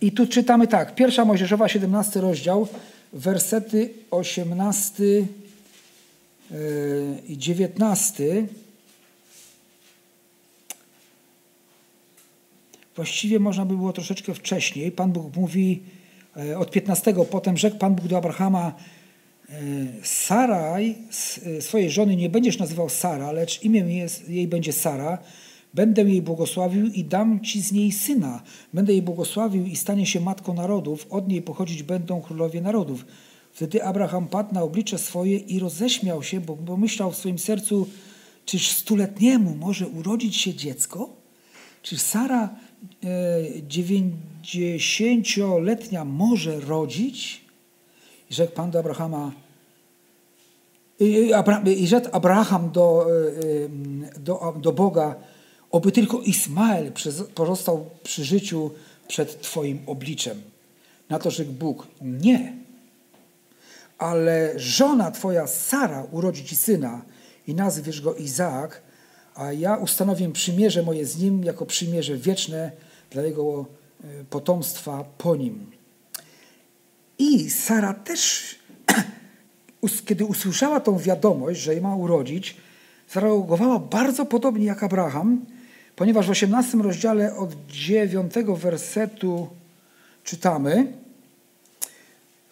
I 0.02 0.12
tu 0.12 0.28
czytamy 0.28 0.68
tak, 0.68 0.96
pierwsza 0.96 1.26
Mojżeszowa, 1.26 1.68
17 1.68 2.22
rozdział, 2.22 2.68
wersety 3.14 3.94
18 4.12 5.04
e, 5.04 5.26
i 7.28 7.38
19. 7.38 8.48
Właściwie 12.96 13.40
można 13.40 13.66
by 13.66 13.78
było 13.78 13.94
troszeczkę 13.94 14.34
wcześniej. 14.34 14.92
Pan 14.92 15.12
Bóg 15.12 15.36
mówi 15.36 15.84
e, 16.38 16.58
od 16.58 16.72
15. 16.72 17.14
Potem 17.32 17.58
rzekł 17.58 17.78
Pan 17.78 17.96
Bóg 17.96 18.08
do 18.08 18.18
Abrahama 18.18 18.74
e, 19.50 19.54
Saraj, 20.04 20.96
swojej 21.60 21.90
żony 21.90 22.16
nie 22.16 22.30
będziesz 22.30 22.58
nazywał 22.58 22.90
Sara, 22.90 23.32
lecz 23.32 23.64
imię 23.64 24.08
jej 24.28 24.48
będzie 24.48 24.74
Sara. 24.74 25.18
Będę 25.74 26.02
jej 26.02 26.22
błogosławił 26.22 26.86
i 26.86 27.04
dam 27.04 27.40
ci 27.40 27.62
z 27.62 27.72
niej 27.72 27.92
syna. 27.92 28.42
Będę 28.74 28.94
jej 28.94 29.02
błogosławił 29.02 29.66
i 29.66 29.76
stanie 29.76 30.06
się 30.06 30.22
matką 30.22 30.54
narodów. 30.54 31.08
Od 31.10 31.28
niej 31.28 31.42
pochodzić 31.42 31.84
będą 31.84 32.22
królowie 32.22 32.62
narodów. 32.62 33.06
Wtedy 33.54 33.84
Abraham 33.84 34.28
padł 34.28 34.54
na 34.54 34.64
oblicze 34.64 34.98
swoje 34.98 35.38
i 35.38 35.60
roześmiał 35.60 36.24
się, 36.24 36.42
bo 36.42 36.56
pomyślał 36.56 37.12
w 37.12 37.18
swoim 37.18 37.40
sercu, 37.40 37.88
czyż 38.46 38.72
stuletniemu 38.72 39.56
może 39.56 39.88
urodzić 39.88 40.36
się 40.36 40.54
dziecko? 40.54 41.10
Czy 41.82 41.98
Sara 41.98 42.50
dziewięćdziesięcioletnia 43.68 46.06
może 46.06 46.60
rodzić? 46.60 47.42
I 48.32 48.34
rzekł 48.34 48.54
Pan 48.54 48.72
do 48.72 48.80
Abrahama, 48.80 49.32
i 51.80 51.88
rzekł 51.88 52.10
Abraham 52.12 52.72
do, 52.72 53.08
do, 54.20 54.54
do 54.62 54.72
Boga, 54.72 55.16
oby 55.72 55.92
tylko 55.92 56.22
Ismael 56.22 56.92
pozostał 57.36 57.90
przy 58.04 58.24
życiu 58.24 58.72
przed 59.08 59.42
Twoim 59.42 59.80
obliczem. 59.86 60.42
Na 61.10 61.20
to 61.20 61.32
rzekł 61.32 61.52
Bóg, 61.52 61.88
nie. 62.02 62.54
Ale 63.98 64.54
żona 64.60 65.12
Twoja 65.12 65.48
Sara 65.48 66.04
urodzi 66.12 66.46
Ci 66.46 66.56
syna 66.56 67.02
i 67.48 67.56
nazwiesz 67.56 68.02
go 68.02 68.16
Izaak, 68.16 68.82
a 69.36 69.54
ja 69.54 69.76
ustanowię 69.76 70.32
przymierze 70.32 70.84
moje 70.84 71.06
z 71.06 71.18
nim 71.18 71.44
jako 71.44 71.66
przymierze 71.66 72.18
wieczne 72.18 72.72
dla 73.12 73.24
jego 73.24 73.66
e, 74.04 74.24
potomstwa 74.30 75.04
po 75.18 75.36
nim. 75.36 75.72
I 77.18 77.50
Sara 77.50 77.94
też, 77.94 78.56
kiedy 80.08 80.26
usłyszała 80.26 80.80
tą 80.80 80.98
wiadomość, 80.98 81.60
że 81.60 81.82
ma 81.82 81.96
urodzić, 81.96 82.58
zareagowała 83.14 83.80
bardzo 83.80 84.26
podobnie 84.26 84.66
jak 84.66 84.84
Abraham, 84.84 85.46
ponieważ 85.96 86.28
w 86.28 86.30
18 86.30 86.78
rozdziale 86.78 87.36
od 87.36 87.56
9 87.68 88.34
wersetu 88.58 89.48
czytamy, 90.24 90.88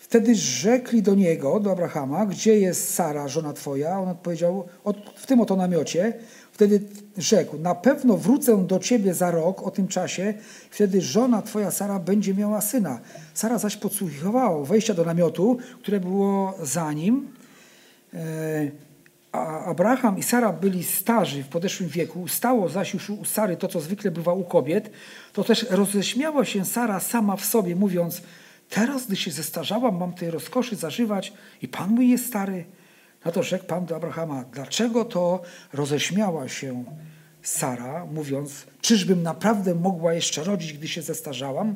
Wtedy 0.09 0.35
rzekli 0.35 1.01
do 1.01 1.15
niego, 1.15 1.59
do 1.59 1.71
Abrahama, 1.71 2.25
gdzie 2.25 2.59
jest 2.59 2.93
Sara, 2.93 3.27
żona 3.27 3.53
twoja? 3.53 3.99
On 3.99 4.09
odpowiedział, 4.09 4.67
w 5.15 5.25
tym 5.25 5.41
oto 5.41 5.55
namiocie. 5.55 6.13
Wtedy 6.51 6.81
rzekł, 7.17 7.57
na 7.57 7.75
pewno 7.75 8.17
wrócę 8.17 8.65
do 8.67 8.79
ciebie 8.79 9.13
za 9.13 9.31
rok 9.31 9.63
o 9.63 9.71
tym 9.71 9.87
czasie, 9.87 10.33
wtedy 10.69 11.01
żona 11.01 11.41
twoja 11.41 11.71
Sara 11.71 11.99
będzie 11.99 12.33
miała 12.33 12.61
syna. 12.61 12.99
Sara 13.33 13.57
zaś 13.57 13.77
podsłuchiwała 13.77 14.65
wejścia 14.65 14.93
do 14.93 15.05
namiotu, 15.05 15.57
które 15.81 15.99
było 15.99 16.53
za 16.63 16.93
nim. 16.93 17.27
E, 18.13 18.71
a 19.31 19.65
Abraham 19.65 20.17
i 20.17 20.23
Sara 20.23 20.53
byli 20.53 20.83
starzy 20.83 21.43
w 21.43 21.47
podeszłym 21.47 21.89
wieku, 21.89 22.27
stało 22.27 22.69
zaś 22.69 22.93
już 22.93 23.09
u 23.09 23.25
Sary 23.25 23.57
to, 23.57 23.67
co 23.67 23.79
zwykle 23.79 24.11
bywa 24.11 24.33
u 24.33 24.43
kobiet, 24.43 24.91
to 25.33 25.43
też 25.43 25.65
roześmiała 25.69 26.45
się 26.45 26.65
Sara 26.65 26.99
sama 26.99 27.35
w 27.35 27.45
sobie, 27.45 27.75
mówiąc, 27.75 28.21
teraz, 28.69 29.07
gdy 29.07 29.15
się 29.15 29.31
zestarzałam, 29.31 29.97
mam 29.97 30.13
tej 30.13 30.31
rozkoszy 30.31 30.75
zażywać 30.75 31.33
i 31.61 31.67
Pan 31.67 31.89
mój 31.89 32.09
jest 32.09 32.25
stary. 32.25 32.65
Na 33.25 33.31
to 33.31 33.43
rzekł 33.43 33.65
Pan 33.65 33.85
do 33.85 33.95
Abrahama, 33.95 34.45
dlaczego 34.53 35.05
to 35.05 35.41
roześmiała 35.73 36.47
się 36.49 36.83
Sara, 37.41 38.05
mówiąc, 38.05 38.65
czyżbym 38.81 39.23
naprawdę 39.23 39.75
mogła 39.75 40.13
jeszcze 40.13 40.43
rodzić, 40.43 40.73
gdy 40.73 40.87
się 40.87 41.01
zestarzałam? 41.01 41.75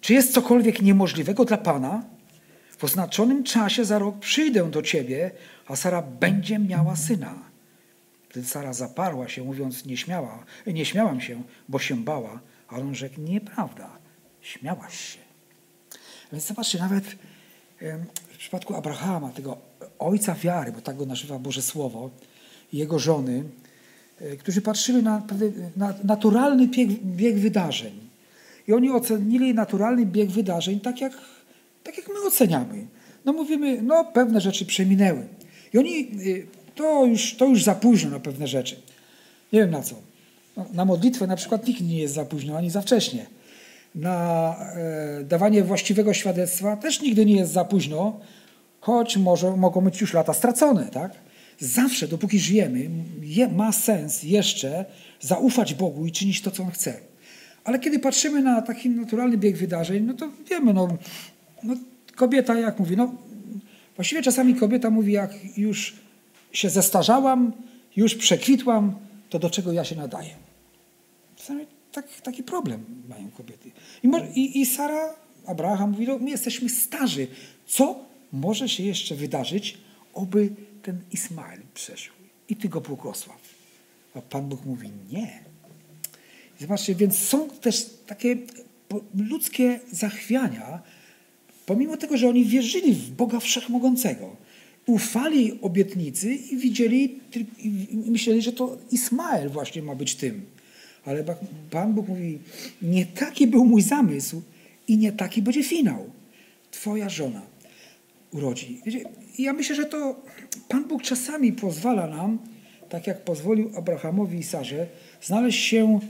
Czy 0.00 0.14
jest 0.14 0.32
cokolwiek 0.32 0.82
niemożliwego 0.82 1.44
dla 1.44 1.56
Pana? 1.56 2.02
W 2.78 2.84
oznaczonym 2.84 3.44
czasie 3.44 3.84
za 3.84 3.98
rok 3.98 4.18
przyjdę 4.18 4.70
do 4.70 4.82
ciebie, 4.82 5.30
a 5.68 5.76
Sara 5.76 6.02
będzie 6.02 6.58
miała 6.58 6.96
syna. 6.96 7.34
Wtedy 8.28 8.46
Sara 8.46 8.72
zaparła 8.72 9.28
się, 9.28 9.44
mówiąc, 9.44 9.84
nie, 9.84 9.96
śmiała, 9.96 10.44
nie 10.66 10.84
śmiałam 10.84 11.20
się, 11.20 11.42
bo 11.68 11.78
się 11.78 11.96
bała. 11.96 12.40
Ale 12.68 12.82
on 12.84 12.94
rzekł, 12.94 13.20
nieprawda, 13.20 13.90
śmiałaś 14.40 15.00
się. 15.00 15.18
Więc 16.32 16.46
zobaczcie, 16.46 16.78
nawet 16.78 17.04
w 18.32 18.36
przypadku 18.38 18.74
Abrahama, 18.74 19.30
tego 19.30 19.58
ojca 19.98 20.34
wiary, 20.34 20.72
bo 20.72 20.80
tak 20.80 20.96
go 20.96 21.06
nazywa 21.06 21.38
Boże 21.38 21.62
Słowo, 21.62 22.10
i 22.72 22.78
jego 22.78 22.98
żony, 22.98 23.44
e, 24.20 24.36
którzy 24.36 24.62
patrzyli 24.62 25.02
na, 25.02 25.22
na 25.76 25.94
naturalny 26.04 26.68
bieg, 26.68 26.90
bieg 26.90 27.38
wydarzeń. 27.38 27.92
I 28.68 28.72
oni 28.72 28.90
ocenili 28.90 29.54
naturalny 29.54 30.06
bieg 30.06 30.30
wydarzeń 30.30 30.80
tak 30.80 31.00
jak, 31.00 31.12
tak 31.84 31.96
jak 31.96 32.08
my 32.08 32.26
oceniamy. 32.26 32.86
No 33.24 33.32
mówimy, 33.32 33.82
no 33.82 34.04
pewne 34.04 34.40
rzeczy 34.40 34.66
przeminęły. 34.66 35.26
I 35.72 35.78
oni, 35.78 36.10
y, 36.26 36.46
to 36.74 37.04
już, 37.06 37.34
to 37.34 37.46
już 37.46 37.64
za 37.64 37.74
późno 37.74 38.10
na 38.10 38.20
pewne 38.20 38.46
rzeczy. 38.46 38.76
Nie 39.52 39.60
wiem 39.60 39.70
na 39.70 39.82
co. 39.82 39.94
No, 40.56 40.66
na 40.72 40.84
modlitwę 40.84 41.26
na 41.26 41.36
przykład 41.36 41.66
nikt 41.66 41.80
nie 41.80 41.98
jest 41.98 42.14
za 42.14 42.24
późno, 42.24 42.56
ani 42.56 42.70
za 42.70 42.80
wcześnie. 42.80 43.26
Na 43.94 44.56
e, 45.20 45.24
dawanie 45.24 45.64
właściwego 45.64 46.14
świadectwa 46.14 46.76
też 46.76 47.02
nigdy 47.02 47.26
nie 47.26 47.36
jest 47.36 47.52
za 47.52 47.64
późno, 47.64 48.20
choć 48.80 49.16
może, 49.16 49.56
mogą 49.56 49.80
być 49.80 50.00
już 50.00 50.14
lata 50.14 50.34
stracone. 50.34 50.86
Tak? 50.86 51.12
Zawsze, 51.58 52.08
dopóki 52.08 52.38
żyjemy, 52.38 52.90
je, 53.22 53.48
ma 53.48 53.72
sens 53.72 54.22
jeszcze 54.22 54.84
zaufać 55.20 55.74
Bogu 55.74 56.06
i 56.06 56.12
czynić 56.12 56.42
to, 56.42 56.50
co 56.50 56.62
On 56.62 56.70
chce. 56.70 56.94
Ale 57.64 57.78
kiedy 57.78 57.98
patrzymy 57.98 58.42
na 58.42 58.62
taki 58.62 58.90
naturalny 58.90 59.38
bieg 59.38 59.56
wydarzeń, 59.56 60.04
no 60.04 60.14
to 60.14 60.28
wiemy, 60.50 60.74
no, 60.74 60.88
no 61.62 61.74
kobieta, 62.16 62.58
jak 62.58 62.78
mówi, 62.78 62.96
no 62.96 63.14
właściwie 63.98 64.22
czasami 64.22 64.54
kobieta 64.54 64.90
mówi, 64.90 65.12
jak 65.12 65.58
już 65.58 65.96
się 66.52 66.70
zestarzałam, 66.70 67.52
już 67.96 68.14
przekwitłam, 68.14 68.94
to 69.30 69.38
do 69.38 69.50
czego 69.50 69.72
ja 69.72 69.84
się 69.84 69.96
nadaję? 69.96 70.30
Czasami 71.36 71.66
tak, 71.92 72.20
taki 72.20 72.42
problem 72.42 72.84
mają 73.08 73.30
kobiety. 73.30 73.70
I, 74.02 74.08
i, 74.40 74.60
I 74.60 74.66
Sara, 74.66 75.14
Abraham 75.46 75.90
mówi, 75.90 76.06
no 76.06 76.18
my 76.18 76.30
jesteśmy 76.30 76.68
starzy. 76.68 77.26
Co 77.66 78.04
może 78.32 78.68
się 78.68 78.82
jeszcze 78.82 79.14
wydarzyć, 79.14 79.78
oby 80.14 80.50
ten 80.82 81.00
Ismael 81.12 81.60
przeszł? 81.74 82.12
I 82.48 82.56
Ty 82.56 82.68
go 82.68 82.80
błogosław. 82.80 83.40
A 84.14 84.20
Pan 84.20 84.48
Bóg 84.48 84.64
mówi, 84.64 84.90
nie. 85.12 85.40
Zobaczcie, 86.60 86.94
więc 86.94 87.18
są 87.18 87.50
też 87.50 87.86
takie 88.06 88.36
ludzkie 89.14 89.80
zachwiania, 89.92 90.82
pomimo 91.68 91.96
tego, 91.96 92.16
że 92.16 92.28
oni 92.28 92.44
wierzyli 92.44 92.92
w 92.94 93.10
Boga 93.10 93.40
Wszechmogącego. 93.40 94.36
Ufali 94.86 95.58
obietnicy 95.62 96.34
i 96.34 96.56
widzieli, 96.56 97.20
i 97.58 98.10
myśleli, 98.10 98.42
że 98.42 98.52
to 98.52 98.78
Ismael 98.90 99.50
właśnie 99.50 99.82
ma 99.82 99.94
być 99.94 100.14
tym. 100.14 100.42
Ale 101.04 101.24
Pan 101.70 101.94
Bóg 101.94 102.08
mówi, 102.08 102.38
nie 102.82 103.06
taki 103.06 103.46
był 103.46 103.64
mój 103.64 103.82
zamysł 103.82 104.42
i 104.88 104.96
nie 104.96 105.12
taki 105.12 105.42
będzie 105.42 105.64
finał. 105.64 106.10
Twoja 106.70 107.08
żona 107.08 107.42
urodzi. 108.32 108.80
Wiecie, 108.86 109.04
ja 109.38 109.52
myślę, 109.52 109.76
że 109.76 109.84
to 109.84 110.22
Pan 110.68 110.84
Bóg 110.88 111.02
czasami 111.02 111.52
pozwala 111.52 112.06
nam, 112.06 112.38
tak 112.88 113.06
jak 113.06 113.24
pozwolił 113.24 113.70
Abrahamowi 113.76 114.38
i 114.38 114.42
Sarze, 114.42 114.86
znaleźć 115.22 115.64
się 115.64 116.00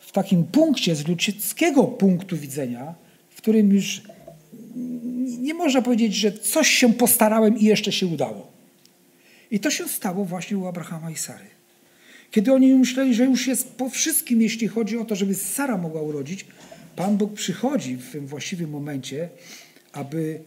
w 0.00 0.12
takim 0.12 0.44
punkcie 0.44 0.96
z 0.96 1.08
ludzkiego 1.08 1.84
punktu 1.84 2.36
widzenia, 2.36 2.94
w 3.30 3.36
którym 3.36 3.72
już 3.72 4.02
nie 5.40 5.54
można 5.54 5.82
powiedzieć, 5.82 6.14
że 6.14 6.32
coś 6.32 6.68
się 6.68 6.92
postarałem 6.92 7.58
i 7.58 7.64
jeszcze 7.64 7.92
się 7.92 8.06
udało. 8.06 8.52
I 9.50 9.60
to 9.60 9.70
się 9.70 9.88
stało 9.88 10.24
właśnie 10.24 10.58
u 10.58 10.66
Abrahama 10.66 11.10
i 11.10 11.16
Sary. 11.16 11.46
Kiedy 12.30 12.52
oni 12.52 12.74
myśleli, 12.74 13.14
że 13.14 13.24
już 13.24 13.46
jest 13.46 13.68
po 13.68 13.90
wszystkim, 13.90 14.42
jeśli 14.42 14.68
chodzi 14.68 14.98
o 14.98 15.04
to, 15.04 15.16
żeby 15.16 15.34
Sara 15.34 15.78
mogła 15.78 16.02
urodzić, 16.02 16.46
Pan 16.96 17.16
Bóg 17.16 17.34
przychodzi 17.34 17.96
w 17.96 18.12
tym 18.12 18.26
właściwym 18.26 18.70
momencie, 18.70 19.28
aby 19.92 20.40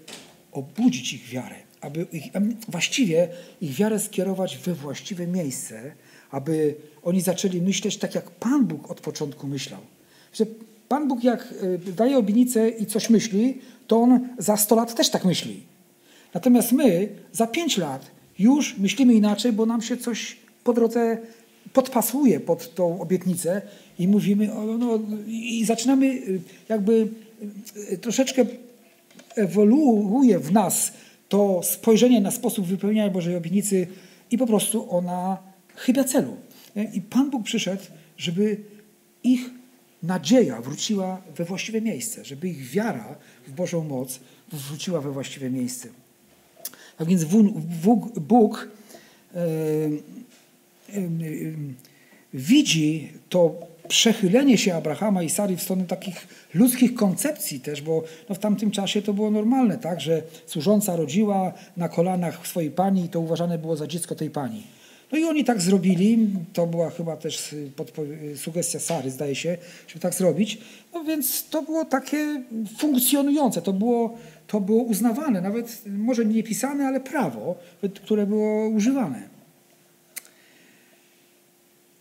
obudzić 0.51 1.13
ich 1.13 1.29
wiarę, 1.29 1.55
aby 1.81 2.07
ich, 2.11 2.23
właściwie 2.67 3.27
ich 3.61 3.75
wiarę 3.75 3.99
skierować 3.99 4.57
we 4.57 4.73
właściwe 4.73 5.27
miejsce, 5.27 5.91
aby 6.31 6.75
oni 7.03 7.21
zaczęli 7.21 7.61
myśleć 7.61 7.97
tak, 7.97 8.15
jak 8.15 8.31
Pan 8.31 8.65
Bóg 8.65 8.91
od 8.91 9.01
początku 9.01 9.47
myślał. 9.47 9.81
Że 10.33 10.45
Pan 10.89 11.07
Bóg 11.07 11.23
jak 11.23 11.53
y, 11.87 11.93
daje 11.93 12.17
obienicę 12.17 12.69
i 12.69 12.85
coś 12.85 13.09
myśli, 13.09 13.57
to 13.87 14.01
On 14.01 14.27
za 14.37 14.57
100 14.57 14.75
lat 14.75 14.95
też 14.95 15.09
tak 15.09 15.25
myśli. 15.25 15.63
Natomiast 16.33 16.71
my 16.71 17.09
za 17.31 17.47
5 17.47 17.77
lat 17.77 18.11
już 18.39 18.77
myślimy 18.77 19.13
inaczej, 19.13 19.53
bo 19.53 19.65
nam 19.65 19.81
się 19.81 19.97
coś 19.97 20.37
po 20.63 20.73
drodze 20.73 21.17
podpasuje 21.73 22.39
pod 22.39 22.75
tą 22.75 23.01
obietnicę 23.01 23.61
i 23.99 24.07
mówimy, 24.07 24.49
no, 24.79 24.99
i 25.27 25.65
zaczynamy 25.65 26.05
y, 26.05 26.41
jakby 26.69 27.07
y, 27.91 27.97
troszeczkę 27.97 28.45
ewoluuje 29.35 30.39
w 30.39 30.51
nas 30.51 30.93
to 31.29 31.61
spojrzenie 31.63 32.21
na 32.21 32.31
sposób 32.31 32.65
wypełniania 32.65 33.09
Bożej 33.09 33.35
obietnicy 33.35 33.87
i 34.31 34.37
po 34.37 34.47
prostu 34.47 34.91
ona 34.95 35.37
chybia 35.75 36.03
celu. 36.03 36.37
I 36.93 37.01
Pan 37.01 37.29
Bóg 37.29 37.43
przyszedł, 37.43 37.83
żeby 38.17 38.57
ich 39.23 39.49
nadzieja 40.03 40.61
wróciła 40.61 41.21
we 41.35 41.45
właściwe 41.45 41.81
miejsce, 41.81 42.25
żeby 42.25 42.49
ich 42.49 42.69
wiara 42.69 43.15
w 43.47 43.51
Bożą 43.51 43.83
moc 43.83 44.19
wróciła 44.51 45.01
we 45.01 45.11
właściwe 45.11 45.49
miejsce. 45.49 45.89
Tak 46.97 47.07
więc 47.07 47.23
Bóg, 47.83 48.19
Bóg 48.19 48.67
widzi 52.33 53.11
to 53.29 53.55
przechylenie 53.87 54.57
się 54.57 54.75
Abrahama 54.75 55.23
i 55.23 55.29
Sary 55.29 55.57
w 55.57 55.61
stronę 55.61 55.85
takich 55.85 56.27
ludzkich 56.53 56.95
koncepcji 56.95 57.59
też, 57.59 57.81
bo 57.81 58.03
no 58.29 58.35
w 58.35 58.39
tamtym 58.39 58.71
czasie 58.71 59.01
to 59.01 59.13
było 59.13 59.31
normalne, 59.31 59.77
tak, 59.77 60.01
że 60.01 60.21
służąca 60.45 60.95
rodziła 60.95 61.53
na 61.77 61.89
kolanach 61.89 62.47
swojej 62.47 62.71
pani 62.71 63.05
i 63.05 63.09
to 63.09 63.19
uważane 63.19 63.57
było 63.57 63.75
za 63.75 63.87
dziecko 63.87 64.15
tej 64.15 64.29
pani. 64.29 64.63
No 65.11 65.17
i 65.17 65.23
oni 65.23 65.43
tak 65.43 65.61
zrobili, 65.61 66.29
to 66.53 66.67
była 66.67 66.89
chyba 66.89 67.17
też 67.17 67.55
sugestia 68.35 68.79
Sary, 68.79 69.11
zdaje 69.11 69.35
się, 69.35 69.57
żeby 69.87 69.99
tak 69.99 70.13
zrobić. 70.13 70.57
No 70.93 71.03
więc 71.03 71.49
to 71.49 71.61
było 71.61 71.85
takie 71.85 72.43
funkcjonujące, 72.77 73.61
to 73.61 73.73
było, 73.73 74.17
to 74.47 74.61
było 74.61 74.83
uznawane, 74.83 75.41
nawet 75.41 75.81
może 75.85 76.25
nie 76.25 76.43
pisane, 76.43 76.87
ale 76.87 76.99
prawo, 76.99 77.55
które 78.03 78.25
było 78.25 78.69
używane. 78.69 79.37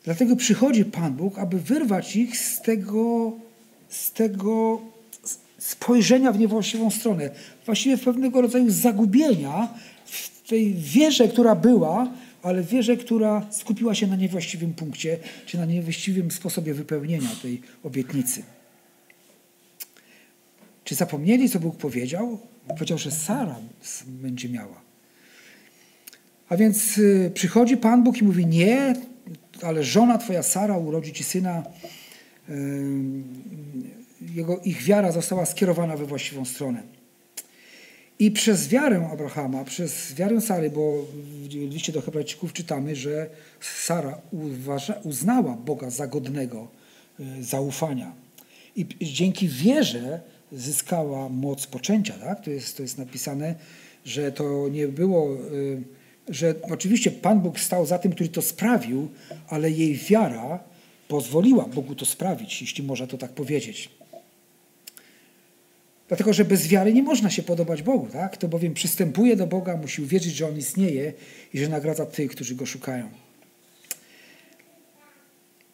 Dlatego 0.04 0.36
przychodzi 0.36 0.84
Pan 0.84 1.12
Bóg, 1.12 1.38
aby 1.38 1.60
wyrwać 1.60 2.16
ich 2.16 2.38
z 2.38 2.62
tego, 2.62 3.32
z 3.88 4.12
tego 4.12 4.80
spojrzenia 5.58 6.32
w 6.32 6.38
niewłaściwą 6.38 6.90
stronę. 6.90 7.30
Właściwie 7.66 7.96
w 7.96 8.04
pewnego 8.04 8.40
rodzaju 8.40 8.70
zagubienia 8.70 9.68
w 10.04 10.48
tej 10.48 10.74
wierze, 10.74 11.28
która 11.28 11.54
była, 11.54 12.08
ale 12.46 12.62
wierze, 12.62 12.96
która 12.96 13.46
skupiła 13.50 13.94
się 13.94 14.06
na 14.06 14.16
niewłaściwym 14.16 14.74
punkcie, 14.74 15.18
czy 15.46 15.58
na 15.58 15.64
niewłaściwym 15.64 16.30
sposobie 16.30 16.74
wypełnienia 16.74 17.28
tej 17.42 17.60
obietnicy. 17.84 18.42
Czy 20.84 20.94
zapomnieli, 20.94 21.50
co 21.50 21.60
Bóg 21.60 21.76
powiedział? 21.76 22.38
Powiedział, 22.68 22.98
że 22.98 23.10
Sara 23.10 23.56
będzie 24.06 24.48
miała. 24.48 24.80
A 26.48 26.56
więc 26.56 26.98
y, 26.98 27.30
przychodzi 27.34 27.76
Pan 27.76 28.04
Bóg 28.04 28.18
i 28.18 28.24
mówi: 28.24 28.46
Nie, 28.46 28.94
ale 29.62 29.84
żona 29.84 30.18
Twoja 30.18 30.42
Sara 30.42 30.76
urodzi 30.76 31.12
ci 31.12 31.24
syna. 31.24 31.62
Jego, 34.34 34.60
ich 34.64 34.82
wiara 34.82 35.12
została 35.12 35.46
skierowana 35.46 35.96
we 35.96 36.06
właściwą 36.06 36.44
stronę. 36.44 36.82
I 38.18 38.30
przez 38.30 38.68
wiarę 38.68 39.08
Abrahama, 39.12 39.64
przez 39.64 40.14
wiarę 40.14 40.40
Sary, 40.40 40.70
bo 40.70 41.02
w 41.02 41.54
liście 41.54 41.92
do 41.92 42.00
Hebrajczyków 42.00 42.52
czytamy, 42.52 42.96
że 42.96 43.30
Sara 43.60 44.18
uważa, 44.32 44.94
uznała 45.02 45.56
Boga 45.56 45.90
za 45.90 46.06
godnego 46.06 46.68
y, 47.20 47.44
zaufania. 47.44 48.12
I 48.76 48.86
dzięki 49.02 49.48
wierze 49.48 50.20
zyskała 50.52 51.28
moc 51.28 51.66
poczęcia. 51.66 52.14
Tak? 52.14 52.44
To, 52.44 52.50
jest, 52.50 52.76
to 52.76 52.82
jest 52.82 52.98
napisane, 52.98 53.54
że 54.04 54.32
to 54.32 54.68
nie 54.68 54.88
było, 54.88 55.34
y, 55.34 55.82
że 56.28 56.54
oczywiście 56.62 57.10
Pan 57.10 57.40
Bóg 57.40 57.60
stał 57.60 57.86
za 57.86 57.98
tym, 57.98 58.12
który 58.12 58.28
to 58.28 58.42
sprawił, 58.42 59.08
ale 59.48 59.70
jej 59.70 59.96
wiara 59.96 60.64
pozwoliła 61.08 61.64
Bogu 61.64 61.94
to 61.94 62.06
sprawić, 62.06 62.60
jeśli 62.60 62.84
można 62.84 63.06
to 63.06 63.18
tak 63.18 63.32
powiedzieć. 63.32 63.95
Dlatego, 66.08 66.32
że 66.32 66.44
bez 66.44 66.68
wiary 66.68 66.92
nie 66.92 67.02
można 67.02 67.30
się 67.30 67.42
podobać 67.42 67.82
Bogu. 67.82 68.06
Tak? 68.12 68.32
Kto 68.32 68.48
bowiem 68.48 68.74
przystępuje 68.74 69.36
do 69.36 69.46
Boga, 69.46 69.76
musi 69.76 70.02
uwierzyć, 70.02 70.34
że 70.34 70.48
On 70.48 70.58
istnieje 70.58 71.12
i 71.54 71.58
że 71.58 71.68
nagradza 71.68 72.06
tych, 72.06 72.30
którzy 72.30 72.54
Go 72.54 72.66
szukają. 72.66 73.08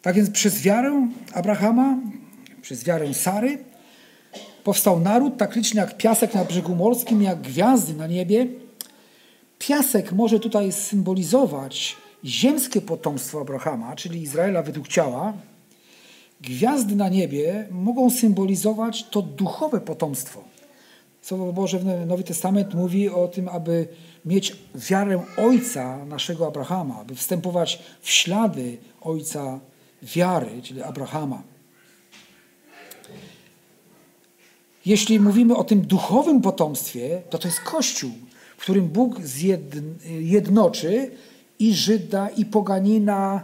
Tak 0.01 0.15
więc 0.15 0.29
przez 0.29 0.61
wiarę 0.61 1.07
Abrahama, 1.33 1.97
przez 2.61 2.83
wiarę 2.83 3.13
Sary, 3.13 3.57
powstał 4.63 4.99
naród 4.99 5.37
tak 5.37 5.55
liczny 5.55 5.81
jak 5.81 5.97
piasek 5.97 6.33
na 6.33 6.45
brzegu 6.45 6.75
morskim, 6.75 7.21
jak 7.21 7.41
gwiazdy 7.41 7.93
na 7.93 8.07
niebie. 8.07 8.47
Piasek 9.59 10.11
może 10.11 10.39
tutaj 10.39 10.71
symbolizować 10.71 11.95
ziemskie 12.25 12.81
potomstwo 12.81 13.41
Abrahama, 13.41 13.95
czyli 13.95 14.21
Izraela 14.21 14.63
według 14.63 14.87
ciała, 14.87 15.33
Gwiazdy 16.43 16.95
na 16.95 17.09
niebie 17.09 17.67
mogą 17.71 18.09
symbolizować 18.09 19.03
to 19.03 19.21
duchowe 19.21 19.81
potomstwo. 19.81 20.43
Słowo 21.21 21.53
Boże 21.53 21.79
w 21.79 22.05
Nowy 22.05 22.23
Testament 22.23 22.73
mówi 22.73 23.09
o 23.09 23.27
tym, 23.27 23.49
aby 23.49 23.87
mieć 24.25 24.55
wiarę 24.75 25.23
ojca 25.37 26.05
naszego 26.05 26.47
Abrahama, 26.47 26.99
aby 26.99 27.15
wstępować 27.15 27.79
w 28.01 28.09
ślady 28.09 28.77
ojca 29.01 29.59
wiary, 30.01 30.61
czyli 30.63 30.81
Abrahama. 30.81 31.41
Jeśli 34.85 35.19
mówimy 35.19 35.55
o 35.55 35.63
tym 35.63 35.81
duchowym 35.81 36.41
potomstwie, 36.41 37.21
to 37.29 37.37
to 37.37 37.47
jest 37.47 37.59
Kościół, 37.59 38.11
w 38.57 38.61
którym 38.61 38.87
Bóg 38.87 39.21
zjednoczy 39.21 41.11
i 41.59 41.73
Żyda, 41.73 42.29
i 42.29 42.45
poganina, 42.45 43.43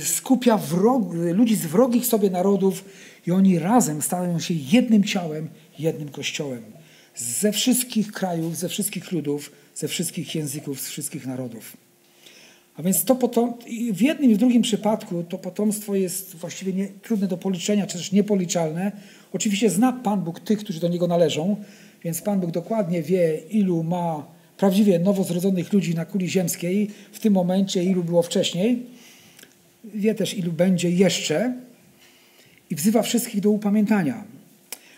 skupia 0.00 0.58
wrog, 0.58 1.14
ludzi 1.14 1.56
z 1.56 1.66
wrogich 1.66 2.06
sobie 2.06 2.30
narodów 2.30 2.84
i 3.26 3.30
oni 3.30 3.58
razem 3.58 4.02
stają 4.02 4.40
się 4.40 4.54
jednym 4.54 5.04
ciałem, 5.04 5.48
jednym 5.78 6.08
kościołem. 6.08 6.62
Ze 7.16 7.52
wszystkich 7.52 8.12
krajów, 8.12 8.56
ze 8.56 8.68
wszystkich 8.68 9.12
ludów, 9.12 9.52
ze 9.74 9.88
wszystkich 9.88 10.34
języków, 10.34 10.80
z 10.80 10.88
wszystkich 10.88 11.26
narodów. 11.26 11.76
A 12.76 12.82
więc 12.82 13.04
to 13.04 13.16
potom, 13.16 13.54
w 13.92 14.00
jednym 14.00 14.30
i 14.30 14.34
w 14.34 14.38
drugim 14.38 14.62
przypadku 14.62 15.24
to 15.28 15.38
potomstwo 15.38 15.94
jest 15.94 16.36
właściwie 16.36 16.72
nie, 16.72 16.88
trudne 16.88 17.26
do 17.26 17.36
policzenia, 17.36 17.86
czy 17.86 17.98
też 17.98 18.12
niepoliczalne. 18.12 18.92
Oczywiście 19.32 19.70
zna 19.70 19.92
Pan 19.92 20.20
Bóg 20.20 20.40
tych, 20.40 20.58
którzy 20.58 20.80
do 20.80 20.88
Niego 20.88 21.06
należą, 21.06 21.56
więc 22.04 22.22
Pan 22.22 22.40
Bóg 22.40 22.50
dokładnie 22.50 23.02
wie, 23.02 23.40
ilu 23.50 23.82
ma 23.82 24.26
prawdziwie 24.56 24.98
nowo 24.98 25.24
zrodzonych 25.24 25.72
ludzi 25.72 25.94
na 25.94 26.04
kuli 26.04 26.28
ziemskiej 26.28 26.90
w 27.12 27.18
tym 27.18 27.32
momencie, 27.32 27.84
ilu 27.84 28.04
było 28.04 28.22
wcześniej 28.22 28.86
wie 29.94 30.14
też, 30.14 30.34
ilu 30.34 30.52
będzie 30.52 30.90
jeszcze 30.90 31.54
i 32.70 32.74
wzywa 32.74 33.02
wszystkich 33.02 33.40
do 33.40 33.50
upamiętania. 33.50 34.24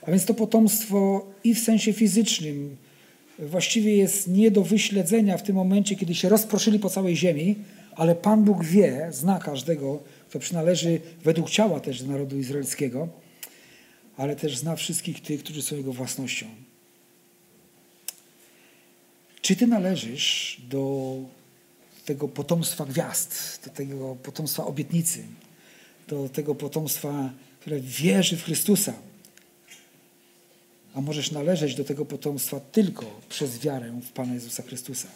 A 0.03 0.11
więc 0.11 0.25
to 0.25 0.35
potomstwo 0.35 1.27
i 1.45 1.55
w 1.55 1.59
sensie 1.59 1.93
fizycznym 1.93 2.77
właściwie 3.39 3.97
jest 3.97 4.29
nie 4.29 4.51
do 4.51 4.63
wyśledzenia 4.63 5.39
w 5.39 5.43
tym 5.43 5.57
momencie, 5.57 5.97
kiedy 5.97 6.15
się 6.15 6.29
rozproszyli 6.29 6.79
po 6.79 6.91
całej 6.91 7.17
ziemi, 7.17 7.57
ale 7.97 8.15
Pan 8.15 8.45
Bóg 8.45 8.65
wie, 8.65 9.09
zna 9.13 9.39
każdego, 9.39 10.03
kto 10.29 10.39
przynależy 10.39 11.01
według 11.25 11.51
ciała 11.51 11.81
też 11.81 12.03
do 12.03 12.13
narodu 12.13 12.39
izraelskiego, 12.39 13.09
ale 14.17 14.37
też 14.37 14.57
zna 14.57 14.77
wszystkich 14.77 15.23
tych, 15.23 15.41
którzy 15.41 15.63
są 15.63 15.77
Jego 15.77 15.93
własnością. 15.93 16.47
Czy 19.41 19.57
Ty 19.57 19.67
należysz 19.67 20.61
do 20.69 21.17
tego 22.07 22.29
potomstwa 22.29 22.87
gwiazd, 22.87 23.61
do 23.65 23.71
tego 23.71 24.17
potomstwa 24.23 24.67
obietnicy, 24.67 25.25
do 26.09 26.29
tego 26.29 26.55
potomstwa, 26.55 27.31
które 27.61 27.81
wierzy 27.81 28.37
w 28.37 28.45
Chrystusa. 28.45 28.93
A 30.95 31.01
możesz 31.01 31.31
należeć 31.31 31.75
do 31.75 31.85
tego 31.85 32.05
potomstwa 32.05 32.61
tylko 32.61 33.21
przez 33.29 33.59
wiarę 33.59 34.01
w 34.03 34.13
Pana 34.13 34.35
Jezusa 34.35 34.63
Chrystusa. 34.63 35.09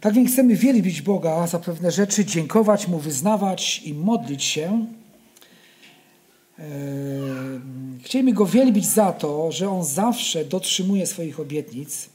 Tak 0.00 0.14
więc 0.14 0.32
chcemy 0.32 0.56
wielbić 0.56 1.02
Boga 1.02 1.46
za 1.46 1.58
pewne 1.58 1.90
rzeczy, 1.90 2.24
dziękować 2.24 2.88
Mu, 2.88 2.98
wyznawać 2.98 3.82
i 3.84 3.94
modlić 3.94 4.44
się. 4.44 4.86
Eee, 6.58 6.66
chcielibyśmy 8.02 8.36
Go 8.36 8.46
wielbić 8.46 8.86
za 8.86 9.12
to, 9.12 9.52
że 9.52 9.70
On 9.70 9.84
zawsze 9.84 10.44
dotrzymuje 10.44 11.06
swoich 11.06 11.40
obietnic 11.40 12.08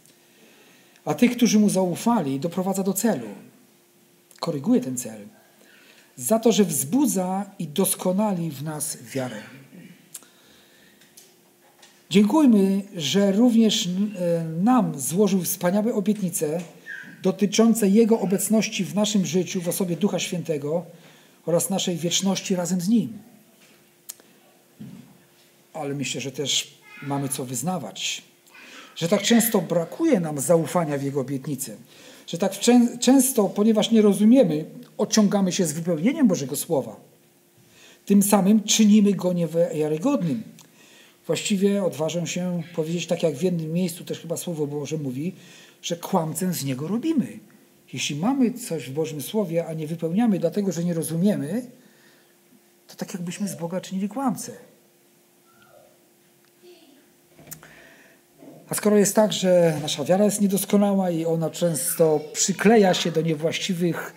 a 1.05 1.13
tych, 1.13 1.37
którzy 1.37 1.59
mu 1.59 1.69
zaufali, 1.69 2.39
doprowadza 2.39 2.83
do 2.83 2.93
celu. 2.93 3.27
Koryguje 4.39 4.81
ten 4.81 4.97
cel. 4.97 5.27
Za 6.15 6.39
to, 6.39 6.51
że 6.51 6.63
wzbudza 6.63 7.45
i 7.59 7.67
doskonali 7.67 8.51
w 8.51 8.63
nas 8.63 8.97
wiarę. 9.03 9.41
Dziękujmy, 12.09 12.81
że 12.95 13.31
również 13.31 13.87
e, 13.87 13.89
nam 14.43 14.99
złożył 14.99 15.41
wspaniałe 15.41 15.93
obietnice 15.93 16.61
dotyczące 17.23 17.89
Jego 17.89 18.19
obecności 18.19 18.85
w 18.85 18.95
naszym 18.95 19.25
życiu 19.25 19.61
w 19.61 19.67
osobie 19.67 19.95
Ducha 19.95 20.19
Świętego 20.19 20.85
oraz 21.45 21.69
naszej 21.69 21.97
wieczności 21.97 22.55
razem 22.55 22.81
z 22.81 22.89
Nim. 22.89 23.17
Ale 25.73 25.93
myślę, 25.93 26.21
że 26.21 26.31
też 26.31 26.77
mamy 27.01 27.29
co 27.29 27.45
wyznawać 27.45 28.23
że 29.01 29.07
tak 29.07 29.21
często 29.21 29.61
brakuje 29.61 30.19
nam 30.19 30.39
zaufania 30.39 30.97
w 30.97 31.03
Jego 31.03 31.21
obietnicy, 31.21 31.77
że 32.27 32.37
tak 32.37 32.51
często, 32.99 33.49
ponieważ 33.49 33.91
nie 33.91 34.01
rozumiemy, 34.01 34.65
ociągamy 34.97 35.51
się 35.51 35.65
z 35.65 35.73
wypełnieniem 35.73 36.27
Bożego 36.27 36.55
Słowa. 36.55 36.95
Tym 38.05 38.23
samym 38.23 38.63
czynimy 38.63 39.13
Go 39.13 39.33
niewiarygodnym. 39.33 40.43
Właściwie 41.27 41.83
odważę 41.83 42.27
się 42.27 42.63
powiedzieć, 42.75 43.07
tak 43.07 43.23
jak 43.23 43.35
w 43.35 43.41
jednym 43.41 43.73
miejscu 43.73 44.03
też 44.03 44.19
chyba 44.19 44.37
Słowo 44.37 44.67
Boże 44.67 44.97
mówi, 44.97 45.35
że 45.81 45.95
kłamcę 45.95 46.53
z 46.53 46.65
Niego 46.65 46.87
robimy. 46.87 47.39
Jeśli 47.93 48.15
mamy 48.15 48.53
coś 48.53 48.89
w 48.89 48.93
Bożym 48.93 49.21
Słowie, 49.21 49.65
a 49.67 49.73
nie 49.73 49.87
wypełniamy 49.87 50.39
dlatego, 50.39 50.71
że 50.71 50.83
nie 50.83 50.93
rozumiemy, 50.93 51.65
to 52.87 52.95
tak 52.95 53.13
jakbyśmy 53.13 53.47
z 53.47 53.55
Boga 53.55 53.81
czynili 53.81 54.09
kłamcę. 54.09 54.51
A 58.71 58.75
skoro 58.75 58.97
jest 58.97 59.15
tak, 59.15 59.33
że 59.33 59.73
nasza 59.81 60.03
wiara 60.03 60.25
jest 60.25 60.41
niedoskonała 60.41 61.09
i 61.09 61.25
ona 61.25 61.49
często 61.49 62.19
przykleja 62.33 62.93
się 62.93 63.11
do 63.11 63.21
niewłaściwych 63.21 64.13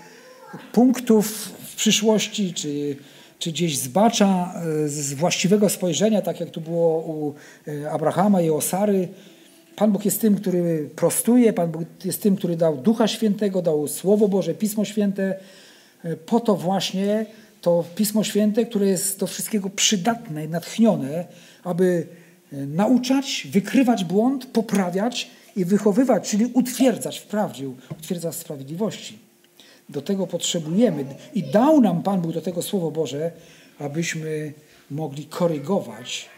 punktów 0.72 1.26
w 1.70 1.76
przyszłości, 1.76 2.55
czy, 2.55 2.96
czy 3.38 3.50
gdzieś 3.50 3.78
zbacza 3.78 4.55
e, 4.84 4.88
z 4.88 5.14
właściwego 5.14 5.68
spojrzenia, 5.68 6.22
tak 6.22 6.40
jak 6.40 6.50
to 6.50 6.61
było 6.61 6.98
u 6.98 7.34
e, 7.68 7.90
Abrahama 7.90 8.40
i 8.40 8.50
Osary, 8.50 9.09
Pan 9.76 9.92
Bóg 9.92 10.05
jest 10.05 10.20
tym, 10.20 10.36
który 10.36 10.90
prostuje, 10.96 11.52
Pan 11.52 11.70
Bóg 11.70 11.82
jest 12.05 12.22
tym, 12.22 12.36
który 12.36 12.57
dał 12.57 12.76
Ducha 12.76 13.09
Świętego, 13.09 13.62
dał 13.62 13.88
Słowo 13.88 14.28
Boże, 14.28 14.55
Pismo 14.55 14.84
Święte, 14.84 15.38
e, 16.05 16.16
po 16.16 16.40
to 16.40 16.57
właśnie 16.57 17.26
to 17.61 17.84
Pismo 17.94 18.24
Święte, 18.24 18.64
które 18.66 18.86
jest 18.86 19.20
do 19.20 19.26
wszystkiego 19.26 19.70
przydatne, 19.70 20.48
natchnione, 20.48 21.24
aby 21.64 22.07
nauczać, 22.53 23.47
wykrywać 23.51 24.05
błąd, 24.05 24.47
poprawiać 24.47 25.30
i 25.57 25.64
wychowywać, 25.64 26.30
czyli 26.30 26.47
utwierdzać 26.47 27.18
w 27.18 27.26
prawdzie, 27.26 27.68
utwierdzać 27.99 28.34
w 28.34 28.38
sprawiedliwości. 28.38 29.18
Do 29.88 30.03
tego 30.03 30.26
potrzebujemy 30.26 31.05
i 31.34 31.42
dał 31.42 31.80
nam 31.80 32.03
Pan 32.03 32.20
Bóg 32.20 32.32
do 32.32 32.40
tego 32.40 32.62
Słowo 32.62 32.90
Boże, 32.90 33.32
abyśmy 33.78 34.53
mogli 34.90 35.26
korygować 35.26 36.28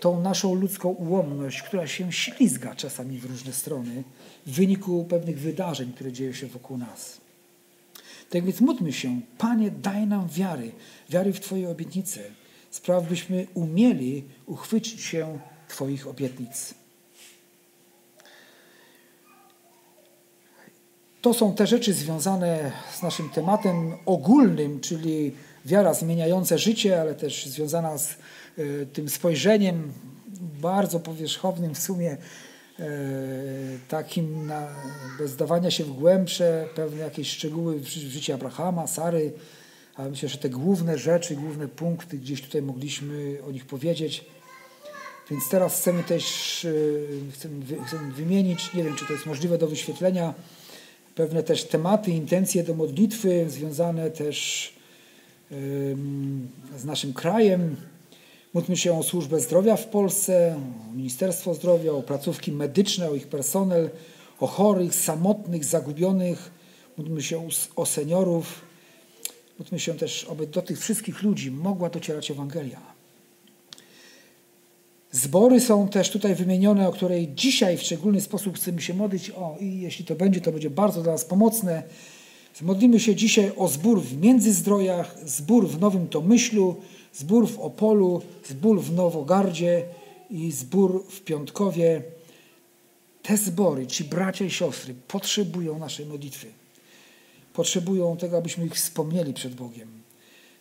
tą 0.00 0.20
naszą 0.20 0.54
ludzką 0.54 0.88
ułomność, 0.88 1.62
która 1.62 1.86
się 1.86 2.12
ślizga 2.12 2.74
czasami 2.74 3.18
w 3.18 3.24
różne 3.24 3.52
strony 3.52 4.04
w 4.46 4.52
wyniku 4.52 5.04
pewnych 5.04 5.38
wydarzeń, 5.38 5.92
które 5.92 6.12
dzieją 6.12 6.32
się 6.32 6.46
wokół 6.46 6.78
nas. 6.78 7.20
Tak 8.30 8.44
więc 8.44 8.60
módlmy 8.60 8.92
się, 8.92 9.20
Panie, 9.38 9.70
daj 9.70 10.06
nam 10.06 10.28
wiary, 10.28 10.72
wiary 11.10 11.32
w 11.32 11.40
Twoje 11.40 11.70
obietnice. 11.70 12.20
Spraw, 12.78 13.08
byśmy 13.08 13.46
umieli 13.54 14.24
uchwycić 14.46 15.00
się 15.00 15.38
Twoich 15.68 16.06
obietnic. 16.06 16.74
To 21.22 21.34
są 21.34 21.54
te 21.54 21.66
rzeczy 21.66 21.92
związane 21.92 22.72
z 22.94 23.02
naszym 23.02 23.30
tematem 23.30 23.96
ogólnym, 24.06 24.80
czyli 24.80 25.34
wiara 25.64 25.94
zmieniająca 25.94 26.58
życie, 26.58 27.00
ale 27.00 27.14
też 27.14 27.46
związana 27.46 27.98
z 27.98 28.16
y, 28.58 28.86
tym 28.92 29.08
spojrzeniem 29.08 29.92
bardzo 30.60 31.00
powierzchownym 31.00 31.74
w 31.74 31.78
sumie, 31.78 32.16
y, 32.80 32.84
takim 33.88 34.46
na, 34.46 34.68
bez 35.18 35.36
dawania 35.36 35.70
się 35.70 35.84
w 35.84 35.92
głębsze, 35.92 36.68
pewne 36.74 37.00
jakieś 37.00 37.30
szczegóły 37.30 37.80
w 37.80 37.86
życiu 37.86 38.34
Abrahama, 38.34 38.86
Sary, 38.86 39.32
ale 39.98 40.10
myślę, 40.10 40.28
że 40.28 40.38
te 40.38 40.48
główne 40.48 40.98
rzeczy, 40.98 41.34
główne 41.34 41.68
punkty 41.68 42.18
gdzieś 42.18 42.42
tutaj 42.42 42.62
mogliśmy 42.62 43.38
o 43.48 43.52
nich 43.52 43.66
powiedzieć. 43.66 44.24
Więc 45.30 45.48
teraz 45.48 45.80
chcemy 45.80 46.02
też 46.02 46.24
y, 46.64 47.06
chcemy, 47.32 47.54
chcemy 47.86 48.12
wymienić, 48.12 48.74
nie 48.74 48.84
wiem 48.84 48.96
czy 48.96 49.06
to 49.06 49.12
jest 49.12 49.26
możliwe 49.26 49.58
do 49.58 49.66
wyświetlenia, 49.66 50.34
pewne 51.14 51.42
też 51.42 51.64
tematy, 51.64 52.10
intencje 52.10 52.64
do 52.64 52.74
modlitwy 52.74 53.46
związane 53.48 54.10
też 54.10 54.72
z 56.76 56.84
naszym 56.84 57.12
krajem. 57.12 57.76
Módlmy 58.54 58.76
się 58.76 58.98
o 58.98 59.02
służbę 59.02 59.40
zdrowia 59.40 59.76
w 59.76 59.86
Polsce, 59.86 60.60
o 60.90 60.94
Ministerstwo 60.94 61.54
Zdrowia, 61.54 61.92
o 61.92 62.02
placówki 62.02 62.52
medyczne, 62.52 63.10
o 63.10 63.14
ich 63.14 63.26
personel, 63.26 63.90
o 64.40 64.46
chorych, 64.46 64.94
samotnych, 64.94 65.64
zagubionych. 65.64 66.50
Módlmy 66.96 67.22
się 67.22 67.48
o 67.76 67.86
seniorów. 67.86 68.67
Módlmy 69.58 69.80
się 69.80 69.94
też, 69.94 70.26
aby 70.30 70.46
do 70.46 70.62
tych 70.62 70.80
wszystkich 70.80 71.22
ludzi 71.22 71.50
mogła 71.50 71.90
docierać 71.90 72.30
Ewangelia. 72.30 72.80
Zbory 75.12 75.60
są 75.60 75.88
też 75.88 76.10
tutaj 76.10 76.34
wymienione, 76.34 76.88
o 76.88 76.92
której 76.92 77.28
dzisiaj 77.34 77.76
w 77.76 77.82
szczególny 77.82 78.20
sposób 78.20 78.56
chcemy 78.56 78.82
się 78.82 78.94
modlić. 78.94 79.30
O, 79.30 79.56
i 79.60 79.80
jeśli 79.80 80.04
to 80.04 80.14
będzie, 80.14 80.40
to 80.40 80.52
będzie 80.52 80.70
bardzo 80.70 81.02
dla 81.02 81.12
nas 81.12 81.24
pomocne. 81.24 81.82
Modlimy 82.62 83.00
się 83.00 83.14
dzisiaj 83.14 83.52
o 83.56 83.68
zbór 83.68 84.02
w 84.02 84.20
Międzyzdrojach, 84.20 85.16
zbór 85.24 85.68
w 85.68 85.80
Nowym 85.80 86.08
Tomyślu, 86.08 86.76
zbór 87.14 87.48
w 87.48 87.58
Opolu, 87.58 88.22
zbór 88.48 88.82
w 88.82 88.92
Nowogardzie 88.92 89.84
i 90.30 90.52
zbór 90.52 91.04
w 91.08 91.20
Piątkowie. 91.20 92.02
Te 93.22 93.36
zbory, 93.36 93.86
ci 93.86 94.04
bracia 94.04 94.44
i 94.44 94.50
siostry 94.50 94.94
potrzebują 95.08 95.78
naszej 95.78 96.06
modlitwy. 96.06 96.46
Potrzebują 97.52 98.16
tego, 98.16 98.36
abyśmy 98.36 98.66
ich 98.66 98.74
wspomnieli 98.74 99.34
przed 99.34 99.54
Bogiem. 99.54 99.88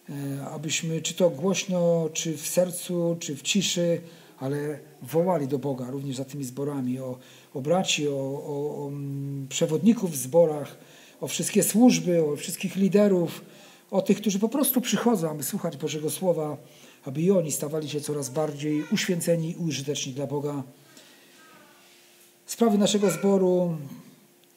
E, 0.09 0.45
abyśmy, 0.45 1.01
czy 1.01 1.13
to 1.13 1.29
głośno, 1.29 2.09
czy 2.13 2.37
w 2.37 2.47
sercu, 2.47 3.17
czy 3.19 3.35
w 3.35 3.41
ciszy, 3.41 4.01
ale 4.39 4.79
wołali 5.01 5.47
do 5.47 5.59
Boga 5.59 5.89
również 5.91 6.15
za 6.15 6.25
tymi 6.25 6.43
zborami, 6.43 6.99
o, 6.99 7.17
o 7.53 7.61
braci, 7.61 8.07
o, 8.07 8.13
o, 8.13 8.83
o 8.85 8.87
mm, 8.87 9.47
przewodników 9.47 10.11
w 10.11 10.15
zborach, 10.15 10.77
o 11.21 11.27
wszystkie 11.27 11.63
służby, 11.63 12.25
o 12.25 12.35
wszystkich 12.35 12.75
liderów, 12.75 13.41
o 13.91 14.01
tych, 14.01 14.17
którzy 14.17 14.39
po 14.39 14.49
prostu 14.49 14.81
przychodzą, 14.81 15.29
aby 15.29 15.43
słuchać 15.43 15.77
Bożego 15.77 16.09
Słowa, 16.09 16.57
aby 17.05 17.21
i 17.21 17.31
oni 17.31 17.51
stawali 17.51 17.89
się 17.89 18.01
coraz 18.01 18.29
bardziej 18.29 18.83
uświęceni 18.91 19.51
i 19.51 19.55
użyteczni 19.55 20.13
dla 20.13 20.27
Boga. 20.27 20.63
Sprawy 22.45 22.77
naszego 22.77 23.11
zboru 23.11 23.77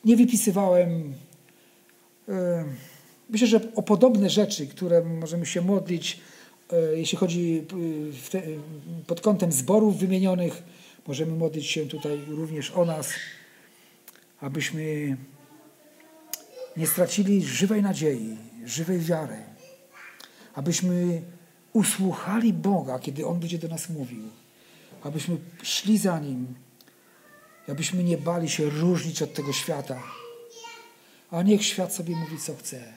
nie 0.05 0.16
wypisywałem. 0.16 1.14
Myślę, 3.31 3.47
że 3.47 3.61
o 3.74 3.83
podobne 3.83 4.31
rzeczy, 4.31 4.66
które 4.66 5.05
możemy 5.05 5.47
się 5.47 5.61
modlić, 5.61 6.20
E, 6.72 6.99
jeśli 6.99 7.18
chodzi 7.18 7.66
e, 8.35 8.41
pod 9.07 9.20
kątem 9.20 9.53
zborów 9.53 9.99
wymienionych, 9.99 10.62
możemy 11.07 11.33
modlić 11.37 11.66
się 11.66 11.87
tutaj 11.87 12.20
również 12.28 12.70
o 12.70 12.85
nas, 12.85 13.09
abyśmy 14.41 15.16
nie 16.76 16.87
stracili 16.87 17.45
żywej 17.45 17.83
nadziei, 17.83 18.37
żywej 18.64 18.99
wiary, 18.99 19.37
abyśmy 20.55 21.22
usłuchali 21.72 22.53
Boga, 22.53 22.99
kiedy 22.99 23.26
On 23.26 23.41
będzie 23.41 23.59
do 23.59 23.68
nas 23.68 23.89
mówił, 23.89 24.22
abyśmy 25.03 25.37
szli 25.62 25.99
za 25.99 26.18
Nim, 26.18 26.55
abyśmy 27.68 28.05
nie 28.05 28.18
bali 28.18 28.49
się 28.49 28.70
różnić 28.70 29.22
od 29.22 29.35
tego 29.35 29.53
świata. 29.53 30.03
A 31.31 31.43
niech 31.43 31.64
świat 31.64 31.95
sobie 31.95 32.16
mówi, 32.16 32.39
co 32.39 32.57
chce, 32.57 32.93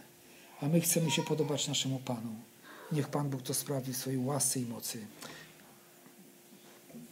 a 0.62 0.66
my 0.66 0.82
chcemy 0.82 1.12
się 1.12 1.24
podobać 1.24 1.68
naszemu 1.68 2.00
Panu. 2.00 2.36
Niech 2.92 3.08
Pan 3.08 3.30
Bóg 3.30 3.42
to 3.42 3.54
sprawi 3.54 3.94
w 3.94 3.98
swojej 3.98 4.20
łasce 4.20 4.60
i 4.60 4.66
mocy. 4.66 5.08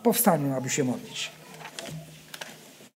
Powstańmy, 0.03 0.55
aby 0.55 0.69
się 0.69 0.83
modlić. 0.83 1.31